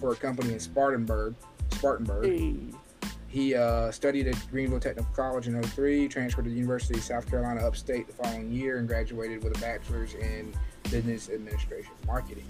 for 0.01 0.13
a 0.13 0.17
company 0.17 0.53
in 0.53 0.61
Spartanburg. 0.61 1.35
Spartanburg. 1.71 2.75
He 3.33 3.55
uh, 3.55 3.91
studied 3.91 4.29
at 4.29 4.37
Greenville 4.51 4.79
Technical 4.79 5.11
College 5.15 5.49
in 5.49 5.61
03, 5.63 6.07
transferred 6.07 6.45
to 6.45 6.51
the 6.51 6.57
University 6.57 6.99
of 6.99 7.03
South 7.03 7.27
Carolina 7.31 7.67
upstate 7.67 8.07
the 8.07 8.13
following 8.13 8.53
year, 8.53 8.77
and 8.77 8.87
graduated 8.87 9.43
with 9.43 9.57
a 9.57 9.61
bachelor's 9.61 10.13
in 10.13 10.53
business 10.91 11.31
administration 11.31 11.93
marketing. 12.07 12.45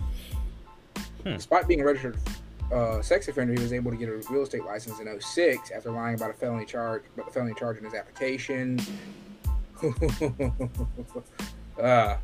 Hmm. 1.22 1.34
Despite 1.34 1.68
being 1.68 1.82
a 1.82 1.84
registered 1.84 2.16
uh, 2.72 3.00
sex 3.00 3.28
offender, 3.28 3.52
he 3.52 3.60
was 3.60 3.72
able 3.72 3.92
to 3.92 3.96
get 3.96 4.08
a 4.08 4.16
real 4.28 4.42
estate 4.42 4.64
license 4.64 4.98
in 4.98 5.20
06 5.20 5.70
after 5.70 5.92
lying 5.92 6.16
about 6.16 6.30
a 6.30 6.34
felony 6.34 6.64
charge, 6.64 7.04
about 7.14 7.26
the 7.26 7.32
felony 7.32 7.54
charge 7.54 7.78
in 7.78 7.84
his 7.84 7.94
application. 7.94 8.80
uh, 11.80 11.80
Well, 11.80 12.18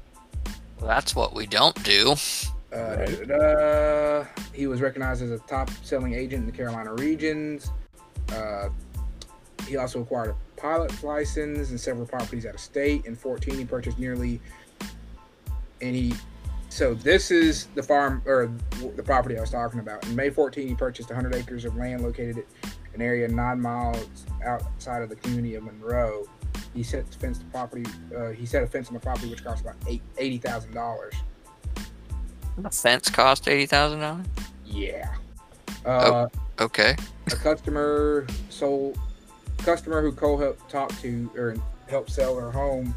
that's 0.80 1.14
what 1.14 1.32
we 1.32 1.46
don't 1.46 1.80
do. 1.84 2.16
uh, 2.72 2.96
Right. 2.96 4.26
He 4.52 4.66
was 4.66 4.80
recognized 4.80 5.22
as 5.22 5.30
a 5.30 5.38
top 5.38 5.70
selling 5.84 6.14
agent 6.14 6.40
in 6.40 6.46
the 6.46 6.52
Carolina 6.56 6.92
regions. 6.94 7.70
Uh, 8.31 8.68
he 9.66 9.76
also 9.76 10.01
acquired 10.01 10.31
a 10.31 10.61
pilot's 10.61 11.03
license 11.05 11.70
and 11.70 11.81
several 11.81 12.07
properties 12.07 12.47
out 12.47 12.55
of 12.55 12.61
state. 12.61 13.05
In 13.07 13.14
14, 13.14 13.55
he 13.55 13.64
purchased 13.64 13.99
nearly, 13.99 14.41
and 15.81 15.95
he, 15.95 16.14
so 16.70 16.95
this 16.95 17.31
is 17.31 17.66
the 17.74 17.83
farm 17.83 18.22
or 18.24 18.51
the 18.97 19.03
property 19.03 19.37
I 19.37 19.41
was 19.41 19.51
talking 19.51 19.81
about. 19.81 20.07
In 20.07 20.16
May 20.16 20.31
14, 20.31 20.66
he 20.66 20.74
purchased 20.74 21.11
100 21.11 21.35
acres 21.35 21.64
of 21.64 21.76
land 21.76 22.03
located 22.03 22.39
at 22.39 22.45
an 22.95 23.03
area 23.03 23.29
nine 23.29 23.61
miles 23.61 24.26
outside 24.45 25.03
of 25.03 25.09
the 25.09 25.16
community 25.16 25.55
of 25.55 25.64
Monroe. 25.64 26.26
He 26.74 26.83
set 26.83 27.11
the 27.11 27.18
fence 27.18 27.39
the 27.39 27.45
property. 27.47 27.85
Uh, 28.16 28.31
he 28.31 28.47
set 28.47 28.62
a 28.62 28.66
fence 28.66 28.89
on 28.89 28.95
the 28.95 29.01
property 29.01 29.29
which 29.31 29.43
cost 29.43 29.62
about 29.62 29.76
eight 29.87 30.03
eighty 30.18 30.39
thousand 30.39 30.72
dollars. 30.74 31.14
The 32.57 32.70
fence 32.70 33.09
cost 33.11 33.49
eighty 33.49 33.66
thousand 33.66 34.01
dollars. 34.01 34.26
Yeah. 34.66 35.14
Uh, 35.85 36.26
Okay. 36.61 36.96
a 37.26 37.36
customer 37.36 38.26
sold 38.48 38.98
customer 39.59 40.00
who 40.02 40.12
Cole 40.12 40.38
helped 40.38 40.70
talk 40.70 40.90
to 41.00 41.30
or 41.36 41.56
helped 41.88 42.11
sell 42.11 42.38
her 42.38 42.50
home 42.50 42.94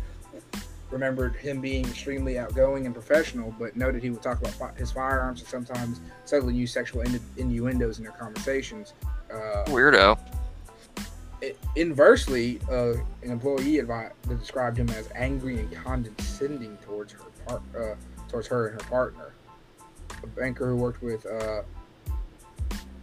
remembered 0.91 1.35
him 1.35 1.61
being 1.61 1.85
extremely 1.85 2.37
outgoing 2.37 2.85
and 2.85 2.93
professional, 2.93 3.55
but 3.57 3.75
noted 3.75 4.03
he 4.03 4.09
would 4.09 4.21
talk 4.21 4.39
about 4.39 4.53
fi- 4.53 4.73
his 4.77 4.91
firearms 4.91 5.39
and 5.39 5.49
sometimes 5.49 6.01
subtly 6.25 6.53
use 6.53 6.71
sexual 6.71 7.03
innu- 7.03 7.21
innuendos 7.37 7.97
in 7.97 8.03
their 8.03 8.13
conversations. 8.13 8.93
Uh, 9.33 9.63
Weirdo. 9.67 10.19
it, 11.41 11.57
inversely, 11.75 12.59
uh, 12.69 12.93
an 13.23 13.31
employee 13.31 13.77
advi- 13.77 14.11
described 14.27 14.77
him 14.77 14.89
as 14.89 15.09
angry 15.15 15.59
and 15.59 15.73
condescending 15.73 16.77
towards 16.77 17.13
her 17.13 17.19
par- 17.47 17.61
uh, 17.77 17.95
towards 18.29 18.47
her 18.47 18.67
and 18.67 18.81
her 18.81 18.89
partner. 18.89 19.31
A 20.23 20.27
banker 20.27 20.67
who 20.67 20.75
worked 20.75 21.01
with 21.01 21.25
uh, 21.25 21.61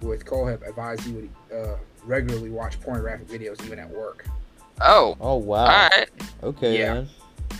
with 0.02 0.24
Kohlhepp 0.24 0.66
advised 0.68 1.02
he 1.02 1.12
would 1.12 1.30
uh, 1.54 1.76
regularly 2.04 2.50
watch 2.50 2.80
pornographic 2.80 3.28
videos 3.28 3.64
even 3.64 3.78
at 3.78 3.88
work. 3.90 4.24
Oh. 4.80 5.16
Oh 5.20 5.36
wow. 5.36 5.62
All 5.62 5.66
right. 5.66 6.08
Okay, 6.42 6.78
Yeah. 6.78 6.94
man. 6.94 7.08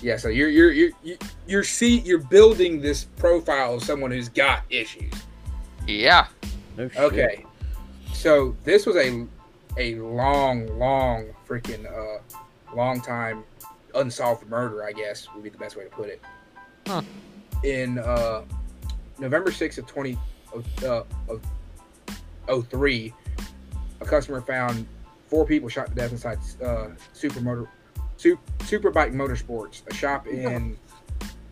Yeah, 0.03 0.17
so 0.17 0.29
you're 0.29 0.49
you're 0.51 0.71
you're 0.71 0.91
you- 1.03 1.19
you're 1.47 1.65
see 1.65 2.01
you're 2.01 2.19
building 2.23 2.81
this 2.81 3.05
profile 3.17 3.75
of 3.75 3.83
someone 3.83 4.11
who's 4.11 4.29
got 4.29 4.63
issues. 4.71 5.13
Yeah. 5.87 6.27
No. 6.77 6.89
Okay, 6.97 7.45
so 8.13 8.55
this 8.65 8.87
was 8.87 8.95
a 8.97 9.27
a 9.79 9.95
long, 9.97 10.67
long 10.79 11.27
freaking 11.49 11.85
uh, 11.87 12.21
long 12.77 13.01
time 13.01 13.43
unsolved 13.95 14.47
murder. 14.49 14.85
I 14.85 14.93
guess 14.93 15.27
would 15.35 15.43
be 15.43 15.51
the 15.51 15.59
best 15.59 15.75
way 15.77 15.85
to 15.85 15.91
put 15.91 16.09
it. 16.09 16.21
Huh. 16.87 17.03
In 17.65 17.99
uh, 17.99 18.43
November 19.19 19.51
sixth 19.51 19.79
of 19.79 19.87
twenty 19.87 20.17
of 20.53 20.65
uh, 20.85 21.03
of 21.29 21.41
oh 22.49 22.63
three, 22.63 23.15
a 24.01 24.05
customer 24.05 24.41
found 24.41 24.87
four 25.29 25.47
people 25.47 25.69
shot 25.69 25.89
to 25.89 25.95
death 25.95 26.13
inside 26.13 26.39
uh, 26.65 26.89
Super 27.13 27.41
Motor 27.41 27.71
Super, 28.17 28.43
Superbike 28.59 29.13
Motorsports, 29.15 29.87
a 29.89 29.95
shop 29.95 30.27
in 30.27 30.77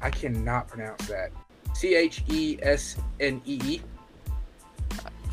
I 0.00 0.10
cannot 0.10 0.68
pronounce 0.68 1.06
that. 1.08 1.30
C 1.74 1.94
H 1.94 2.22
E 2.28 2.58
S 2.62 2.96
N 3.20 3.40
E 3.44 3.58
E. 3.64 3.80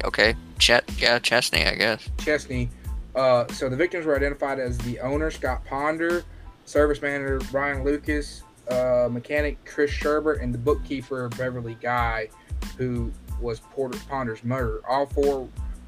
Okay. 0.03 0.35
Chet. 0.59 0.83
Yeah. 0.97 1.19
Chesney. 1.19 1.65
I 1.65 1.75
guess. 1.75 2.09
Chesney. 2.17 2.69
Uh, 3.15 3.47
so 3.47 3.69
the 3.69 3.75
victims 3.75 4.05
were 4.05 4.15
identified 4.15 4.59
as 4.59 4.77
the 4.79 4.99
owner 4.99 5.29
Scott 5.29 5.63
Ponder, 5.65 6.23
service 6.65 7.01
manager 7.01 7.39
Brian 7.51 7.83
Lucas, 7.83 8.43
uh, 8.69 9.07
mechanic 9.11 9.63
Chris 9.65 9.91
Sherbert, 9.91 10.41
and 10.41 10.53
the 10.53 10.57
bookkeeper 10.57 11.29
Beverly 11.29 11.77
Guy, 11.79 12.29
who 12.77 13.11
was 13.39 13.59
Porter 13.59 13.99
Ponder's 14.09 14.43
murder. 14.43 14.81
All 14.87 15.05
four 15.05 15.47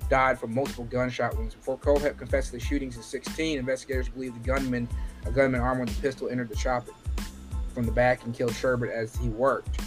died 0.09 0.39
from 0.39 0.53
multiple 0.53 0.85
gunshot 0.85 1.35
wounds. 1.35 1.55
Before 1.55 1.77
Kohlhepp 1.77 2.17
confessed 2.17 2.47
to 2.47 2.53
the 2.53 2.59
shootings 2.59 2.95
in 2.95 3.03
16, 3.03 3.57
investigators 3.57 4.09
believe 4.09 4.33
the 4.33 4.39
gunman, 4.39 4.87
a 5.25 5.31
gunman 5.31 5.61
armed 5.61 5.81
with 5.81 5.97
a 5.97 6.01
pistol, 6.01 6.29
entered 6.29 6.49
the 6.49 6.57
shop 6.57 6.87
from 7.73 7.85
the 7.85 7.91
back 7.91 8.23
and 8.25 8.33
killed 8.33 8.51
Sherbert 8.51 8.91
as 8.91 9.15
he 9.15 9.29
worked. 9.29 9.79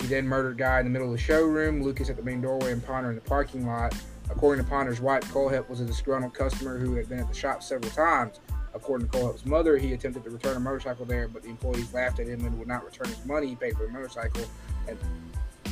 He 0.00 0.06
then 0.06 0.26
murdered 0.26 0.58
Guy 0.58 0.80
in 0.80 0.86
the 0.86 0.90
middle 0.90 1.08
of 1.08 1.12
the 1.12 1.22
showroom, 1.22 1.82
Lucas 1.82 2.10
at 2.10 2.16
the 2.16 2.22
main 2.22 2.40
doorway, 2.40 2.72
and 2.72 2.84
Ponder 2.84 3.10
in 3.10 3.14
the 3.14 3.22
parking 3.22 3.66
lot. 3.66 3.94
According 4.30 4.64
to 4.64 4.70
Ponder's 4.70 5.00
wife, 5.00 5.22
Kohlhepp 5.32 5.68
was 5.68 5.80
a 5.80 5.84
disgruntled 5.84 6.34
customer 6.34 6.78
who 6.78 6.94
had 6.94 7.08
been 7.08 7.18
at 7.18 7.28
the 7.28 7.34
shop 7.34 7.62
several 7.62 7.90
times. 7.92 8.40
According 8.74 9.08
to 9.08 9.18
Kohlhepp's 9.18 9.46
mother, 9.46 9.78
he 9.78 9.94
attempted 9.94 10.24
to 10.24 10.30
return 10.30 10.56
a 10.56 10.60
motorcycle 10.60 11.06
there, 11.06 11.28
but 11.28 11.42
the 11.42 11.48
employees 11.48 11.94
laughed 11.94 12.20
at 12.20 12.26
him 12.26 12.44
and 12.44 12.58
would 12.58 12.68
not 12.68 12.84
return 12.84 13.08
his 13.08 13.24
money 13.24 13.48
he 13.48 13.54
paid 13.54 13.76
for 13.76 13.86
the 13.86 13.92
motorcycle, 13.92 14.44
and 14.86 14.98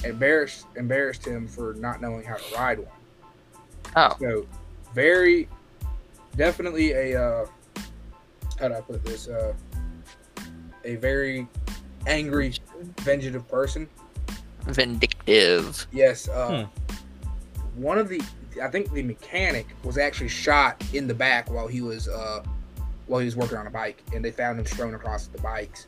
embarrassed 0.05 0.67
embarrassed 0.77 1.27
him 1.27 1.47
for 1.47 1.75
not 1.75 2.01
knowing 2.01 2.25
how 2.25 2.37
to 2.37 2.55
ride 2.55 2.79
one. 2.79 2.89
Oh. 3.97 4.17
So, 4.21 4.47
very, 4.95 5.49
definitely 6.37 6.93
a 6.93 7.21
uh, 7.23 7.47
how 8.59 8.69
do 8.69 8.75
I 8.75 8.81
put 8.81 9.05
this? 9.05 9.29
Uh, 9.29 9.55
a 10.85 10.97
very 10.97 11.49
angry, 12.07 12.53
vengative 12.97 13.47
person. 13.49 13.89
Vindictive. 14.67 15.87
Yes. 15.93 16.29
Uh, 16.29 16.67
One 17.77 17.99
of 17.99 18.09
the, 18.09 18.23
I 18.63 18.69
think 18.69 18.93
the 18.93 19.03
mechanic 19.03 19.67
was 19.83 19.99
actually 19.99 20.29
shot 20.29 20.83
in 20.95 21.07
the 21.09 21.15
back 21.15 21.51
while 21.51 21.67
he 21.67 21.81
was 21.81 22.09
uh, 22.09 22.43
while 23.07 23.21
he 23.21 23.25
was 23.27 23.37
working 23.37 23.59
on 23.59 23.67
a 23.67 23.71
bike, 23.71 24.03
and 24.15 24.25
they 24.25 24.31
found 24.31 24.59
him 24.59 24.67
strewn 24.67 24.95
across 24.95 25.27
the 25.27 25.41
bikes. 25.41 25.87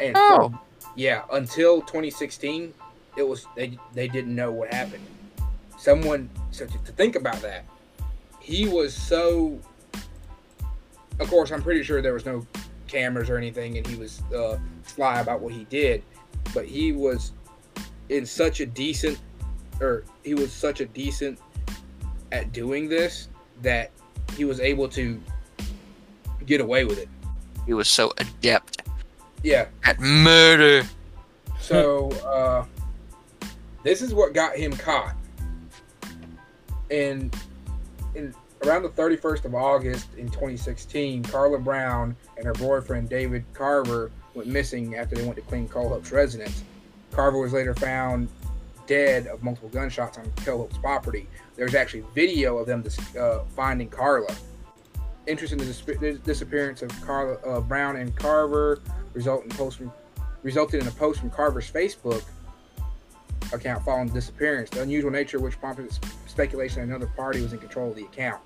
And 0.00 0.14
Oh. 0.18 0.36
from- 0.50 0.58
yeah, 0.96 1.22
until 1.32 1.80
2016, 1.82 2.74
it 3.16 3.26
was 3.26 3.46
they 3.56 3.78
they 3.94 4.08
didn't 4.08 4.34
know 4.34 4.50
what 4.52 4.72
happened. 4.72 5.04
Someone 5.78 6.30
so 6.50 6.66
to, 6.66 6.78
to 6.78 6.92
think 6.92 7.16
about 7.16 7.40
that, 7.42 7.64
he 8.40 8.68
was 8.68 8.94
so. 8.94 9.58
Of 11.20 11.28
course, 11.28 11.52
I'm 11.52 11.62
pretty 11.62 11.82
sure 11.82 12.00
there 12.02 12.14
was 12.14 12.24
no 12.24 12.46
cameras 12.88 13.28
or 13.30 13.36
anything, 13.36 13.76
and 13.78 13.86
he 13.86 13.96
was 13.96 14.22
uh, 14.34 14.58
sly 14.84 15.20
about 15.20 15.40
what 15.40 15.52
he 15.52 15.64
did, 15.64 16.02
but 16.54 16.64
he 16.66 16.92
was 16.92 17.32
in 18.08 18.24
such 18.26 18.60
a 18.60 18.66
decent, 18.66 19.18
or 19.80 20.04
he 20.24 20.34
was 20.34 20.52
such 20.52 20.80
a 20.80 20.86
decent 20.86 21.38
at 22.32 22.52
doing 22.52 22.88
this 22.88 23.28
that 23.60 23.90
he 24.36 24.44
was 24.44 24.58
able 24.58 24.88
to 24.88 25.20
get 26.46 26.60
away 26.60 26.84
with 26.84 26.98
it. 26.98 27.08
He 27.66 27.74
was 27.74 27.88
so 27.88 28.12
adept 28.18 28.82
Yeah. 29.42 29.66
at 29.84 30.00
murder. 30.00 30.86
So 31.60 32.10
uh, 32.26 32.64
this 33.82 34.02
is 34.02 34.14
what 34.14 34.34
got 34.34 34.56
him 34.56 34.72
caught. 34.72 35.14
And 36.90 37.34
in 38.14 38.34
around 38.64 38.82
the 38.82 38.90
31st 38.90 39.44
of 39.44 39.54
August 39.54 40.08
in 40.16 40.28
2016, 40.28 41.24
Carla 41.24 41.58
Brown 41.58 42.14
and 42.36 42.46
her 42.46 42.52
boyfriend 42.52 43.08
David 43.08 43.44
Carver 43.54 44.10
went 44.34 44.48
missing 44.48 44.94
after 44.94 45.16
they 45.16 45.22
went 45.22 45.36
to 45.36 45.42
clean 45.42 45.68
Kohlhepp's 45.68 46.12
residence. 46.12 46.62
Carver 47.10 47.38
was 47.38 47.52
later 47.52 47.74
found 47.74 48.28
dead 48.86 49.26
of 49.26 49.42
multiple 49.42 49.68
gunshots 49.68 50.18
on 50.18 50.24
Kohlhepp's 50.36 50.78
property. 50.78 51.28
There's 51.56 51.74
actually 51.74 52.04
video 52.14 52.58
of 52.58 52.66
them 52.66 52.82
dis- 52.82 53.16
uh, 53.16 53.44
finding 53.56 53.88
Carla. 53.88 54.34
Interest 55.26 55.52
in 55.52 55.58
the 55.58 55.64
dis- 55.64 56.18
disappearance 56.20 56.82
of 56.82 56.90
Carla 57.02 57.34
uh, 57.38 57.60
Brown 57.60 57.96
and 57.96 58.14
Carver 58.16 58.80
result 59.12 59.44
in 59.44 59.50
post 59.50 59.78
from, 59.78 59.92
resulted 60.42 60.80
in 60.80 60.88
a 60.88 60.92
post 60.92 61.20
from 61.20 61.30
Carver's 61.30 61.70
Facebook 61.70 62.22
account 63.52 63.84
following 63.84 64.08
the 64.08 64.14
disappearance. 64.14 64.70
The 64.70 64.82
unusual 64.82 65.10
nature 65.10 65.38
which 65.38 65.58
prompted 65.60 65.90
speculation 66.26 66.82
another 66.82 67.06
party 67.06 67.40
was 67.42 67.52
in 67.52 67.58
control 67.58 67.90
of 67.90 67.96
the 67.96 68.04
account. 68.04 68.40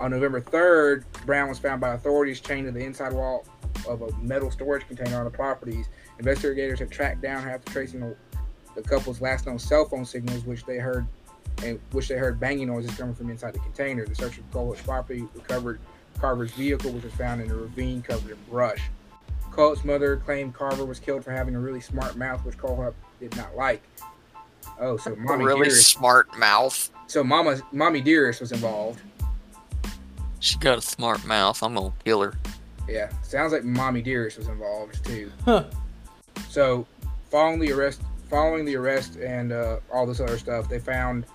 On 0.00 0.10
November 0.10 0.40
3rd, 0.40 1.04
Brown 1.26 1.48
was 1.48 1.58
found 1.58 1.80
by 1.80 1.94
authorities 1.94 2.40
chained 2.40 2.66
to 2.66 2.72
the 2.72 2.84
inside 2.84 3.12
wall 3.12 3.44
of 3.86 4.02
a 4.02 4.12
metal 4.16 4.50
storage 4.50 4.86
container 4.86 5.18
on 5.18 5.24
the 5.24 5.30
properties. 5.30 5.88
Investigators 6.18 6.78
had 6.78 6.90
tracked 6.90 7.22
down 7.22 7.46
after 7.48 7.72
tracing 7.72 8.00
the, 8.00 8.16
the 8.74 8.82
couple's 8.82 9.20
last 9.20 9.46
known 9.46 9.58
cell 9.58 9.84
phone 9.84 10.04
signals, 10.04 10.44
which 10.44 10.64
they 10.64 10.78
heard 10.78 11.06
and 11.62 11.78
which 11.92 12.08
they 12.08 12.16
heard 12.16 12.40
banging 12.40 12.68
noises 12.68 12.94
coming 12.96 13.14
from 13.14 13.30
inside 13.30 13.54
the 13.54 13.58
container. 13.60 14.06
The 14.06 14.14
search 14.14 14.38
of 14.38 14.50
Cole's 14.50 14.80
property 14.80 15.24
recovered 15.34 15.78
Carver's 16.18 16.52
vehicle, 16.52 16.90
which 16.92 17.04
was 17.04 17.12
found 17.14 17.40
in 17.40 17.50
a 17.50 17.54
ravine 17.54 18.02
covered 18.02 18.32
in 18.32 18.38
brush. 18.50 18.90
Cole's 19.52 19.84
mother 19.84 20.16
claimed 20.16 20.54
Carver 20.54 20.84
was 20.84 20.98
killed 20.98 21.22
for 21.24 21.30
having 21.30 21.54
a 21.54 21.60
really 21.60 21.80
smart 21.80 22.16
mouth, 22.16 22.44
which 22.44 22.56
Cole 22.58 22.94
did 23.20 23.36
not 23.36 23.54
like. 23.54 23.82
Oh, 24.80 24.96
so 24.96 25.10
mommy 25.18 25.26
Dearest. 25.26 25.46
really 25.46 25.68
Dearest, 25.68 25.86
smart 25.88 26.38
mouth. 26.38 26.90
so 27.06 27.22
mama, 27.22 27.60
mommy 27.72 28.00
Dearest 28.00 28.40
was 28.40 28.52
involved. 28.52 29.00
She 30.40 30.56
got 30.58 30.78
a 30.78 30.82
smart 30.82 31.24
mouth. 31.24 31.62
I'm 31.62 31.74
gonna 31.74 31.92
kill 32.04 32.22
her. 32.22 32.34
Yeah, 32.88 33.10
sounds 33.22 33.52
like 33.52 33.62
mommy 33.64 34.02
Dearest 34.02 34.38
was 34.38 34.48
involved 34.48 35.04
too. 35.04 35.30
Huh. 35.44 35.64
So, 36.48 36.86
following 37.30 37.60
the 37.60 37.70
arrest, 37.72 38.02
following 38.28 38.64
the 38.64 38.74
arrest 38.76 39.16
and 39.16 39.52
uh, 39.52 39.76
all 39.92 40.04
this 40.06 40.18
other 40.18 40.38
stuff, 40.38 40.68
they 40.68 40.78
found 40.80 41.26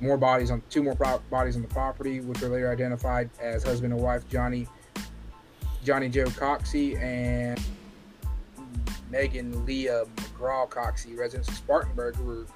more 0.00 0.16
bodies 0.16 0.50
on 0.50 0.62
two 0.70 0.82
more 0.82 0.94
pro- 0.96 1.18
bodies 1.30 1.54
on 1.56 1.62
the 1.62 1.68
property, 1.68 2.20
which 2.20 2.40
were 2.40 2.48
later 2.48 2.70
identified 2.72 3.30
as 3.40 3.62
husband 3.62 3.92
and 3.92 4.02
wife 4.02 4.28
Johnny 4.28 4.66
Johnny 5.84 6.08
Joe 6.08 6.26
Coxie 6.26 7.00
and 7.00 7.60
Megan 9.10 9.64
Leah 9.64 10.04
McCraw 10.16 10.68
Coxie, 10.68 11.16
residents 11.16 11.48
of 11.48 11.54
Spartanburg, 11.54 12.16
who 12.16 12.24
were 12.24 12.46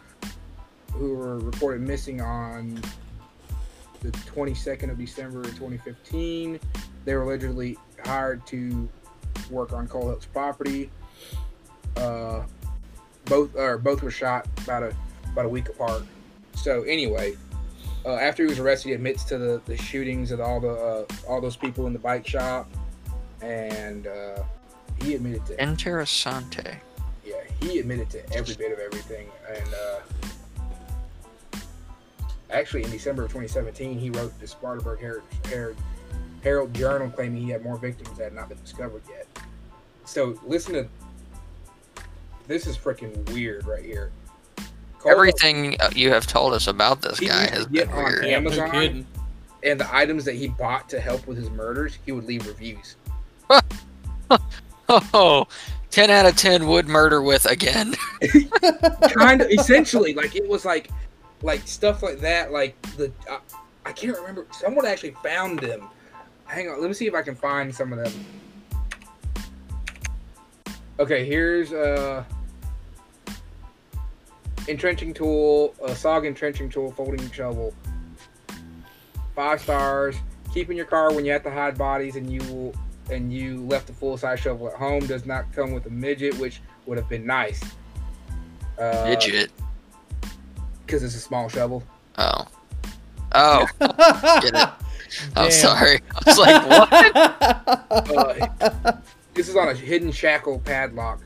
who 0.92 1.14
were 1.14 1.38
reported 1.38 1.80
missing 1.80 2.20
on 2.20 2.80
the 4.00 4.10
22nd 4.10 4.90
of 4.90 4.98
December 4.98 5.40
of 5.40 5.46
2015. 5.46 6.60
They 7.04 7.14
were 7.14 7.22
allegedly 7.22 7.78
hired 8.04 8.46
to 8.48 8.88
work 9.50 9.72
on 9.72 9.88
Kohlhepp's 9.88 10.26
property. 10.26 10.90
Uh, 11.96 12.42
both 13.26 13.54
or 13.54 13.78
both 13.78 14.02
were 14.02 14.10
shot 14.10 14.46
about 14.64 14.82
a 14.82 14.94
about 15.32 15.46
a 15.46 15.48
week 15.48 15.68
apart. 15.68 16.02
So 16.54 16.82
anyway, 16.82 17.36
uh, 18.04 18.16
after 18.16 18.42
he 18.42 18.48
was 18.48 18.58
arrested, 18.58 18.88
he 18.88 18.94
admits 18.94 19.24
to 19.24 19.38
the, 19.38 19.62
the 19.66 19.76
shootings 19.76 20.32
of 20.32 20.40
all 20.40 20.60
the 20.60 20.72
uh, 20.72 21.04
all 21.28 21.40
those 21.40 21.56
people 21.56 21.86
in 21.86 21.92
the 21.92 21.98
bike 21.98 22.26
shop, 22.26 22.70
and 23.42 24.06
uh, 24.06 24.42
he 25.02 25.14
admitted 25.14 25.44
to 25.46 25.56
Interessante. 25.56 26.76
yeah 27.24 27.34
he 27.60 27.78
admitted 27.78 28.10
to 28.10 28.32
every 28.32 28.54
bit 28.54 28.72
of 28.72 28.78
everything. 28.78 29.28
And 29.48 29.74
uh, 29.74 31.58
actually, 32.50 32.84
in 32.84 32.90
December 32.90 33.24
of 33.24 33.30
2017, 33.30 33.98
he 33.98 34.10
wrote 34.10 34.38
the 34.40 34.46
Spartanburg 34.46 35.00
Herald, 35.00 35.22
Herald, 35.46 35.76
Herald 36.42 36.74
Journal 36.74 37.10
claiming 37.10 37.42
he 37.42 37.50
had 37.50 37.62
more 37.62 37.76
victims 37.76 38.16
that 38.18 38.24
had 38.24 38.32
not 38.34 38.48
been 38.48 38.58
discovered 38.62 39.02
yet. 39.08 39.26
So 40.04 40.38
listen 40.44 40.74
to 40.74 40.88
this 42.48 42.66
is 42.66 42.76
freaking 42.76 43.30
weird 43.32 43.66
right 43.66 43.84
here. 43.84 44.10
Cole- 44.98 45.12
Everything 45.12 45.76
uh, 45.80 45.90
you 45.94 46.10
have 46.10 46.26
told 46.26 46.52
us 46.52 46.66
about 46.66 47.00
this 47.02 47.20
guy 47.20 47.42
used 47.42 47.54
has 47.54 47.66
been 47.66 47.88
on 47.90 48.04
weird. 48.04 48.24
Amazon? 48.24 49.06
And 49.64 49.78
the 49.78 49.94
items 49.94 50.24
that 50.24 50.34
he 50.34 50.48
bought 50.48 50.88
to 50.88 50.98
help 50.98 51.24
with 51.28 51.36
his 51.36 51.48
murders, 51.50 51.96
he 52.04 52.10
would 52.10 52.24
leave 52.24 52.46
reviews. 52.48 52.96
Oh, 55.14 55.46
10 55.90 56.10
out 56.10 56.26
of 56.26 56.36
10 56.36 56.66
would 56.66 56.86
murder 56.86 57.22
with 57.22 57.46
again. 57.46 57.94
kind 59.14 59.40
of 59.40 59.50
essentially 59.50 60.12
like 60.12 60.36
it 60.36 60.46
was 60.48 60.64
like 60.64 60.90
like 61.42 61.66
stuff 61.66 62.02
like 62.02 62.20
that 62.20 62.52
like 62.52 62.80
the 62.96 63.10
I, 63.30 63.38
I 63.86 63.92
can't 63.92 64.16
remember 64.16 64.46
someone 64.50 64.86
actually 64.86 65.14
found 65.22 65.60
them. 65.60 65.88
Hang 66.44 66.68
on 66.68 66.80
let 66.80 66.88
me 66.88 66.94
see 66.94 67.06
if 67.06 67.14
i 67.14 67.22
can 67.22 67.34
find 67.34 67.74
some 67.74 67.92
of 67.92 68.00
them. 68.04 68.24
Okay 70.98 71.24
here's 71.24 71.72
uh 71.72 72.24
entrenching 74.68 75.14
tool 75.14 75.74
a 75.82 75.90
SOG 75.90 76.26
entrenching 76.26 76.68
tool 76.68 76.92
folding 76.92 77.30
shovel. 77.30 77.74
Five 79.34 79.60
stars. 79.62 80.16
Keeping 80.52 80.76
your 80.76 80.86
car 80.86 81.14
when 81.14 81.24
you 81.24 81.32
have 81.32 81.42
to 81.44 81.50
hide 81.50 81.78
bodies 81.78 82.16
and 82.16 82.30
you 82.30 82.40
will 82.52 82.74
and 83.10 83.32
you 83.32 83.64
left 83.66 83.86
the 83.86 83.92
full 83.92 84.16
size 84.16 84.40
shovel 84.40 84.68
at 84.68 84.74
home 84.74 85.06
does 85.06 85.26
not 85.26 85.52
come 85.52 85.72
with 85.72 85.86
a 85.86 85.90
midget 85.90 86.38
which 86.38 86.60
would 86.86 86.96
have 86.98 87.08
been 87.08 87.26
nice 87.26 87.62
uh, 88.78 89.04
Midget. 89.08 89.50
because 90.84 91.02
it's 91.02 91.14
a 91.14 91.20
small 91.20 91.48
shovel. 91.48 91.82
Oh. 92.18 92.46
Oh, 93.34 93.66
Get 93.80 94.54
it. 94.54 94.68
I'm 95.36 95.50
sorry. 95.50 96.00
I 96.10 96.22
was 96.26 96.38
like, 96.38 96.66
what? 96.68 97.42
Uh, 97.92 98.92
this 99.34 99.48
is 99.48 99.56
on 99.56 99.68
a 99.68 99.74
hidden 99.74 100.10
shackle 100.10 100.58
padlock. 100.60 101.20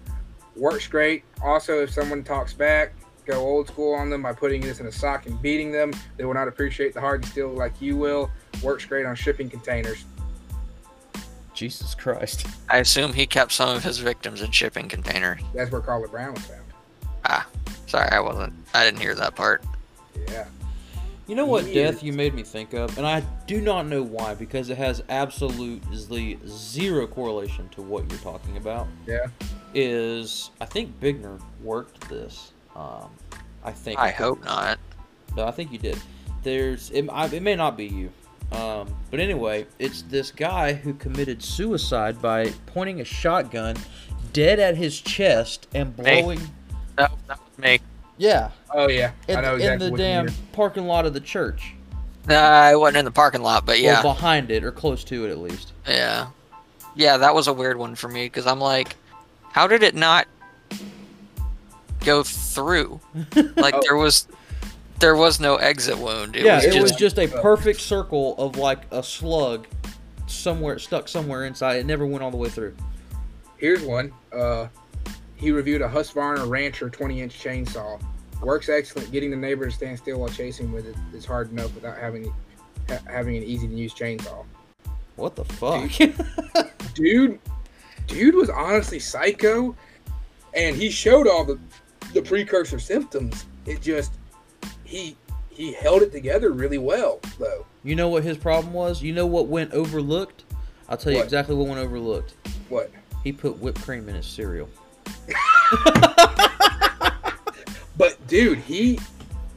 Works 0.57 0.87
great. 0.87 1.25
Also, 1.43 1.83
if 1.83 1.91
someone 1.91 2.23
talks 2.25 2.53
back, 2.53 2.95
go 3.25 3.35
old 3.35 3.69
school 3.69 3.95
on 3.95 4.11
them 4.11 4.23
by 4.23 4.33
putting 4.33 4.61
this 4.61 4.81
in 4.81 4.87
a 4.87 4.93
sock 4.93 5.27
and 5.27 5.41
beating 5.43 5.73
them. 5.73 5.93
They 6.17 6.25
will 6.25 6.35
not 6.35 6.49
appreciate 6.49 6.95
the 6.95 7.01
hard 7.01 7.25
steel 7.25 7.49
like 7.51 7.81
you 7.81 7.97
will. 7.97 8.31
Works 8.63 8.85
great 8.85 9.07
on 9.07 9.15
shipping 9.15 9.49
containers. 9.49 10.05
Jesus 11.57 11.95
Christ. 11.95 12.47
I 12.71 12.79
assume 12.79 13.13
he 13.13 13.27
kept 13.27 13.53
some 13.53 13.75
of 13.75 13.83
his 13.83 13.99
victims 13.99 14.43
in 14.43 14.53
shipping 14.53 14.89
containers. 14.89 15.41
That's 15.55 15.73
where 15.73 15.81
Carla 15.81 16.07
Brown 16.07 16.35
was 16.35 16.45
found. 16.45 16.63
Ah, 17.25 17.49
sorry, 17.87 18.09
I 18.11 18.21
wasn't. 18.21 18.53
I 18.73 18.85
didn't 18.85 19.01
hear 19.01 19.15
that 19.17 19.35
part. 19.35 19.65
Yeah. 20.29 20.47
You 21.27 21.35
know 21.35 21.47
what 21.47 21.65
Years. 21.65 21.95
death 21.95 22.05
you 22.05 22.13
made 22.13 22.35
me 22.35 22.45
think 22.45 22.73
of? 22.73 22.97
And 22.99 23.07
I 23.07 23.21
do 23.49 23.61
not 23.61 23.87
know 23.87 24.03
why, 24.03 24.35
because 24.35 24.71
it 24.71 24.79
has 24.79 25.03
absolutely 25.09 26.39
zero 26.47 27.07
correlation 27.09 27.69
to 27.71 27.83
what 27.83 28.09
you're 28.09 28.21
talking 28.21 28.57
about. 28.59 28.87
Yeah. 29.07 29.27
Is 29.75 30.51
I 30.61 30.67
think 30.67 31.01
Bigner 31.01 31.41
worked 31.63 32.09
this. 32.09 32.53
Um, 32.77 33.11
I 33.65 33.73
think. 33.73 33.99
I 33.99 34.11
hope 34.11 34.45
not. 34.45 34.79
No, 35.37 35.47
I 35.47 35.51
think 35.51 35.73
you 35.73 35.79
did. 35.79 35.99
There's 36.45 36.91
it, 36.91 37.09
I, 37.11 37.27
it 37.27 37.43
may 37.43 37.57
not 37.57 37.77
be 37.77 37.87
you. 37.87 38.13
Um, 38.53 38.95
but 39.11 39.21
anyway, 39.21 39.67
it's 39.79 40.03
this 40.03 40.31
guy 40.31 40.73
who 40.75 40.95
committed 40.95 41.43
suicide 41.43 42.23
by 42.23 42.53
pointing 42.67 43.01
a 43.01 43.05
shotgun 43.05 43.77
dead 44.33 44.59
at 44.61 44.77
his 44.77 45.01
chest 45.01 45.67
and 45.75 45.97
Me. 45.99 46.21
blowing. 46.23 46.41
That, 46.97 47.13
that 47.27 47.39
was 47.39 47.59
me. 47.59 47.81
Yeah, 48.19 48.51
Oh 48.73 48.89
yeah. 48.89 49.13
in, 49.29 49.37
I 49.37 49.41
know 49.43 49.57
in 49.57 49.79
the 49.79 49.91
what 49.91 49.99
you 50.01 50.05
damn 50.07 50.29
parking 50.53 50.87
lot 50.87 51.05
of 51.07 51.13
the 51.13 51.21
church. 51.21 51.75
Nah, 52.27 52.35
I 52.35 52.75
wasn't 52.77 52.99
in 52.99 53.05
the 53.05 53.11
parking 53.11 53.43
lot, 53.43 53.67
but 53.67 53.79
yeah. 53.81 54.01
Or 54.01 54.03
behind 54.03 54.51
it, 54.51 54.65
or 54.65 54.73
close 54.73 55.05
to 55.05 55.27
it 55.27 55.31
at 55.31 55.39
least. 55.39 55.73
Yeah. 55.87 56.29
Yeah, 56.95 57.19
that 57.19 57.35
was 57.35 57.47
a 57.47 57.53
weird 57.53 57.77
one 57.77 57.95
for 57.95 58.09
me 58.09 58.25
because 58.27 58.47
I'm 58.47 58.59
like, 58.59 58.97
how 59.53 59.67
did 59.67 59.83
it 59.83 59.95
not 59.95 60.27
go 62.05 62.23
through? 62.23 63.01
Like 63.57 63.75
Oh. 63.75 63.81
there 63.83 63.97
was 63.97 64.27
there 65.01 65.17
was 65.17 65.41
no 65.41 65.57
exit 65.57 65.99
wound. 65.99 66.37
It 66.37 66.45
yeah, 66.45 66.57
was 66.57 66.65
it 66.65 66.73
just 66.73 66.83
was 66.83 66.93
just 66.97 67.19
a 67.19 67.29
perfect 67.29 67.81
circle 67.81 68.35
of 68.39 68.57
like 68.57 68.83
a 68.91 69.03
slug 69.03 69.67
somewhere 70.27 70.79
stuck 70.79 71.09
somewhere 71.09 71.45
inside. 71.45 71.77
It 71.77 71.87
never 71.87 72.07
went 72.07 72.23
all 72.23 72.31
the 72.31 72.37
way 72.37 72.49
through. 72.49 72.75
Here's 73.59 73.83
one. 73.83 74.13
Uh, 74.33 74.69
he 75.37 75.51
reviewed 75.51 75.83
a 75.83 75.89
Husqvarna 75.89 76.49
Rancher 76.49 76.91
20 76.91 77.23
inch 77.23 77.39
chainsaw. 77.43 78.01
Works 78.43 78.69
excellent. 78.69 79.11
Getting 79.13 79.31
the 79.31 79.37
neighbor 79.37 79.65
to 79.67 79.71
stand 79.71 79.99
still 79.99 80.21
while 80.21 80.29
chasing 80.29 80.73
with 80.73 80.87
it 80.87 80.97
is 81.15 81.25
hard 81.25 81.51
enough 81.51 81.75
without 81.75 81.99
having 81.99 82.33
ha- 82.89 83.01
having 83.07 83.37
an 83.37 83.43
easy 83.43 83.67
to 83.67 83.75
use 83.75 83.95
chainsaw. 83.95 84.45
What 85.17 85.37
the 85.37 85.45
fuck? 85.45 85.91
Dude, 86.95 87.39
dude 88.07 88.35
was 88.35 88.51
honestly 88.51 88.99
psycho, 88.99 89.75
and 90.55 90.77
he 90.77 90.91
showed 90.91 91.27
all 91.27 91.45
the 91.45 91.59
the 92.13 92.23
precursor 92.23 92.79
symptoms. 92.79 93.45
It 93.67 93.83
just 93.83 94.13
he 94.87 95.17
he 95.51 95.73
held 95.73 96.03
it 96.03 96.13
together 96.13 96.53
really 96.53 96.79
well 96.79 97.21
though. 97.39 97.67
you 97.83 97.95
know 97.97 98.09
what 98.09 98.23
his 98.23 98.37
problem 98.39 98.73
was? 98.73 99.03
You 99.03 99.13
know 99.13 99.27
what 99.27 99.49
went 99.49 99.73
overlooked? 99.73 100.45
I'll 100.89 100.97
tell 100.97 101.13
you 101.13 101.19
What? 101.19 101.25
exactly 101.25 101.55
what 101.55 101.67
went 101.69 101.81
overlooked. 101.81 102.35
What? 102.69 102.91
He 103.25 103.33
put 103.33 103.59
whipped 103.59 103.83
cream 103.83 104.09
in 104.09 104.15
his 104.15 104.27
cereal. 104.27 104.69
But 107.99 108.25
dude, 108.27 108.59
he 108.59 108.99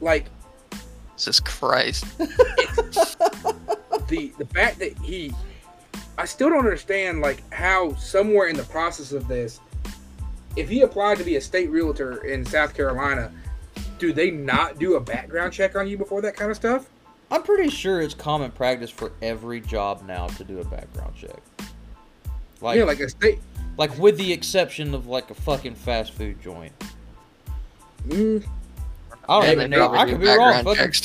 like 0.00 0.26
Jesus 1.16 1.40
Christ. 1.40 2.06
the 4.08 4.32
the 4.38 4.46
fact 4.54 4.78
that 4.78 4.96
he 5.02 5.30
I 6.16 6.24
still 6.24 6.48
don't 6.48 6.60
understand 6.60 7.20
like 7.20 7.42
how 7.52 7.94
somewhere 7.96 8.48
in 8.48 8.56
the 8.56 8.62
process 8.64 9.12
of 9.12 9.28
this 9.28 9.60
if 10.56 10.70
he 10.70 10.80
applied 10.80 11.18
to 11.18 11.24
be 11.24 11.36
a 11.36 11.40
state 11.40 11.68
realtor 11.70 12.24
in 12.24 12.46
South 12.46 12.74
Carolina 12.74 13.30
do 14.00 14.12
they 14.12 14.30
not 14.30 14.78
do 14.78 14.96
a 14.96 15.00
background 15.00 15.52
check 15.52 15.76
on 15.76 15.86
you 15.86 15.96
before 15.96 16.20
that 16.22 16.34
kind 16.34 16.50
of 16.50 16.56
stuff? 16.56 16.88
I'm 17.30 17.42
pretty 17.44 17.70
sure 17.70 18.00
it's 18.00 18.14
common 18.14 18.50
practice 18.50 18.90
for 18.90 19.12
every 19.22 19.60
job 19.60 20.02
now 20.06 20.26
to 20.26 20.42
do 20.42 20.58
a 20.58 20.64
background 20.64 21.14
check. 21.16 21.40
Like, 22.60 22.76
yeah, 22.78 22.84
like 22.84 22.98
a 23.00 23.08
state. 23.08 23.38
like 23.76 23.96
with 23.98 24.16
the 24.18 24.32
exception 24.32 24.94
of 24.94 25.06
like 25.06 25.30
a 25.30 25.34
fucking 25.34 25.76
fast 25.76 26.12
food 26.12 26.42
joint. 26.42 26.72
Mm, 28.08 28.44
I 29.28 29.40
don't 29.40 29.50
even 29.52 29.70
know. 29.70 29.92
I 29.92 30.06
could 30.10 30.20
be 30.20 30.26
wrong. 30.26 30.64
Fucking 30.64 30.92
fast, 30.92 31.02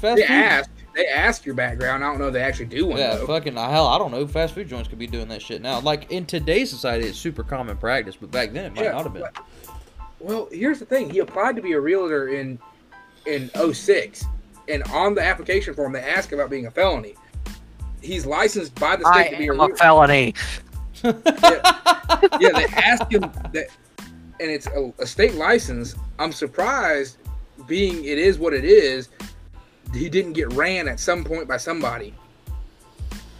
fast 0.00 0.16
they 0.16 0.22
food. 0.22 0.30
ask. 0.30 0.70
They 0.96 1.06
ask 1.06 1.46
your 1.46 1.54
background. 1.54 2.02
I 2.04 2.08
don't 2.08 2.18
know 2.18 2.26
if 2.26 2.32
they 2.32 2.40
actually 2.42 2.66
do 2.66 2.86
one 2.86 2.98
Yeah, 2.98 3.14
though. 3.16 3.26
fucking 3.28 3.54
hell, 3.54 3.86
I 3.86 3.98
don't 3.98 4.10
know. 4.10 4.26
Fast 4.26 4.54
food 4.54 4.68
joints 4.68 4.88
could 4.88 4.98
be 4.98 5.06
doing 5.06 5.28
that 5.28 5.40
shit 5.40 5.62
now. 5.62 5.78
Like 5.78 6.10
in 6.10 6.26
today's 6.26 6.70
society, 6.70 7.06
it's 7.06 7.16
super 7.18 7.44
common 7.44 7.76
practice, 7.76 8.16
but 8.16 8.32
back 8.32 8.52
then 8.52 8.64
it 8.64 8.74
might 8.74 8.84
Yeah, 8.84 8.92
not 8.92 9.04
have 9.04 9.12
been. 9.12 9.22
but- 9.22 9.44
Well, 10.20 10.48
here's 10.50 10.78
the 10.80 10.86
thing. 10.86 11.10
He 11.10 11.20
applied 11.20 11.56
to 11.56 11.62
be 11.62 11.72
a 11.72 11.80
realtor 11.80 12.28
in 12.28 12.58
in 13.26 13.50
06. 13.74 14.24
and 14.68 14.82
on 14.84 15.14
the 15.14 15.22
application 15.22 15.74
form 15.74 15.92
they 15.92 16.00
ask 16.02 16.32
about 16.32 16.50
being 16.50 16.66
a 16.66 16.70
felony. 16.70 17.14
He's 18.00 18.26
licensed 18.26 18.74
by 18.78 18.96
the 18.96 19.06
I 19.06 19.26
state 19.26 19.30
to 19.30 19.36
be 19.36 19.48
a 19.48 19.52
am 19.52 19.60
a 19.60 19.68
realtor. 19.68 19.76
felony. 19.76 20.34
yeah, 21.04 22.50
they 22.54 22.66
ask 22.76 23.10
him 23.10 23.22
that, 23.52 23.68
and 24.40 24.50
it's 24.50 24.66
a, 24.68 24.92
a 24.98 25.06
state 25.06 25.34
license. 25.34 25.94
I'm 26.18 26.32
surprised, 26.32 27.18
being 27.66 28.04
it 28.04 28.18
is 28.18 28.38
what 28.38 28.54
it 28.54 28.64
is. 28.64 29.08
He 29.94 30.08
didn't 30.08 30.34
get 30.34 30.52
ran 30.52 30.88
at 30.88 31.00
some 31.00 31.24
point 31.24 31.48
by 31.48 31.56
somebody, 31.56 32.14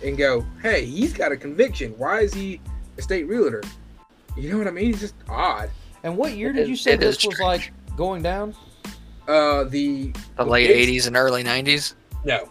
and 0.04 0.16
go, 0.18 0.44
"Hey, 0.62 0.84
he's 0.84 1.12
got 1.12 1.32
a 1.32 1.36
conviction. 1.36 1.92
Why 1.98 2.20
is 2.20 2.34
he 2.34 2.60
a 2.98 3.02
state 3.02 3.24
realtor?" 3.28 3.62
You 4.36 4.50
know 4.52 4.58
what 4.58 4.68
I 4.68 4.70
mean? 4.70 4.90
It's 4.90 5.00
just 5.00 5.14
odd. 5.28 5.70
And 6.08 6.16
what 6.16 6.32
year 6.32 6.54
did 6.54 6.66
you 6.66 6.74
say 6.74 6.92
it 6.92 7.02
is 7.02 7.16
this 7.16 7.26
was 7.26 7.34
strange. 7.34 7.70
like 7.70 7.96
going 7.98 8.22
down? 8.22 8.54
Uh, 9.28 9.64
the 9.64 10.10
The 10.38 10.44
late 10.46 10.70
'80s 10.70 11.06
and 11.06 11.18
early 11.18 11.44
'90s. 11.44 11.92
No, 12.24 12.48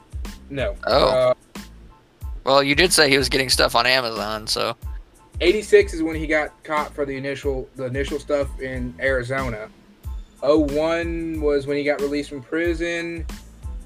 no. 0.52 0.76
Oh. 0.86 1.08
Uh, 1.08 1.34
Well, 2.44 2.62
you 2.62 2.76
did 2.76 2.94
say 2.94 3.10
he 3.10 3.18
was 3.18 3.30
getting 3.30 3.50
stuff 3.50 3.76
on 3.76 3.88
Amazon, 3.88 4.46
so 4.46 4.78
86 5.42 5.96
is 5.96 6.04
when 6.04 6.16
he 6.16 6.28
got 6.28 6.64
caught 6.64 6.94
for 6.94 7.04
the 7.04 7.18
initial 7.18 7.68
the 7.76 7.86
initial 7.86 8.20
stuff 8.20 8.48
in 8.62 8.94
Arizona. 9.00 9.70
01 10.44 11.42
was 11.42 11.66
when 11.66 11.78
he 11.78 11.84
got 11.84 12.00
released 12.00 12.30
from 12.30 12.44
prison. 12.44 13.26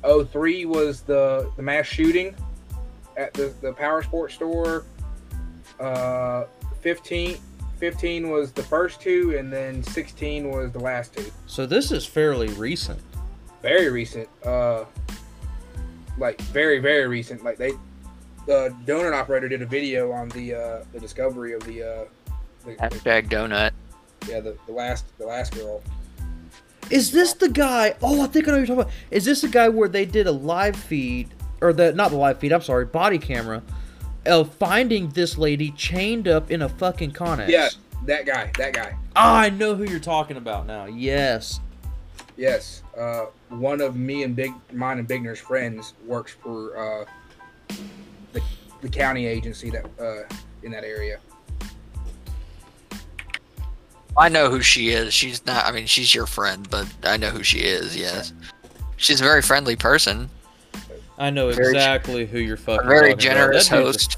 03 0.04 0.66
was 0.66 1.00
the 1.00 1.50
the 1.56 1.62
mass 1.62 1.86
shooting 1.86 2.36
at 3.16 3.34
the 3.34 3.54
the 3.62 3.72
power 3.72 4.04
sports 4.04 4.34
store. 4.34 4.84
Uh 5.80 6.44
15 6.82 7.38
15 7.82 8.30
was 8.30 8.52
the 8.52 8.62
first 8.62 9.02
two 9.02 9.36
and 9.38 9.52
then 9.52 9.82
16 9.82 10.52
was 10.52 10.72
the 10.72 10.80
last 10.80 11.14
two. 11.18 11.32
So 11.48 11.66
this 11.66 11.92
is 11.92 12.06
fairly 12.06 12.48
recent. 12.50 13.02
Very 13.64 13.90
recent. 13.90 14.30
Uh 14.46 14.86
like 16.18 16.40
very 16.42 16.78
very 16.78 17.08
recent. 17.08 17.44
Like 17.44 17.58
they 17.58 17.72
the 18.46 18.74
donut 18.86 19.14
operator 19.14 19.50
did 19.50 19.64
a 19.64 19.66
video 19.66 20.12
on 20.12 20.30
the 20.30 20.54
uh 20.54 20.84
the 20.94 21.00
discovery 21.00 21.54
of 21.54 21.64
the 21.64 21.82
uh 21.82 22.06
the, 22.66 22.72
the 22.74 22.76
hashtag 22.78 23.30
donut. 23.30 23.72
Yeah, 24.30 24.42
the, 24.42 24.56
the 24.68 24.74
last 24.74 25.06
the 25.18 25.26
last 25.26 25.56
girl. 25.56 25.82
Is 26.92 27.12
this 27.12 27.34
the 27.34 27.50
guy? 27.50 27.96
Oh, 28.04 28.22
I 28.22 28.28
think 28.28 28.48
I 28.48 28.52
know 28.52 28.58
what 28.60 28.68
you're 28.68 28.76
talking 28.76 28.82
about. 28.82 28.94
Is 29.10 29.26
this 29.26 29.42
the 29.42 29.48
guy 29.48 29.70
where 29.70 29.90
they 29.90 30.06
did 30.06 30.28
a 30.28 30.32
live 30.32 30.76
feed, 30.76 31.30
or 31.62 31.74
the 31.74 31.94
not 31.94 32.12
the 32.12 32.18
live 32.18 32.38
feed? 32.38 32.52
I'm 32.52 32.62
sorry, 32.62 32.86
body 32.86 33.18
camera, 33.18 33.64
of 34.26 34.54
finding 34.56 35.10
this 35.10 35.38
lady 35.38 35.72
chained 35.72 36.28
up 36.28 36.52
in 36.52 36.62
a 36.62 36.70
fucking 36.70 37.12
Connex. 37.12 37.50
Yeah, 37.50 37.70
that 38.06 38.26
guy. 38.26 38.52
That 38.58 38.74
guy. 38.74 38.96
Ah, 39.16 39.40
I 39.40 39.50
know 39.50 39.76
who 39.76 39.84
you're 39.84 40.00
talking 40.00 40.38
about 40.38 40.66
now. 40.66 40.86
Yes. 40.86 41.60
Yes. 42.38 42.84
Uh, 42.98 43.26
one 43.50 43.82
of 43.82 43.96
me 43.96 44.24
and 44.24 44.36
Big 44.36 44.54
mine 44.72 45.00
and 45.00 45.08
Bigner's 45.08 45.40
friends 45.40 45.94
works 46.06 46.32
for 46.32 46.78
uh, 46.78 47.76
the 48.34 48.42
the 48.82 48.90
county 48.90 49.26
agency 49.26 49.70
that 49.70 49.86
uh, 50.00 50.24
in 50.64 50.72
that 50.72 50.84
area. 50.84 51.20
I 54.18 54.28
know 54.28 54.50
who 54.50 54.62
she 54.62 54.90
is. 54.90 55.14
She's 55.14 55.46
not. 55.46 55.66
I 55.66 55.72
mean, 55.72 55.86
she's 55.86 56.14
your 56.14 56.26
friend, 56.26 56.70
but 56.70 56.88
I 57.04 57.18
know 57.18 57.30
who 57.30 57.44
she 57.44 57.60
is. 57.60 57.96
Yes, 57.96 58.34
she's 58.98 59.22
a 59.22 59.24
very 59.24 59.42
friendly 59.42 59.76
person. 59.76 60.30
I 61.22 61.30
know 61.30 61.52
Very- 61.52 61.76
exactly 61.76 62.26
who 62.26 62.40
you're 62.40 62.58
fucking. 62.58 62.86
A 62.86 62.90
very 62.90 63.14
talking 63.14 63.14
about. 63.14 63.20
generous 63.36 63.70
That 63.70 63.76
dude's 63.84 64.08
a 64.08 64.18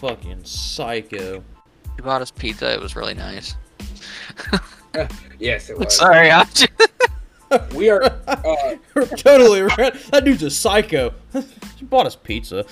Fucking 0.00 0.44
psycho. 0.44 1.42
She 1.96 2.02
bought 2.02 2.20
us 2.22 2.30
pizza. 2.30 2.72
It 2.72 2.80
was 2.80 2.94
really 2.96 3.14
nice. 3.14 3.54
Yes, 5.40 5.70
it 5.70 5.76
was. 5.76 5.96
Sorry, 5.96 6.30
I 6.30 6.44
just, 6.44 6.68
We 7.74 7.90
are. 7.90 8.04
Uh, 8.28 8.76
totally 9.16 9.62
right. 9.62 9.92
That 10.12 10.22
dude's 10.24 10.44
a 10.44 10.50
psycho. 10.50 11.12
she 11.76 11.84
bought 11.84 12.06
us 12.06 12.14
pizza. 12.14 12.64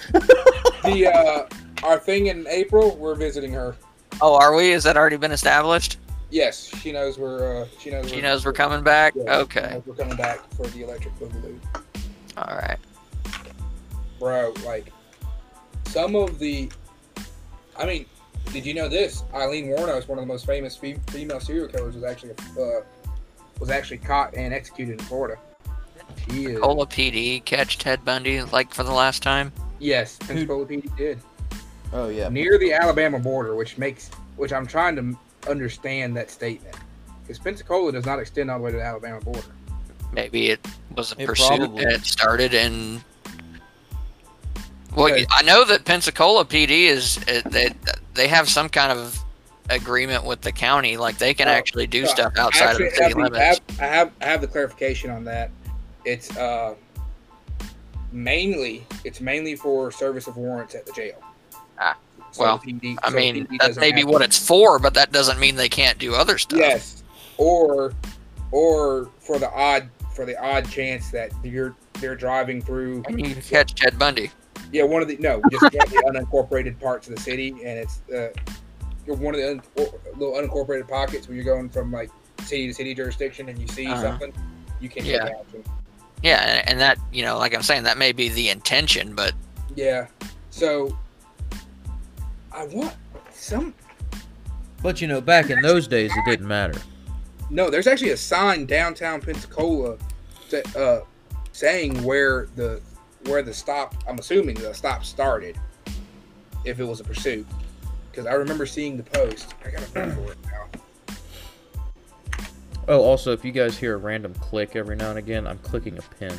the 0.84 1.10
uh, 1.12 1.84
our 1.84 1.98
thing 1.98 2.28
in 2.28 2.46
April. 2.48 2.94
We're 2.96 3.16
visiting 3.16 3.52
her. 3.52 3.74
Oh, 4.20 4.36
are 4.36 4.54
we? 4.54 4.70
Is 4.70 4.84
that 4.84 4.96
already 4.96 5.16
been 5.16 5.32
established? 5.32 5.98
Yes, 6.30 6.72
she 6.80 6.92
knows 6.92 7.18
we're. 7.18 7.62
Uh, 7.62 7.66
she 7.80 7.90
knows. 7.90 8.08
She 8.08 8.20
knows 8.20 8.44
we're 8.44 8.52
coming 8.52 8.84
back. 8.84 9.14
Yeah, 9.16 9.24
she 9.24 9.30
Okay. 9.42 9.70
knows 9.72 9.82
We're 9.84 9.94
coming 9.94 10.16
back 10.16 10.38
for 10.54 10.68
the 10.68 10.84
electric 10.84 11.18
boogaloo. 11.18 11.58
All 12.36 12.56
right. 12.56 12.78
Bro 14.22 14.54
like 14.64 14.86
some 15.88 16.14
of 16.14 16.38
the 16.38 16.70
i 17.76 17.84
mean 17.84 18.06
did 18.52 18.64
you 18.64 18.72
know 18.72 18.88
this 18.88 19.24
Aileen 19.34 19.66
Wuornos 19.66 20.06
one 20.06 20.16
of 20.16 20.22
the 20.22 20.26
most 20.32 20.46
famous 20.46 20.76
fe- 20.76 20.96
female 21.08 21.40
serial 21.40 21.66
killers 21.66 21.96
was 21.96 22.04
actually 22.04 22.34
uh, 22.56 22.82
was 23.58 23.68
actually 23.68 23.98
caught 23.98 24.32
and 24.36 24.54
executed 24.54 24.92
in 25.00 25.04
florida 25.06 25.36
she 26.30 26.44
is 26.44 26.60
Cola 26.60 26.86
PD 26.86 27.44
catch 27.44 27.78
Ted 27.78 28.04
Bundy 28.04 28.42
like 28.42 28.72
for 28.72 28.84
the 28.84 28.92
last 28.92 29.24
time. 29.24 29.50
yes 29.80 30.18
pensacola 30.20 30.66
pd 30.66 30.96
did 30.96 31.18
Oh 31.92 32.08
yeah. 32.08 32.28
near 32.28 32.58
the 32.58 32.72
alabama 32.74 33.18
border 33.18 33.56
which 33.56 33.76
makes 33.76 34.08
which 34.36 34.52
i'm 34.52 34.66
trying 34.68 34.94
to 34.94 35.18
understand 35.50 36.16
that 36.16 36.30
statement 36.30 36.76
because 37.24 37.40
pensacola 37.40 37.90
does 37.90 38.06
not 38.06 38.20
extend 38.20 38.52
all 38.52 38.58
the 38.58 38.64
way 38.66 38.70
to 38.70 38.76
the 38.76 38.84
alabama 38.84 39.20
border 39.20 39.42
Maybe 40.12 40.50
it 40.50 40.64
was 40.94 41.12
a 41.12 41.20
It 41.22 41.26
pursuit 41.26 41.56
probably- 41.56 41.84
that 41.86 42.04
started 42.04 42.54
in. 42.54 43.02
Well, 44.94 45.06
Okay. 45.12 45.26
I 45.30 45.42
know 45.42 45.64
that 45.64 45.84
Pensacola 45.84 46.44
PD 46.44 46.84
is 46.86 47.18
uh, 47.28 47.40
they 47.48 47.70
they 48.14 48.28
have 48.28 48.48
some 48.48 48.68
kind 48.68 48.92
of 48.92 49.18
agreement 49.70 50.24
with 50.24 50.40
the 50.42 50.52
county, 50.52 50.96
like 50.96 51.16
they 51.18 51.32
can 51.34 51.48
Oh, 51.48 51.52
actually 51.52 51.86
do 51.86 52.04
uh, 52.04 52.06
stuff 52.08 52.32
outside 52.36 52.70
Actually, 52.70 52.86
of 52.88 52.90
the 52.92 52.96
city 52.96 53.04
I, 53.04 53.08
have, 53.08 53.16
limits. 53.32 53.38
I, 53.38 53.44
have, 53.44 53.60
I 53.80 53.86
have 53.96 54.12
I 54.20 54.24
have 54.26 54.40
the 54.42 54.46
clarification 54.48 55.10
on 55.10 55.24
that. 55.24 55.50
It's 56.04 56.36
uh 56.36 56.74
mainly 58.12 58.86
it's 59.04 59.20
mainly 59.20 59.56
for 59.56 59.90
service 59.90 60.26
of 60.26 60.36
warrants 60.36 60.74
at 60.74 60.84
the 60.86 60.92
jail. 60.92 61.22
Ah, 61.78 61.96
So 62.32 62.42
well, 62.42 62.58
PD 62.58 62.96
I 63.02 63.10
so 63.10 63.16
mean, 63.16 63.46
doesn't 63.58 63.80
maybe 63.80 64.00
have- 64.00 64.08
what 64.10 64.22
it's 64.22 64.38
for, 64.38 64.78
but 64.78 64.94
that 64.94 65.12
doesn't 65.12 65.38
mean 65.38 65.56
they 65.56 65.68
can't 65.68 65.98
do 65.98 66.14
other 66.14 66.38
stuff. 66.38 66.58
Yes, 66.58 67.02
or 67.38 67.94
or 68.50 69.08
for 69.20 69.38
the 69.38 69.50
odd 69.50 69.88
for 70.14 70.26
the 70.26 70.38
odd 70.42 70.68
chance 70.68 71.10
that 71.10 71.30
you're 71.42 71.74
they're 72.00 72.16
driving 72.16 72.60
through. 72.60 73.02
And 73.08 73.18
you 73.26 73.32
can 73.34 73.42
catch 73.42 73.74
Ted 73.74 73.98
Bundy. 73.98 74.30
Yeah, 74.72 74.84
one 74.84 75.02
of 75.02 75.08
the 75.08 75.16
no, 75.18 75.42
just 75.50 75.62
one 75.72 75.84
of 75.84 75.90
the 75.90 75.98
unincorporated 75.98 76.80
parts 76.80 77.06
of 77.08 77.14
the 77.14 77.20
city, 77.20 77.50
and 77.64 77.78
it's 77.78 78.00
uh, 78.12 78.28
you're 79.06 79.16
one 79.16 79.34
of 79.34 79.40
the 79.40 79.50
un, 79.50 79.62
little 80.16 80.34
unincorporated 80.34 80.88
pockets 80.88 81.28
where 81.28 81.36
you're 81.36 81.44
going 81.44 81.68
from 81.68 81.92
like 81.92 82.10
city 82.42 82.66
to 82.68 82.74
city 82.74 82.94
jurisdiction, 82.94 83.48
and 83.50 83.58
you 83.58 83.68
see 83.68 83.86
Uh-huh. 83.86 84.00
something, 84.02 84.32
you 84.80 84.88
can 84.88 85.04
Yeah. 85.04 85.24
take 85.26 85.34
action. 85.40 85.64
Yeah, 86.22 86.40
and, 86.40 86.68
and 86.70 86.80
that 86.80 86.98
you 87.12 87.22
know, 87.22 87.36
like 87.38 87.54
I'm 87.54 87.62
saying, 87.62 87.82
that 87.84 87.98
may 87.98 88.12
be 88.12 88.28
the 88.30 88.48
intention, 88.48 89.14
but 89.14 89.34
Yeah. 89.76 90.06
So 90.50 90.96
I 92.50 92.64
want 92.66 92.94
some. 93.32 93.74
But 94.82 95.00
you 95.00 95.06
know, 95.06 95.20
back 95.20 95.50
in 95.50 95.60
those 95.62 95.86
days, 95.86 96.10
it 96.16 96.24
didn't 96.24 96.48
matter. 96.48 96.80
No, 97.50 97.68
there's 97.70 97.86
actually 97.86 98.10
a 98.10 98.16
sign 98.16 98.64
downtown 98.66 99.20
Pensacola, 99.20 99.96
that, 100.50 100.74
uh, 100.76 101.02
saying 101.52 102.02
where 102.02 102.46
the 102.56 102.80
where 103.28 103.42
the 103.42 103.54
stop. 103.54 103.94
I'm 104.08 104.18
assuming 104.18 104.56
the 104.56 104.72
stop 104.72 105.04
started. 105.04 105.58
If 106.64 106.78
it 106.78 106.84
was 106.84 107.00
a 107.00 107.04
pursuit, 107.04 107.46
because 108.10 108.26
I 108.26 108.34
remember 108.34 108.66
seeing 108.66 108.96
the 108.96 109.02
post. 109.02 109.54
I 109.64 109.70
gotta 109.70 110.06
look 110.06 110.14
for 110.14 110.32
it 110.32 110.38
now. 110.44 111.16
Oh, 112.88 113.00
also, 113.00 113.32
if 113.32 113.44
you 113.44 113.52
guys 113.52 113.78
hear 113.78 113.94
a 113.94 113.96
random 113.96 114.34
click 114.34 114.76
every 114.76 114.96
now 114.96 115.10
and 115.10 115.18
again, 115.18 115.46
I'm 115.46 115.58
clicking 115.58 115.98
a 115.98 116.02
pin. 116.18 116.36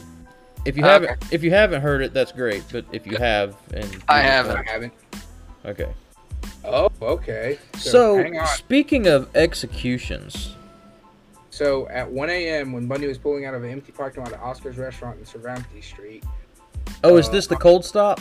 If 0.65 0.77
you 0.77 0.84
ah, 0.84 0.89
haven't, 0.89 1.34
if 1.34 1.43
you 1.43 1.51
haven't 1.51 1.81
heard 1.81 2.01
it, 2.01 2.13
that's 2.13 2.31
great. 2.31 2.63
But 2.71 2.86
if 2.91 3.05
you 3.05 3.17
have, 3.17 3.55
and 3.73 4.03
I 4.07 4.19
I 4.19 4.21
haven't. 4.21 4.65
haven't. 4.65 4.93
Okay. 5.65 5.93
Oh, 6.65 6.89
okay. 7.01 7.59
So, 7.77 8.17
hang 8.17 8.38
on. 8.39 8.47
speaking 8.47 9.07
of 9.07 9.34
executions, 9.36 10.55
So 11.49 11.88
at 11.89 12.09
1 12.09 12.29
a.m. 12.29 12.71
when 12.71 12.88
Bundy 12.88 13.07
was 13.07 13.17
pulling 13.17 13.45
out 13.45 13.53
of 13.53 13.63
an 13.63 13.69
empty 13.69 13.91
parking 13.91 14.23
lot 14.23 14.34
at 14.34 14.39
Oscar's 14.39 14.77
restaurant 14.77 15.19
in 15.19 15.25
Cervantes 15.25 15.86
Street. 15.86 16.23
Oh, 17.03 17.17
is 17.17 17.29
Uh, 17.29 17.31
this 17.31 17.47
the 17.47 17.55
cold 17.55 17.84
stop? 17.86 18.19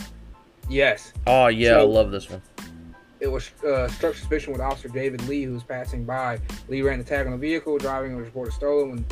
Yes, 0.69 1.13
Oh 1.27 1.47
yeah, 1.47 1.77
I 1.77 1.81
love 1.81 2.11
this 2.11 2.29
one. 2.29 2.41
it 3.19 3.27
was 3.31 3.51
uh, 3.65 3.87
struck 3.89 4.15
suspicion 4.15 4.51
with 4.53 4.61
Officer 4.61 4.87
David 4.89 5.21
Lee, 5.27 5.43
who 5.43 5.53
was 5.53 5.63
passing 5.63 6.03
by. 6.05 6.39
Lee 6.67 6.81
ran 6.81 6.97
the 6.99 7.03
tag 7.05 7.25
on 7.25 7.31
the 7.31 7.37
vehicle. 7.37 7.77
Driving 7.77 8.15
was 8.15 8.25
reported 8.25 8.53
stolen. 8.53 9.05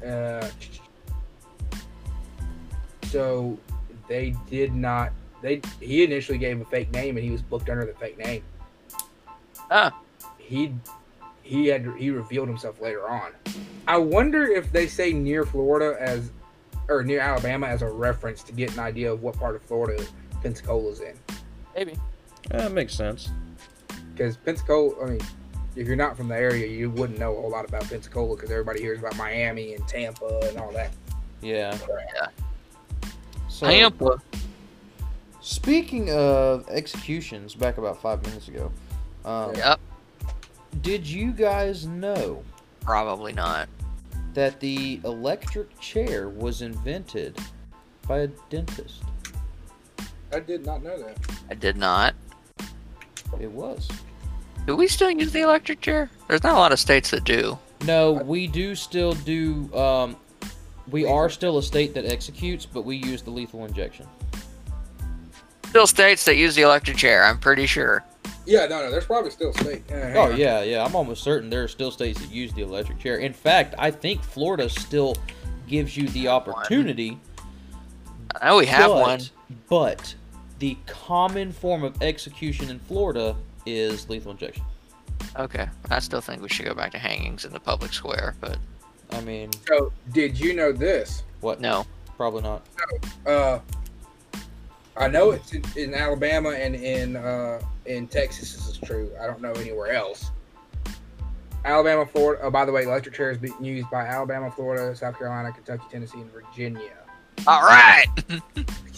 When 0.00 0.10
Uh, 0.12 0.50
so 3.04 3.58
they 4.08 4.34
did 4.50 4.74
not. 4.74 5.12
They 5.42 5.60
he 5.80 6.04
initially 6.04 6.38
gave 6.38 6.60
a 6.60 6.64
fake 6.64 6.90
name 6.92 7.16
and 7.16 7.24
he 7.24 7.30
was 7.30 7.42
booked 7.42 7.68
under 7.70 7.84
the 7.84 7.92
fake 7.94 8.18
name. 8.18 8.42
Ah. 9.70 9.96
He 10.38 10.74
he 11.42 11.66
had 11.68 11.86
he 11.98 12.10
revealed 12.10 12.48
himself 12.48 12.80
later 12.80 13.08
on. 13.08 13.32
I 13.86 13.98
wonder 13.98 14.44
if 14.44 14.72
they 14.72 14.86
say 14.86 15.12
near 15.12 15.44
Florida 15.44 15.96
as 16.00 16.30
or 16.88 17.02
near 17.02 17.20
Alabama 17.20 17.66
as 17.66 17.82
a 17.82 17.90
reference 17.90 18.42
to 18.44 18.52
get 18.52 18.72
an 18.72 18.78
idea 18.80 19.12
of 19.12 19.22
what 19.22 19.36
part 19.38 19.56
of 19.56 19.62
Florida 19.62 20.04
Pensacola's 20.42 21.00
in. 21.00 21.14
Maybe. 21.74 21.98
That 22.50 22.72
makes 22.72 22.94
sense. 22.94 23.30
Because 24.12 24.36
Pensacola, 24.36 25.02
I 25.04 25.10
mean, 25.10 25.20
if 25.76 25.86
you're 25.86 25.96
not 25.96 26.16
from 26.16 26.28
the 26.28 26.36
area, 26.36 26.66
you 26.66 26.90
wouldn't 26.90 27.18
know 27.18 27.36
a 27.36 27.40
whole 27.40 27.50
lot 27.50 27.66
about 27.68 27.82
Pensacola 27.88 28.36
because 28.36 28.50
everybody 28.50 28.80
hears 28.80 28.98
about 28.98 29.16
Miami 29.16 29.74
and 29.74 29.86
Tampa 29.88 30.40
and 30.48 30.58
all 30.58 30.70
that. 30.72 30.92
Yeah. 31.42 31.76
Yeah. 32.14 32.26
So, 33.48 33.66
Tampa. 33.66 34.20
speaking 35.40 36.10
of 36.10 36.68
executions, 36.68 37.54
back 37.54 37.78
about 37.78 38.00
five 38.00 38.22
minutes 38.24 38.48
ago, 38.48 38.70
um, 39.24 39.54
Yep. 39.54 39.80
did 40.82 41.06
you 41.06 41.32
guys 41.32 41.86
know 41.86 42.42
Probably 42.84 43.32
not. 43.32 43.68
That 44.34 44.60
the 44.60 45.00
electric 45.04 45.78
chair 45.80 46.28
was 46.28 46.62
invented 46.62 47.38
by 48.06 48.20
a 48.20 48.26
dentist? 48.50 49.02
I 50.32 50.40
did 50.40 50.66
not 50.66 50.82
know 50.82 50.98
that. 50.98 51.16
I 51.50 51.54
did 51.54 51.76
not. 51.76 52.14
It 53.40 53.50
was. 53.50 53.88
Do 54.66 54.76
we 54.76 54.88
still 54.88 55.10
use 55.10 55.32
the 55.32 55.40
electric 55.40 55.80
chair? 55.80 56.10
There's 56.28 56.42
not 56.42 56.54
a 56.54 56.58
lot 56.58 56.72
of 56.72 56.80
states 56.80 57.10
that 57.10 57.24
do. 57.24 57.58
No, 57.84 58.12
we 58.12 58.46
do 58.46 58.74
still 58.74 59.12
do. 59.12 59.72
Um, 59.74 60.16
we 60.90 61.06
are 61.06 61.28
still 61.28 61.58
a 61.58 61.62
state 61.62 61.94
that 61.94 62.04
executes, 62.04 62.66
but 62.66 62.84
we 62.84 62.96
use 62.96 63.22
the 63.22 63.30
lethal 63.30 63.64
injection. 63.64 64.06
Still 65.68 65.86
states 65.86 66.24
that 66.24 66.36
use 66.36 66.54
the 66.54 66.62
electric 66.62 66.96
chair. 66.96 67.24
I'm 67.24 67.38
pretty 67.38 67.66
sure. 67.66 68.04
Yeah, 68.46 68.66
no, 68.66 68.80
no, 68.80 68.90
there's 68.90 69.06
probably 69.06 69.30
still 69.30 69.52
states. 69.54 69.90
Uh, 69.90 70.12
Oh 70.16 70.32
on. 70.32 70.36
yeah, 70.36 70.62
yeah. 70.62 70.84
I'm 70.84 70.94
almost 70.94 71.22
certain 71.22 71.48
there 71.50 71.62
are 71.64 71.68
still 71.68 71.90
states 71.90 72.20
that 72.20 72.30
use 72.30 72.52
the 72.52 72.62
electric 72.62 72.98
chair. 72.98 73.16
In 73.18 73.32
fact, 73.32 73.74
I 73.78 73.90
think 73.90 74.22
Florida 74.22 74.68
still 74.68 75.16
gives 75.66 75.96
you 75.96 76.08
the 76.08 76.28
opportunity. 76.28 77.18
I 78.40 78.48
know 78.48 78.56
we 78.58 78.66
have 78.66 78.88
but, 78.90 79.00
one. 79.00 79.20
But 79.68 80.14
the 80.58 80.76
common 80.86 81.52
form 81.52 81.84
of 81.84 82.02
execution 82.02 82.68
in 82.70 82.78
Florida 82.80 83.34
is 83.66 84.08
lethal 84.08 84.32
injection. 84.32 84.64
Okay. 85.38 85.68
I 85.90 85.98
still 86.00 86.20
think 86.20 86.42
we 86.42 86.48
should 86.48 86.66
go 86.66 86.74
back 86.74 86.90
to 86.92 86.98
hangings 86.98 87.44
in 87.44 87.52
the 87.52 87.60
public 87.60 87.92
square, 87.92 88.34
but 88.40 88.58
I 89.12 89.20
mean, 89.22 89.50
So, 89.68 89.92
did 90.12 90.38
you 90.38 90.52
know 90.54 90.72
this? 90.72 91.22
what? 91.40 91.60
no. 91.60 91.86
Probably 92.16 92.42
not. 92.42 92.62
Uh, 93.26 93.58
I 94.96 95.08
know 95.08 95.32
it's 95.32 95.52
in, 95.52 95.64
in 95.76 95.94
Alabama 95.94 96.50
and 96.50 96.74
in 96.74 97.16
uh, 97.16 97.60
in 97.86 98.06
Texas. 98.06 98.52
This 98.54 98.68
is 98.68 98.78
true. 98.78 99.10
I 99.20 99.26
don't 99.26 99.40
know 99.42 99.52
anywhere 99.52 99.92
else. 99.92 100.30
Alabama, 101.64 102.04
Florida. 102.04 102.42
Oh, 102.44 102.50
by 102.50 102.64
the 102.64 102.72
way, 102.72 102.82
electric 102.84 103.14
chair 103.14 103.30
is 103.30 103.38
being 103.38 103.54
used 103.64 103.90
by 103.90 104.06
Alabama, 104.06 104.50
Florida, 104.50 104.94
South 104.94 105.18
Carolina, 105.18 105.50
Kentucky, 105.52 105.84
Tennessee, 105.90 106.20
and 106.20 106.30
Virginia. 106.30 106.92
All 107.46 107.62
right. 107.62 108.04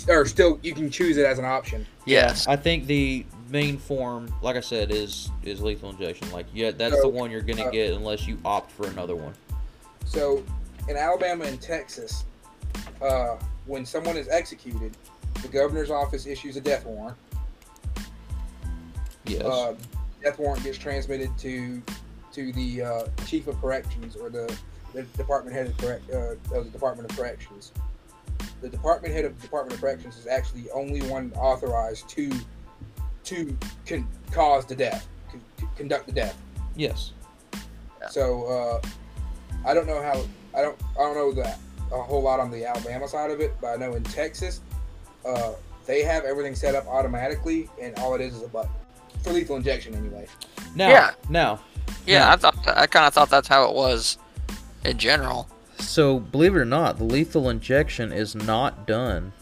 Or 0.08 0.24
still, 0.24 0.60
you 0.62 0.72
can 0.72 0.88
choose 0.88 1.16
it 1.16 1.26
as 1.26 1.40
an 1.40 1.44
option. 1.44 1.84
yes. 2.04 2.46
I 2.46 2.54
think 2.54 2.86
the 2.86 3.26
main 3.50 3.76
form, 3.76 4.32
like 4.40 4.54
I 4.54 4.60
said, 4.60 4.92
is 4.92 5.30
is 5.42 5.60
lethal 5.60 5.90
injection. 5.90 6.30
Like, 6.30 6.46
yeah, 6.54 6.70
that's 6.70 6.94
So, 6.94 7.00
the 7.02 7.08
one 7.08 7.28
you're 7.32 7.40
gonna 7.40 7.64
uh, 7.64 7.70
get 7.72 7.92
unless 7.92 8.24
you 8.24 8.38
opt 8.44 8.70
for 8.70 8.86
another 8.86 9.16
one. 9.16 9.34
So, 10.04 10.44
in 10.88 10.96
Alabama 10.96 11.46
and 11.46 11.60
Texas, 11.60 12.24
uh, 13.02 13.34
when 13.64 13.84
someone 13.84 14.16
is 14.16 14.28
executed, 14.28 14.96
the 15.42 15.48
governor's 15.48 15.90
office 15.90 16.26
issues 16.26 16.56
a 16.56 16.60
death 16.60 16.84
warrant. 16.84 17.16
Yes. 19.26 19.42
uh, 19.42 19.74
death 20.22 20.38
warrant 20.38 20.62
gets 20.62 20.78
transmitted 20.78 21.36
to 21.38 21.82
to 22.32 22.52
the 22.52 22.82
uh, 22.82 23.06
chief 23.26 23.46
of 23.46 23.58
corrections 23.60 24.14
or 24.14 24.28
the, 24.28 24.54
the 24.92 25.02
department 25.16 25.56
head 25.56 25.68
of 25.68 25.76
correct 25.78 26.04
uh, 26.12 26.56
of 26.56 26.64
the 26.64 26.70
Department 26.70 27.10
of 27.10 27.16
Corrections. 27.16 27.72
The 28.60 28.68
department 28.68 29.14
head 29.14 29.24
of 29.24 29.36
the 29.36 29.42
Department 29.42 29.74
of 29.74 29.80
Corrections 29.80 30.16
is 30.16 30.26
actually 30.26 30.62
the 30.62 30.70
only 30.72 31.02
one 31.08 31.32
authorized 31.36 32.08
to 32.10 32.30
to 33.24 33.56
con- 33.86 34.06
cause 34.30 34.66
the 34.66 34.76
death, 34.76 35.08
con- 35.30 35.68
conduct 35.76 36.06
the 36.06 36.12
death. 36.12 36.36
yes. 36.76 37.12
Yeah. 38.00 38.08
So 38.08 38.44
uh, 38.44 38.88
I 39.66 39.74
don't 39.74 39.86
know 39.86 40.00
how 40.02 40.24
I 40.56 40.62
don't 40.62 40.78
I 40.98 41.02
don't 41.02 41.14
know 41.16 41.32
that 41.42 41.58
a 41.92 42.02
whole 42.02 42.22
lot 42.22 42.40
on 42.40 42.50
the 42.50 42.66
Alabama 42.66 43.08
side 43.08 43.30
of 43.30 43.40
it, 43.40 43.54
but 43.60 43.68
I 43.68 43.76
know 43.76 43.94
in 43.94 44.02
Texas 44.04 44.60
uh, 45.26 45.52
they 45.86 46.02
have 46.02 46.24
everything 46.24 46.54
set 46.54 46.74
up 46.74 46.86
automatically, 46.86 47.68
and 47.80 47.96
all 47.98 48.14
it 48.14 48.20
is 48.20 48.34
is 48.36 48.42
a 48.42 48.48
button 48.48 48.70
for 49.22 49.32
lethal 49.32 49.56
injection 49.56 49.94
anyway. 49.94 50.26
Now, 50.74 50.88
Yeah. 50.88 51.10
now, 51.28 51.60
Yeah, 52.06 52.32
I 52.32 52.36
thought 52.36 52.56
I 52.68 52.86
kind 52.86 53.06
of 53.06 53.12
thought 53.14 53.30
that's 53.30 53.48
how 53.48 53.68
it 53.68 53.74
was 53.74 54.18
in 54.84 54.98
general. 54.98 55.48
So, 55.78 56.18
believe 56.20 56.54
it 56.54 56.58
or 56.58 56.64
not, 56.64 56.98
the 56.98 57.04
lethal 57.04 57.48
injection 57.50 58.12
is 58.12 58.34
not 58.34 58.86
done 58.86 59.32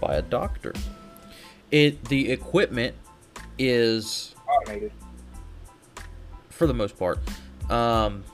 by 0.00 0.14
a 0.16 0.22
doctor. 0.22 0.72
It 1.70 2.04
the 2.06 2.30
equipment 2.30 2.94
is 3.58 4.34
Automated. 4.48 4.92
for 6.50 6.66
the 6.66 6.74
most 6.74 6.98
part 6.98 7.18
um, 7.70 8.24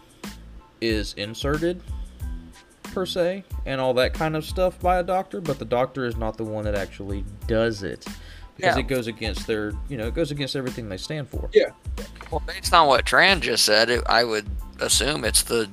is 0.81 1.15
inserted 1.15 1.83
per 2.97 3.05
se 3.05 3.45
and 3.67 3.79
all 3.79 3.93
that 3.93 4.15
kind 4.15 4.35
of 4.35 4.43
stuff 4.43 4.81
by 4.81 4.97
a 4.99 5.03
doctor, 5.03 5.39
but 5.43 5.59
the 5.59 5.67
doctor 5.67 6.07
is 6.07 6.17
not 6.17 6.39
the 6.39 6.45
one 6.45 6.65
that 6.65 6.75
actually 6.75 7.27
does 7.47 7.83
it 7.83 8.07
because 8.57 8.75
Yeah. 8.75 8.79
it 8.81 8.89
goes 8.89 9.07
against 9.07 9.47
their, 9.47 9.73
you 9.91 9.99
know, 9.99 10.07
it 10.07 10.15
goes 10.15 10.31
against 10.31 10.57
everything 10.57 10.89
they 10.89 10.97
stand 10.97 11.29
for. 11.29 11.51
Yeah. 11.53 11.73
Well, 12.31 12.43
based 12.47 12.73
on 12.73 12.89
what 12.89 13.05
Tran 13.05 13.41
just 13.41 13.67
said, 13.67 13.91
it, 13.91 14.03
I 14.07 14.25
would 14.25 14.47
assume 14.81 15.27
it's 15.27 15.43
the 15.43 15.69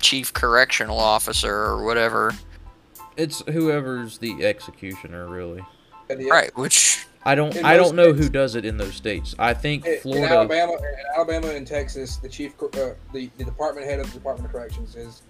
chief 0.00 0.34
correctional 0.34 0.98
officer 0.98 1.50
or 1.50 1.82
whatever. 1.82 2.34
It's 3.16 3.42
whoever's 3.50 4.18
the 4.18 4.44
executioner 4.44 5.26
really. 5.28 5.64
The- 6.08 6.26
Right, 6.26 6.54
which 6.58 7.06
I 7.24 7.34
don't 7.34 7.56
I 7.64 7.78
don't 7.78 7.96
know 7.96 8.12
who 8.12 8.28
does 8.28 8.54
it 8.54 8.66
in 8.66 8.76
those 8.76 8.94
states. 8.96 9.34
I 9.38 9.54
think 9.54 9.86
In, 9.86 9.92
in 9.94 10.00
Florida 10.00 10.34
Alabama, 10.34 10.72
in 10.74 10.94
Alabama 11.16 11.48
and 11.48 11.66
Texas, 11.66 12.16
the 12.18 12.28
chief, 12.28 12.52
uh, 12.62 12.90
the, 13.14 13.30
the 13.38 13.44
department 13.44 13.86
head 13.86 13.98
of 13.98 14.08
the 14.12 14.18
Department 14.18 14.44
of 14.46 14.52
Corrections 14.52 14.94
is 14.94 15.22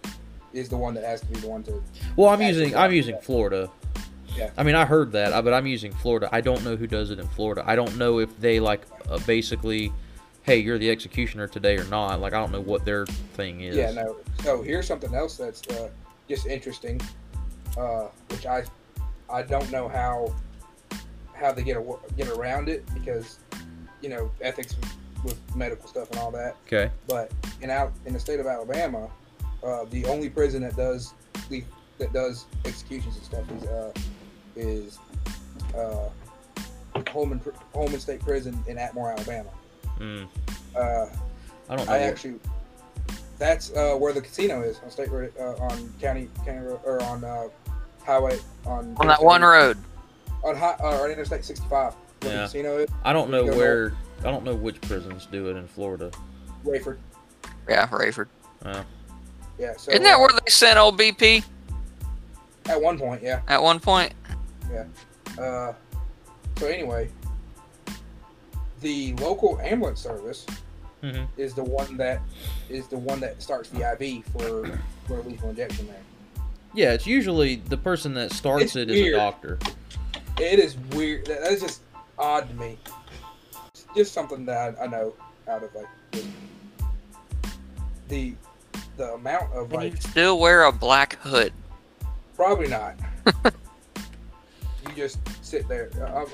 is 0.57 0.68
the 0.68 0.76
one 0.76 0.94
that 0.94 1.04
has 1.04 1.20
to 1.20 1.26
be 1.26 1.38
the 1.40 1.48
one 1.48 1.62
to. 1.64 1.82
Well, 2.16 2.30
I'm 2.30 2.40
using 2.40 2.74
I'm 2.74 2.92
using 2.92 3.18
Florida. 3.18 3.70
Yeah. 4.36 4.50
I 4.57 4.64
mean, 4.64 4.74
I 4.74 4.84
heard 4.84 5.12
that, 5.12 5.44
but 5.44 5.54
I'm 5.54 5.66
using 5.66 5.92
Florida. 5.92 6.28
I 6.30 6.40
don't 6.40 6.62
know 6.64 6.76
who 6.76 6.86
does 6.86 7.11
it 7.11 7.18
in 7.18 7.26
Florida. 7.28 7.62
I 7.66 7.74
don't 7.74 7.96
know 7.96 8.18
if 8.18 8.38
they 8.38 8.61
like 8.61 8.82
uh, 9.09 9.18
basically, 9.26 9.92
hey, 10.42 10.59
you're 10.59 10.78
the 10.78 10.90
executioner 10.90 11.46
today 11.46 11.78
or 11.78 11.84
not. 11.84 12.20
Like, 12.20 12.34
I 12.34 12.40
don't 12.40 12.52
know 12.52 12.61
what 12.61 12.84
their 12.84 13.07
thing 13.07 13.62
is. 13.62 13.76
Yeah, 13.76 13.92
no. 13.92 14.18
So 14.42 14.62
here's 14.62 14.86
something 14.86 15.14
else 15.14 15.38
that's 15.38 15.66
uh, 15.68 15.88
just 16.28 16.46
interesting, 16.46 17.00
uh, 17.78 18.09
which 18.28 18.44
I 18.46 18.64
I 19.30 19.42
don't 19.42 19.70
know 19.70 19.88
how 19.88 20.34
how 21.32 21.52
they 21.52 21.62
get 21.62 21.76
a, 21.76 21.96
get 22.16 22.28
around 22.28 22.68
it 22.68 22.84
because 22.94 23.38
you 24.00 24.09
know 24.09 24.30
ethics 24.40 24.76
with 25.24 25.38
medical 25.57 25.88
stuff 25.88 26.11
and 26.11 26.18
all 26.20 26.30
that. 26.30 26.57
Okay. 26.66 26.90
But 27.07 27.32
in 27.61 27.70
out 27.70 27.92
in 28.04 28.12
the 28.12 28.20
state 28.20 28.40
of 28.40 28.46
Alabama, 28.46 29.11
uh, 29.62 29.84
the 29.90 30.04
only 30.07 30.28
prison 30.30 30.62
that 30.62 30.76
does 30.76 31.14
the 31.48 31.64
that 31.98 32.12
does 32.12 32.44
executions 32.64 33.16
and 33.16 33.24
stuff 33.24 33.44
is 33.50 33.64
uh, 33.68 33.92
is 34.57 34.98
uh, 35.76 36.09
Holman 37.11 37.40
Holman 37.74 38.00
State 38.00 38.20
Prison 38.20 38.59
in 38.66 38.76
Atmore, 38.76 39.12
Alabama. 39.14 39.50
Mm, 39.98 40.28
Uh, 40.74 41.07
I 41.68 41.76
don't 41.76 41.86
know. 41.86 41.92
I 41.92 41.98
what- 41.98 42.00
actually 42.09 42.34
that's 43.38 43.70
uh, 43.72 43.94
where 43.96 44.12
the 44.14 44.20
casino 44.20 44.62
is 44.62 44.80
on 44.82 44.90
state 44.90 45.11
road 45.11 45.32
uh, 45.38 45.54
on 45.57 45.92
county 46.00 46.28
county 46.44 46.61
road 46.66 46.80
or 46.84 47.02
on 47.02 47.22
uh, 47.24 47.48
highway 48.04 48.38
on 48.64 48.94
on 48.98 49.07
that 49.09 49.22
one 49.22 49.42
road. 49.42 49.76
on 50.44 50.57
high, 50.57 50.76
uh, 50.80 51.02
on 51.02 51.11
Interstate 51.11 51.44
65 51.44 51.94
Yeah. 52.22 52.28
the 52.30 52.36
casino 52.44 52.78
is 52.78 52.88
I 53.04 53.12
don't 53.12 53.30
know 53.30 53.44
you 53.44 53.50
go 53.52 53.57
where. 53.59 53.92
I 54.20 54.30
don't 54.30 54.44
know 54.44 54.54
which 54.54 54.80
prisons 54.80 55.26
do 55.30 55.48
it 55.50 55.57
in 55.57 55.66
Florida. 55.68 56.11
Raiford. 56.64 56.96
Yeah, 57.68 57.86
Raiford. 57.88 58.28
Uh, 58.64 58.82
Yeah, 59.59 59.76
so 59.76 59.90
Isn't 59.90 60.02
that 60.02 60.16
uh, 60.16 60.20
where 60.20 60.28
they 60.28 60.50
sent 60.50 60.78
old 60.78 60.98
BP 60.98 61.44
at 62.66 62.80
one 62.80 62.98
point, 62.98 63.22
yeah. 63.22 63.40
at 63.48 63.62
one 63.62 63.80
point? 63.80 64.12
Yeah. 64.70 64.84
Uh, 65.42 65.72
so 66.59 66.66
anyway, 66.66 67.11
the 68.80 69.14
local 69.14 69.59
ambulance 69.61 70.00
service 70.00 70.46
mhm. 71.02 71.26
is 71.36 71.54
the 71.54 71.64
one 71.64 71.96
that 71.96 72.20
is 72.68 72.86
the 72.88 72.98
one 72.98 73.20
that 73.20 73.42
starts 73.42 73.70
the 73.70 73.90
IV 73.92 74.24
for 74.26 74.78
for 75.07 75.22
lethal 75.22 75.50
injection. 75.50 75.86
There, 75.86 75.96
Yeah, 76.74 76.92
it's 76.92 77.07
usually 77.07 77.57
the 77.57 77.76
person 77.76 78.14
that 78.14 78.32
starts 78.32 78.76
It's 78.76 78.76
it 78.76 78.90
is 78.90 79.14
a 79.14 79.16
doctor. 79.16 79.59
it 80.38 80.59
is 80.59 80.76
weird. 80.92 81.26
That, 81.26 81.42
that's 81.42 81.62
just 81.62 81.82
odd 82.18 82.48
to 82.48 82.54
me. 82.54 82.78
It's 83.72 83.86
just 83.94 84.12
something 84.12 84.44
that 84.46 84.76
I, 84.78 84.84
I 84.84 84.86
know 84.86 85.14
out 85.48 85.62
of 85.62 85.74
like 85.74 85.86
just 86.12 86.28
the 88.09 88.34
the 88.97 89.14
amount 89.14 89.53
of 89.53 89.64
And 89.64 89.72
like 89.72 89.94
you 89.94 90.01
still 90.01 90.38
wear 90.38 90.64
a 90.64 90.72
black 90.72 91.16
hood. 91.20 91.53
Probably 92.34 92.68
not. 92.68 92.97
you 93.44 94.94
just 94.94 95.18
sit 95.44 95.68
there. 95.68 95.90
Uh, 96.01 96.22
Um, 96.22 96.26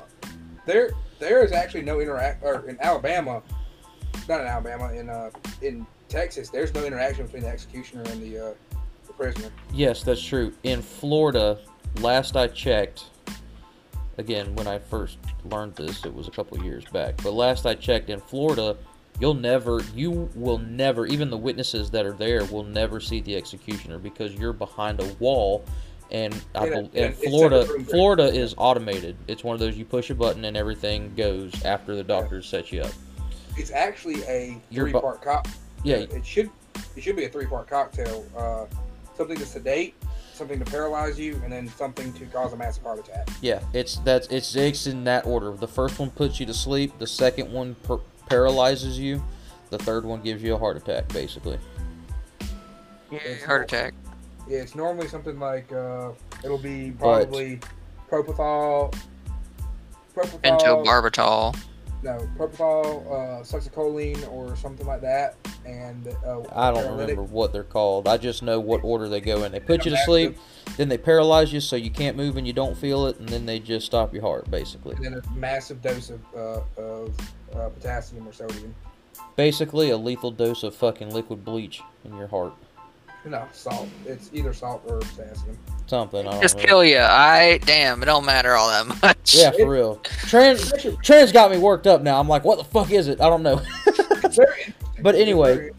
there, 0.66 0.92
there 1.18 1.44
is 1.44 1.52
actually 1.52 1.82
no 1.82 2.00
interact. 2.00 2.42
Or 2.42 2.68
in 2.68 2.78
Alabama, 2.80 3.42
not 4.28 4.40
in 4.40 4.46
Alabama, 4.46 4.92
in 4.92 5.08
uh, 5.08 5.30
in 5.60 5.86
Texas, 6.08 6.50
there's 6.50 6.72
no 6.74 6.84
interaction 6.84 7.24
between 7.24 7.42
the 7.42 7.48
executioner 7.48 8.02
and 8.10 8.22
the 8.22 8.38
uh, 8.38 8.54
the 9.06 9.12
prisoner. 9.12 9.50
Yes, 9.72 10.02
that's 10.02 10.22
true. 10.22 10.52
In 10.62 10.82
Florida, 10.82 11.58
last 12.00 12.36
I 12.36 12.48
checked, 12.48 13.06
again, 14.18 14.54
when 14.54 14.66
I 14.66 14.78
first 14.78 15.18
learned 15.44 15.74
this, 15.74 16.04
it 16.04 16.14
was 16.14 16.28
a 16.28 16.30
couple 16.30 16.58
of 16.58 16.64
years 16.64 16.84
back. 16.92 17.16
But 17.22 17.32
last 17.32 17.66
I 17.66 17.74
checked, 17.74 18.10
in 18.10 18.20
Florida, 18.20 18.76
you'll 19.22 19.34
never, 19.34 19.80
you 19.94 20.28
will 20.34 20.58
never, 20.58 21.06
even 21.06 21.30
the 21.30 21.36
witnesses 21.38 21.92
that 21.92 22.04
are 22.04 22.12
there 22.12 22.44
will 22.46 22.64
never 22.64 22.98
see 22.98 23.20
the 23.20 23.36
executioner 23.36 23.96
because 23.96 24.34
you're 24.34 24.52
behind 24.52 24.98
a 25.00 25.06
wall. 25.20 25.64
And 26.10 26.34
I, 26.56 26.66
In 26.66 26.72
a- 26.72 26.74
bel- 26.74 26.90
in 26.92 27.04
a- 27.04 27.06
and 27.06 27.14
Florida. 27.14 27.64
Florida 27.84 28.24
is 28.24 28.52
automated. 28.58 29.16
It's 29.28 29.44
one 29.44 29.54
of 29.54 29.60
those 29.60 29.76
you 29.78 29.84
push 29.84 30.10
a 30.10 30.14
button 30.16 30.44
and 30.44 30.56
everything 30.56 31.14
goes 31.16 31.52
after 31.64 31.94
the 31.94 32.02
doctor 32.02 32.42
sets 32.42 32.72
you 32.72 32.82
up. 32.82 32.90
It's 33.56 33.70
actually 33.70 34.24
a 34.24 34.60
You're 34.70 34.86
three 34.86 34.92
bu- 34.92 35.00
part 35.02 35.22
cock. 35.22 35.46
Yeah, 35.84 35.98
It 35.98 36.26
should 36.26 36.50
it 36.96 37.02
should 37.04 37.14
be 37.14 37.24
a 37.24 37.28
three 37.28 37.46
part 37.46 37.68
cocktail. 37.68 38.24
Uh, 38.36 38.66
something 39.16 39.36
to 39.38 39.46
sedate, 39.46 39.94
something 40.34 40.58
to 40.58 40.64
paralyze 40.64 41.16
you, 41.18 41.40
and 41.44 41.52
then 41.52 41.68
something 41.68 42.12
to 42.14 42.26
cause 42.26 42.52
a 42.52 42.56
massive 42.56 42.82
heart 42.82 42.98
attack. 42.98 43.28
Yeah, 43.40 43.60
it's 43.72 43.96
that's 43.98 44.26
it's 44.28 44.56
it's 44.56 44.86
in 44.88 45.04
that 45.04 45.26
order. 45.26 45.52
The 45.52 45.68
first 45.68 45.98
one 46.00 46.10
puts 46.10 46.40
you 46.40 46.46
to 46.46 46.54
sleep. 46.54 46.98
The 46.98 47.06
second 47.06 47.52
one 47.52 47.76
per- 47.84 48.00
paralyzes 48.28 48.98
you. 48.98 49.22
The 49.70 49.78
third 49.78 50.04
one 50.04 50.20
gives 50.22 50.42
you 50.42 50.54
a 50.54 50.58
heart 50.58 50.76
attack, 50.76 51.08
basically. 51.08 51.58
It's 53.10 53.44
Heart 53.44 53.60
not- 53.72 53.78
attack. 53.78 53.94
Yeah, 54.48 54.58
it's 54.58 54.74
normally 54.74 55.06
something 55.08 55.38
like 55.38 55.70
uh, 55.72 56.10
it'll 56.44 56.58
be 56.58 56.90
But- 56.90 56.98
probably 57.30 57.60
propofol, 58.10 58.92
propofol, 60.14 60.40
Pentobarbital. 60.42 61.56
no 62.02 62.28
propofol, 62.36 63.06
uh, 63.06 63.42
succinylcholine, 63.44 64.30
or 64.32 64.56
something 64.56 64.86
like 64.86 65.00
that, 65.02 65.36
and 65.64 66.08
uh, 66.26 66.40
I 66.54 66.70
don't 66.70 66.82
paralytic. 66.82 66.90
remember 67.16 67.22
what 67.22 67.52
they're 67.52 67.62
called. 67.64 68.08
I 68.08 68.16
just 68.16 68.42
know 68.42 68.58
what 68.58 68.82
order 68.82 69.08
they 69.08 69.20
go 69.20 69.44
in. 69.44 69.52
They 69.52 69.60
put 69.60 69.84
you 69.84 69.90
to 69.90 69.96
Massive- 69.96 70.04
sleep, 70.06 70.38
then 70.76 70.88
they 70.88 70.98
paralyze 70.98 71.52
you 71.52 71.60
so 71.60 71.76
you 71.76 71.90
can't 71.90 72.16
move 72.16 72.36
and 72.36 72.46
you 72.46 72.52
don't 72.52 72.76
feel 72.76 73.06
it, 73.06 73.18
and 73.20 73.28
then 73.28 73.46
they 73.46 73.58
just 73.60 73.86
stop 73.86 74.12
your 74.12 74.22
heart, 74.22 74.50
basically. 74.50 74.96
and 74.96 75.04
then 75.04 75.14
a 75.14 75.30
massive 75.38 75.80
dose 75.80 76.10
of 76.10 76.20
uh, 76.36 76.60
of 76.82 77.14
uh, 77.54 77.68
potassium 77.68 78.26
or 78.28 78.32
sodium. 78.32 78.74
Basically, 79.36 79.90
a 79.90 79.96
lethal 79.96 80.30
dose 80.30 80.62
of 80.62 80.74
fucking 80.74 81.10
liquid 81.10 81.44
bleach 81.44 81.80
in 82.04 82.16
your 82.16 82.26
heart. 82.28 82.52
No, 83.24 83.46
salt. 83.52 83.88
It's 84.04 84.30
either 84.32 84.52
salt 84.52 84.82
or 84.86 84.98
potassium. 84.98 85.56
Something. 85.86 86.26
I 86.26 86.32
don't 86.32 86.42
Just 86.42 86.56
know. 86.56 86.64
kill 86.64 86.84
you. 86.84 86.98
I 86.98 87.58
damn. 87.64 88.02
It 88.02 88.06
don't 88.06 88.24
matter 88.24 88.54
all 88.54 88.68
that 88.68 89.00
much. 89.02 89.34
Yeah, 89.34 89.50
for 89.52 89.70
real. 89.70 89.96
Trans 90.26 90.72
Trans 91.02 91.30
got 91.32 91.50
me 91.50 91.58
worked 91.58 91.86
up 91.86 92.02
now. 92.02 92.18
I'm 92.18 92.28
like, 92.28 92.44
what 92.44 92.58
the 92.58 92.64
fuck 92.64 92.90
is 92.90 93.08
it? 93.08 93.20
I 93.20 93.28
don't 93.28 93.42
know. 93.42 93.60
But 95.02 95.16
anyway, 95.16 95.70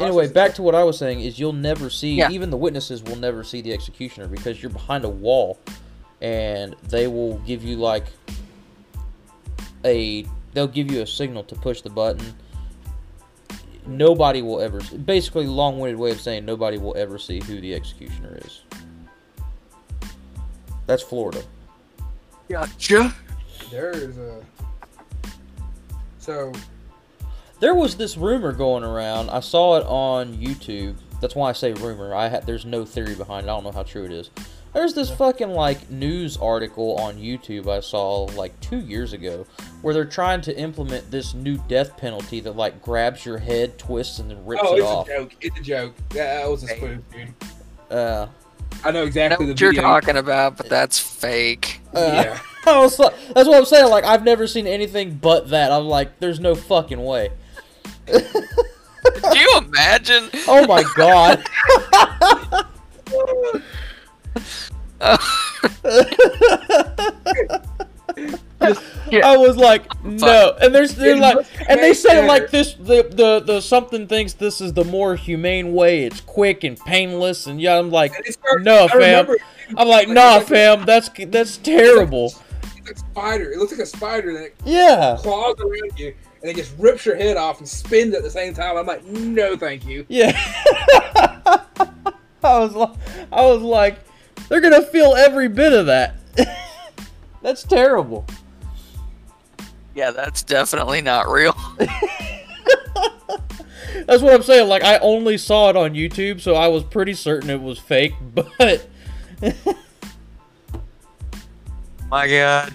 Anyway, 0.00 0.26
back 0.28 0.54
to 0.54 0.62
what 0.62 0.74
I 0.74 0.82
was 0.82 0.98
saying 0.98 1.20
is 1.20 1.38
you'll 1.38 1.52
never 1.52 1.90
see 1.90 2.14
Yeah. 2.14 2.30
even 2.30 2.48
the 2.50 2.56
witnesses 2.56 3.02
will 3.02 3.16
never 3.16 3.44
see 3.44 3.60
the 3.60 3.72
executioner 3.72 4.26
because 4.26 4.62
you're 4.62 4.70
behind 4.72 5.04
a 5.04 5.08
wall 5.08 5.60
and 6.22 6.74
they 6.88 7.06
will 7.06 7.38
give 7.40 7.62
you 7.62 7.76
like 7.76 8.06
a 9.84 10.26
they'll 10.52 10.66
give 10.66 10.90
you 10.90 11.02
a 11.02 11.06
signal 11.06 11.44
to 11.44 11.54
push 11.54 11.80
the 11.80 11.90
button. 11.90 12.34
Nobody 13.86 14.42
will 14.42 14.60
ever 14.60 14.80
basically 14.98 15.46
long-winded 15.46 15.98
way 15.98 16.12
of 16.12 16.20
saying 16.20 16.44
nobody 16.44 16.78
will 16.78 16.96
ever 16.96 17.18
see 17.18 17.40
who 17.40 17.60
the 17.60 17.74
executioner 17.74 18.38
is. 18.44 18.62
That's 20.86 21.02
Florida. 21.02 21.42
Gotcha. 22.48 23.14
there 23.70 23.90
is 23.90 24.18
a. 24.18 24.44
So 26.18 26.52
There 27.60 27.74
was 27.74 27.96
this 27.96 28.16
rumor 28.16 28.52
going 28.52 28.84
around. 28.84 29.30
I 29.30 29.40
saw 29.40 29.76
it 29.78 29.84
on 29.86 30.34
YouTube. 30.34 30.94
That's 31.20 31.34
why 31.34 31.50
I 31.50 31.52
say 31.52 31.72
rumor. 31.72 32.14
I 32.14 32.28
ha- 32.28 32.40
there's 32.40 32.64
no 32.64 32.84
theory 32.84 33.14
behind 33.14 33.46
it. 33.46 33.50
I 33.50 33.54
don't 33.54 33.64
know 33.64 33.72
how 33.72 33.84
true 33.84 34.04
it 34.04 34.12
is. 34.12 34.30
There's 34.72 34.94
this 34.94 35.10
fucking 35.10 35.50
like 35.50 35.90
news 35.90 36.36
article 36.38 36.96
on 36.96 37.16
YouTube 37.16 37.68
I 37.68 37.80
saw 37.80 38.24
like 38.36 38.58
2 38.60 38.78
years 38.78 39.12
ago 39.12 39.46
where 39.82 39.92
they're 39.92 40.04
trying 40.06 40.40
to 40.42 40.56
implement 40.58 41.10
this 41.10 41.34
new 41.34 41.58
death 41.68 41.96
penalty 41.98 42.40
that 42.40 42.56
like 42.56 42.80
grabs 42.80 43.26
your 43.26 43.38
head, 43.38 43.78
twists 43.78 44.18
and 44.18 44.30
then 44.30 44.44
rips 44.46 44.62
oh, 44.64 44.74
it 44.74 44.80
it's 44.80 45.08
a 45.10 45.12
joke. 45.18 45.36
It's 45.42 45.60
a 45.60 45.62
joke. 45.62 45.94
Yeah, 46.14 46.40
that 46.40 46.50
was 46.50 46.64
a 46.64 46.68
Hey. 46.68 46.76
spoof, 46.78 46.98
dude. 47.12 47.34
Uh, 47.90 48.26
I 48.84 48.90
know 48.90 49.00
I 49.00 49.02
know 49.02 49.04
exactly 49.04 49.46
what 49.46 49.56
the 49.56 49.60
you're 49.60 49.72
video. 49.72 49.82
talking 49.82 50.16
about, 50.16 50.56
but 50.56 50.68
that's 50.70 50.98
fake. 50.98 51.80
uh, 51.94 51.98
Yeah. 52.24 52.40
I 52.64 52.78
was 52.78 52.98
like, 52.98 53.12
that's 53.34 53.48
what 53.48 53.58
I'm 53.58 53.64
saying. 53.66 53.90
Like 53.90 54.04
I've 54.04 54.24
never 54.24 54.46
seen 54.46 54.66
anything 54.66 55.16
but 55.16 55.50
that. 55.50 55.70
I'm 55.70 55.84
like, 55.86 56.18
there's 56.20 56.40
no 56.40 56.54
fucking 56.54 57.02
way. 57.04 57.30
Can 58.06 58.24
you 59.34 59.58
imagine? 59.58 60.30
Oh 60.48 60.66
my 60.66 60.84
god. 60.96 61.44
I 69.12 69.36
was 69.36 69.56
like, 69.56 70.02
no, 70.04 70.56
and 70.60 70.74
there's 70.74 70.94
they're 70.94 71.16
like, 71.16 71.46
and 71.68 71.80
they 71.80 71.92
say 71.94 72.22
it 72.24 72.28
like 72.28 72.50
this. 72.50 72.74
The, 72.74 73.02
the 73.10 73.42
the 73.44 73.60
something 73.60 74.06
thinks 74.06 74.34
this 74.34 74.60
is 74.60 74.72
the 74.72 74.84
more 74.84 75.16
humane 75.16 75.72
way. 75.74 76.04
It's 76.04 76.20
quick 76.20 76.64
and 76.64 76.78
painless, 76.78 77.46
and 77.46 77.60
yeah, 77.60 77.78
I'm 77.78 77.90
like, 77.90 78.14
And 78.16 78.26
it 78.26 78.32
started- 78.34 78.64
no, 78.64 78.88
fam. 78.88 79.28
I'm 79.76 79.88
like, 79.88 80.08
nah, 80.08 80.40
fam. 80.40 80.84
That's 80.86 81.10
that's 81.28 81.56
terrible. 81.58 82.26
It's 82.26 82.74
like 82.76 82.90
a 82.96 82.98
spider. 82.98 83.50
It 83.52 83.58
looks 83.58 83.72
like 83.72 83.80
a 83.80 83.86
spider 83.86 84.32
that 84.34 84.52
Yeah, 84.64 85.16
claws 85.20 85.56
around 85.60 85.98
you 85.98 86.14
and 86.42 86.50
it 86.50 86.56
just 86.56 86.76
rips 86.76 87.06
your 87.06 87.14
head 87.14 87.36
off 87.36 87.60
and 87.60 87.68
spins 87.68 88.14
at 88.16 88.22
the 88.24 88.30
same 88.30 88.52
time. 88.52 88.76
I'm 88.76 88.84
like, 88.86 89.04
no, 89.04 89.56
thank 89.56 89.86
you. 89.86 90.04
yeah. 90.08 90.32
I 92.44 92.58
was 92.58 92.72
like, 92.74 92.90
I 93.30 93.42
was 93.46 93.62
like, 93.62 94.00
they're 94.52 94.60
gonna 94.60 94.82
feel 94.82 95.14
every 95.14 95.48
bit 95.48 95.72
of 95.72 95.86
that. 95.86 96.14
that's 97.42 97.62
terrible. 97.62 98.26
Yeah, 99.94 100.10
that's 100.10 100.42
definitely 100.42 101.00
not 101.00 101.26
real. 101.26 101.56
That's 104.06 104.22
what 104.22 104.32
I'm 104.34 104.42
saying. 104.42 104.68
Like 104.68 104.82
I 104.82 104.98
only 104.98 105.38
saw 105.38 105.68
it 105.70 105.76
on 105.76 105.92
YouTube, 105.92 106.40
so 106.40 106.54
I 106.54 106.68
was 106.68 106.82
pretty 106.82 107.14
certain 107.14 107.50
it 107.50 107.60
was 107.60 107.78
fake. 107.78 108.12
But 108.34 108.86
My 112.08 112.28
God. 112.28 112.72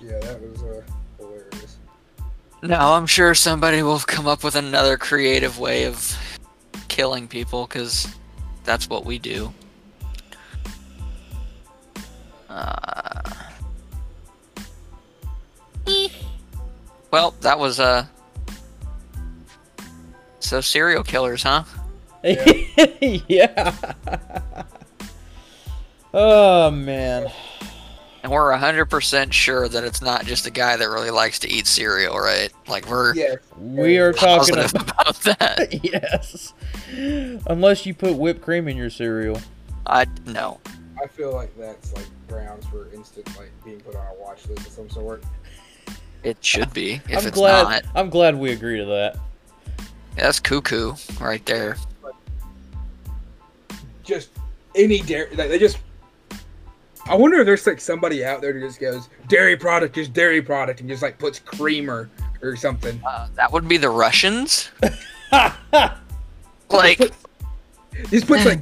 Yeah, 0.00 0.18
that 0.20 0.40
was 0.40 0.62
uh, 0.62 0.82
hilarious. 1.18 1.78
No, 2.62 2.78
I'm 2.78 3.06
sure 3.06 3.34
somebody 3.34 3.82
will 3.82 3.98
come 3.98 4.26
up 4.26 4.44
with 4.44 4.56
another 4.56 4.96
creative 4.96 5.58
way 5.58 5.84
of 5.84 6.16
killing 6.88 7.28
people 7.28 7.66
because 7.66 8.14
that's 8.64 8.88
what 8.88 9.04
we 9.04 9.18
do. 9.18 9.52
Uh, 12.50 13.22
well, 17.10 17.34
that 17.40 17.58
was 17.58 17.80
uh. 17.80 18.06
So 20.40 20.60
serial 20.60 21.04
killers, 21.04 21.44
huh? 21.44 21.64
yeah. 22.24 23.74
oh 26.12 26.70
man. 26.70 27.30
And 28.22 28.32
we're 28.32 28.54
hundred 28.56 28.86
percent 28.86 29.32
sure 29.32 29.68
that 29.68 29.84
it's 29.84 30.02
not 30.02 30.26
just 30.26 30.46
a 30.46 30.50
guy 30.50 30.76
that 30.76 30.86
really 30.86 31.10
likes 31.10 31.38
to 31.40 31.48
eat 31.48 31.66
cereal, 31.66 32.18
right? 32.18 32.52
Like 32.68 32.88
we're 32.88 33.14
Yeah, 33.14 33.36
We 33.58 33.98
are 33.98 34.12
talking 34.12 34.54
about 34.58 34.74
about 34.74 35.20
that. 35.22 35.84
yes. 35.84 36.52
Unless 37.46 37.86
you 37.86 37.94
put 37.94 38.16
whipped 38.16 38.42
cream 38.42 38.66
in 38.68 38.76
your 38.76 38.90
cereal. 38.90 39.40
I 39.86 40.06
no. 40.26 40.60
I 41.02 41.06
feel 41.06 41.32
like 41.32 41.56
that's 41.56 41.92
like 41.94 42.06
grounds 42.28 42.66
for 42.66 42.92
instant 42.92 43.26
like 43.38 43.50
being 43.64 43.80
put 43.80 43.96
on 43.96 44.06
a 44.06 44.14
watch 44.20 44.46
list 44.48 44.66
of 44.66 44.72
some 44.72 44.90
sort. 44.90 45.24
It 46.22 46.44
should 46.44 46.72
be. 46.72 46.94
If 47.08 47.18
I'm 47.18 47.26
it's 47.26 47.30
glad. 47.30 47.62
not, 47.62 47.84
I'm 47.94 48.10
glad 48.10 48.36
we 48.36 48.52
agree 48.52 48.78
to 48.78 48.84
that. 48.84 49.16
Yeah, 50.16 50.24
that's 50.24 50.40
cuckoo 50.40 50.94
right 51.20 51.44
there. 51.46 51.76
Just 54.02 54.30
any 54.74 55.00
dairy, 55.00 55.34
like 55.36 55.48
they 55.48 55.58
just. 55.58 55.78
I 57.06 57.14
wonder 57.14 57.38
if 57.38 57.46
there's 57.46 57.66
like 57.66 57.80
somebody 57.80 58.24
out 58.24 58.40
there 58.40 58.52
that 58.52 58.60
just 58.60 58.78
goes 58.78 59.08
dairy 59.28 59.56
product 59.56 59.96
is 59.96 60.08
dairy 60.08 60.42
product 60.42 60.80
and 60.80 60.88
just 60.88 61.02
like 61.02 61.18
puts 61.18 61.38
creamer 61.38 62.10
or 62.42 62.56
something. 62.56 63.00
Uh, 63.06 63.28
that 63.34 63.50
would 63.50 63.66
be 63.66 63.76
the 63.76 63.90
Russians. 63.90 64.70
Like, 66.70 66.98
Just 68.10 68.26
puts 68.26 68.44
like 68.46 68.60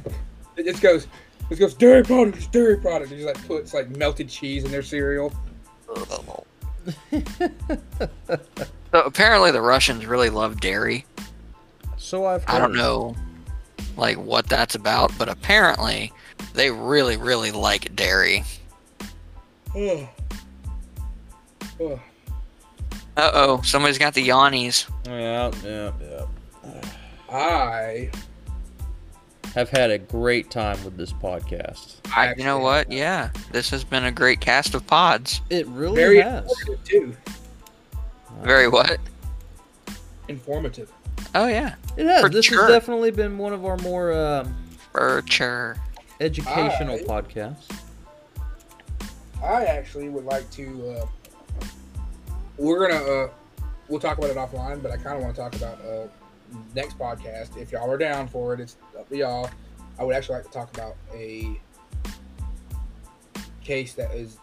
it 0.57 0.65
just 0.65 0.81
goes. 0.81 1.07
It 1.49 1.57
goes 1.57 1.73
dairy 1.73 2.03
product 2.03 2.37
is 2.37 2.47
dairy 2.47 2.77
product. 2.77 3.11
and 3.11 3.19
just 3.21 3.35
like 3.35 3.47
puts 3.47 3.73
like 3.73 3.89
melted 3.89 4.29
cheese 4.29 4.63
in 4.63 4.71
their 4.71 4.83
cereal. 4.83 5.33
so 7.11 8.39
apparently 8.93 9.51
the 9.51 9.61
Russians 9.61 10.05
really 10.05 10.29
love 10.29 10.59
dairy. 10.59 11.05
so 11.97 12.25
I've. 12.25 12.43
Heard. 12.43 12.55
I 12.55 12.59
don't 12.59 12.75
know. 12.75 13.15
like 13.97 14.17
what 14.17 14.47
that's 14.47 14.75
about, 14.75 15.11
but 15.17 15.27
apparently 15.27 16.13
they 16.53 16.69
really, 16.71 17.17
really 17.17 17.51
like 17.51 17.95
dairy. 17.95 18.43
Uh 23.17 23.31
oh, 23.33 23.61
somebody's 23.63 23.97
got 23.97 24.13
the 24.13 24.27
yawnies. 24.27 24.89
Yeah, 25.05 25.51
yeah, 25.63 25.91
yeah. 26.01 27.35
I. 27.35 28.11
Have 29.59 29.69
had 29.71 29.91
a 29.91 29.97
great 29.97 30.49
time 30.49 30.81
with 30.85 30.95
this 30.95 31.11
podcast. 31.11 31.95
I, 32.15 32.33
you 32.37 32.45
know 32.45 32.59
what? 32.59 32.89
Yeah, 32.89 33.29
this 33.51 33.69
has 33.71 33.83
been 33.83 34.05
a 34.05 34.11
great 34.11 34.39
cast 34.39 34.73
of 34.73 34.87
pods. 34.87 35.41
It 35.49 35.67
really 35.67 35.97
Very 35.97 36.21
has. 36.21 36.49
informative 36.49 36.83
too. 36.85 37.17
Very 38.41 38.69
what? 38.69 38.99
Informative. 40.29 40.89
Oh 41.35 41.47
yeah, 41.47 41.75
It 41.97 42.05
has. 42.07 42.21
For 42.21 42.29
this 42.29 42.45
sure. 42.45 42.61
has 42.67 42.71
definitely 42.71 43.11
been 43.11 43.37
one 43.37 43.51
of 43.51 43.65
our 43.65 43.75
more 43.79 44.13
um, 44.13 44.55
Bircher. 44.93 45.77
educational 46.21 46.95
I- 46.95 47.03
podcasts. 47.21 47.69
I 49.43 49.65
actually 49.65 50.07
would 50.07 50.23
like 50.23 50.49
to. 50.51 50.89
Uh, 51.01 51.05
we're 52.57 52.87
gonna. 52.87 53.03
Uh, 53.03 53.29
we'll 53.89 53.99
talk 53.99 54.19
about 54.19 54.29
it 54.29 54.37
offline, 54.37 54.81
but 54.81 54.91
I 54.91 54.95
kind 54.95 55.17
of 55.17 55.21
want 55.23 55.35
to 55.35 55.41
talk 55.41 55.53
about 55.57 55.81
uh, 55.81 56.07
next 56.75 56.97
podcast. 56.97 57.57
If 57.57 57.71
y'all 57.71 57.89
are 57.89 57.97
down 57.97 58.27
for 58.27 58.53
it, 58.53 58.59
it's 58.59 58.77
up 58.97 59.09
to 59.09 59.17
y'all. 59.17 59.49
I 59.97 60.03
would 60.03 60.15
actually 60.15 60.35
like 60.35 60.45
to 60.45 60.51
talk 60.51 60.73
about 60.75 60.95
a 61.13 61.59
case 63.63 63.93
that 63.93 64.11
is 64.13 64.37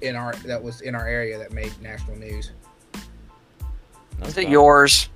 in 0.00 0.14
our 0.16 0.32
that 0.44 0.62
was 0.62 0.80
in 0.82 0.94
our 0.94 1.06
area 1.08 1.38
that 1.38 1.52
made 1.52 1.72
national 1.82 2.16
news. 2.16 2.50
Is 4.22 4.32
Okay. 4.38 4.42
it 4.46 4.48
yours? 4.50 5.08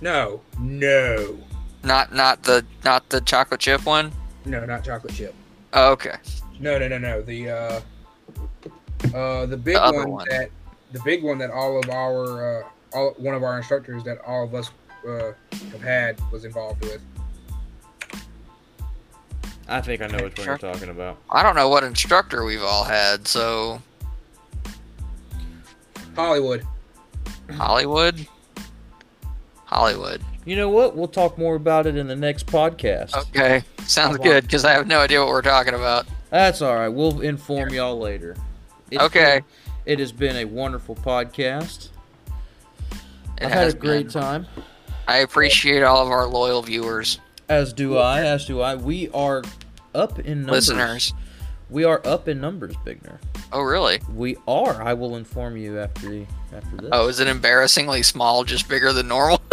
No, 0.00 0.40
no, 0.60 1.36
Not 1.82 2.14
not 2.14 2.42
the 2.44 2.64
not 2.84 3.08
the 3.08 3.20
chocolate 3.20 3.60
chip 3.60 3.84
one. 3.84 4.12
no, 4.44 4.64
not 4.64 4.84
chocolate 4.84 5.14
chip. 5.14 5.34
Oh, 5.72 5.92
okay. 5.92 6.14
No, 6.60 6.78
no, 6.78 6.88
no, 6.88 6.98
no. 6.98 7.22
The 7.22 7.50
uh, 7.50 7.80
uh, 9.14 9.46
the 9.46 9.56
big 9.56 9.74
The 9.74 9.92
one, 9.94 10.10
one. 10.10 10.26
that 10.30 10.50
the 10.92 11.00
big 11.00 11.22
one 11.22 11.38
that 11.38 11.50
all 11.50 11.78
of 11.78 11.90
our 11.90 12.60
uh, 12.62 12.68
all 12.94 13.14
one 13.18 13.34
of 13.34 13.42
our 13.42 13.56
instructors 13.58 14.04
that 14.04 14.18
all 14.26 14.44
of 14.44 14.54
us 14.54 14.70
uh, 15.06 15.32
have 15.72 15.82
had 15.82 16.20
was 16.32 16.44
involved 16.44 16.82
with. 16.84 17.00
I 19.68 19.80
think 19.82 20.00
I 20.00 20.06
know 20.06 20.24
which 20.24 20.38
one 20.38 20.46
you're 20.46 20.58
talking 20.58 20.88
about. 20.88 21.18
I 21.28 21.42
don't 21.42 21.54
know 21.54 21.68
what 21.68 21.84
instructor 21.84 22.44
we've 22.44 22.62
all 22.62 22.84
had, 22.84 23.28
so 23.28 23.82
Hollywood. 26.16 26.64
Hollywood. 27.50 28.26
Hollywood. 29.66 30.22
You 30.46 30.56
know 30.56 30.70
what? 30.70 30.96
We'll 30.96 31.08
talk 31.08 31.36
more 31.36 31.54
about 31.54 31.86
it 31.86 31.96
in 31.96 32.06
the 32.08 32.16
next 32.16 32.46
podcast. 32.46 33.14
Okay, 33.28 33.62
sounds 33.84 34.16
good 34.18 34.44
because 34.44 34.64
I 34.64 34.72
have 34.72 34.86
no 34.86 35.00
idea 35.00 35.20
what 35.20 35.28
we're 35.28 35.42
talking 35.42 35.74
about. 35.74 36.06
That's 36.30 36.62
all 36.62 36.74
right. 36.74 36.88
We'll 36.88 37.20
inform 37.20 37.70
y'all 37.74 37.98
later. 37.98 38.36
It's 38.90 39.02
Okay. 39.02 39.40
been- 39.40 39.44
it 39.84 39.98
has 39.98 40.12
been 40.12 40.36
a 40.36 40.44
wonderful 40.46 40.94
podcast. 40.96 41.88
It 43.40 43.44
I've 43.44 43.50
had 43.52 43.68
a 43.68 43.72
great 43.74 44.10
been. 44.12 44.20
time. 44.22 44.46
I 45.08 45.16
appreciate 45.18 45.82
all 45.82 46.04
of 46.06 46.12
our 46.12 46.26
loyal 46.26 46.62
viewers, 46.62 47.18
As 47.48 47.72
do 47.72 47.96
I. 47.98 48.20
As 48.24 48.44
do 48.46 48.60
I. 48.60 48.74
We 48.76 49.08
are 49.10 49.42
up 49.94 50.18
in 50.20 50.42
numbers. 50.42 50.68
listeners. 50.68 51.14
We 51.70 51.84
are 51.84 52.00
up 52.06 52.28
in 52.28 52.40
numbers, 52.40 52.74
Bigner. 52.86 53.18
Oh, 53.52 53.62
really? 53.62 54.00
We 54.14 54.36
are. 54.46 54.80
I 54.82 54.92
will 54.94 55.16
inform 55.16 55.56
you 55.56 55.78
after 55.80 56.26
after 56.54 56.76
this. 56.76 56.90
Oh, 56.92 57.08
is 57.08 57.20
it 57.20 57.26
embarrassingly 57.28 58.02
small, 58.02 58.44
just 58.44 58.68
bigger 58.68 58.92
than 58.92 59.08
normal? 59.08 59.40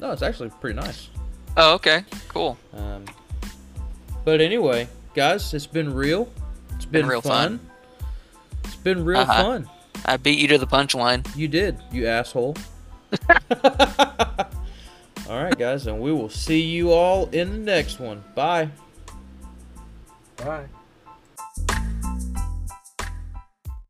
No, 0.00 0.10
it's 0.10 0.22
actually 0.22 0.50
pretty 0.60 0.74
nice. 0.80 1.10
oh, 1.56 1.74
okay, 1.74 2.04
cool. 2.26 2.58
Um, 2.74 3.04
but 4.24 4.40
anyway, 4.40 4.88
guys, 5.14 5.54
it's 5.54 5.64
been 5.68 5.94
real. 5.94 6.28
It's 6.74 6.84
been, 6.84 7.02
Been 7.02 7.08
real 7.10 7.20
fun. 7.22 7.60
It's 8.64 8.74
been 8.74 9.04
real 9.04 9.20
Uh-huh. 9.20 9.42
fun. 9.44 9.70
I 10.04 10.16
beat 10.16 10.40
you 10.40 10.48
to 10.48 10.58
the 10.58 10.66
punchline. 10.66 11.24
You 11.36 11.46
did, 11.46 11.78
you 11.92 12.08
asshole. 12.08 12.56
all 15.32 15.42
right, 15.42 15.58
guys, 15.58 15.86
and 15.86 15.98
we 15.98 16.12
will 16.12 16.28
see 16.28 16.60
you 16.60 16.92
all 16.92 17.26
in 17.30 17.50
the 17.50 17.58
next 17.58 17.98
one. 17.98 18.22
Bye. 18.34 18.68
Bye. 20.36 20.66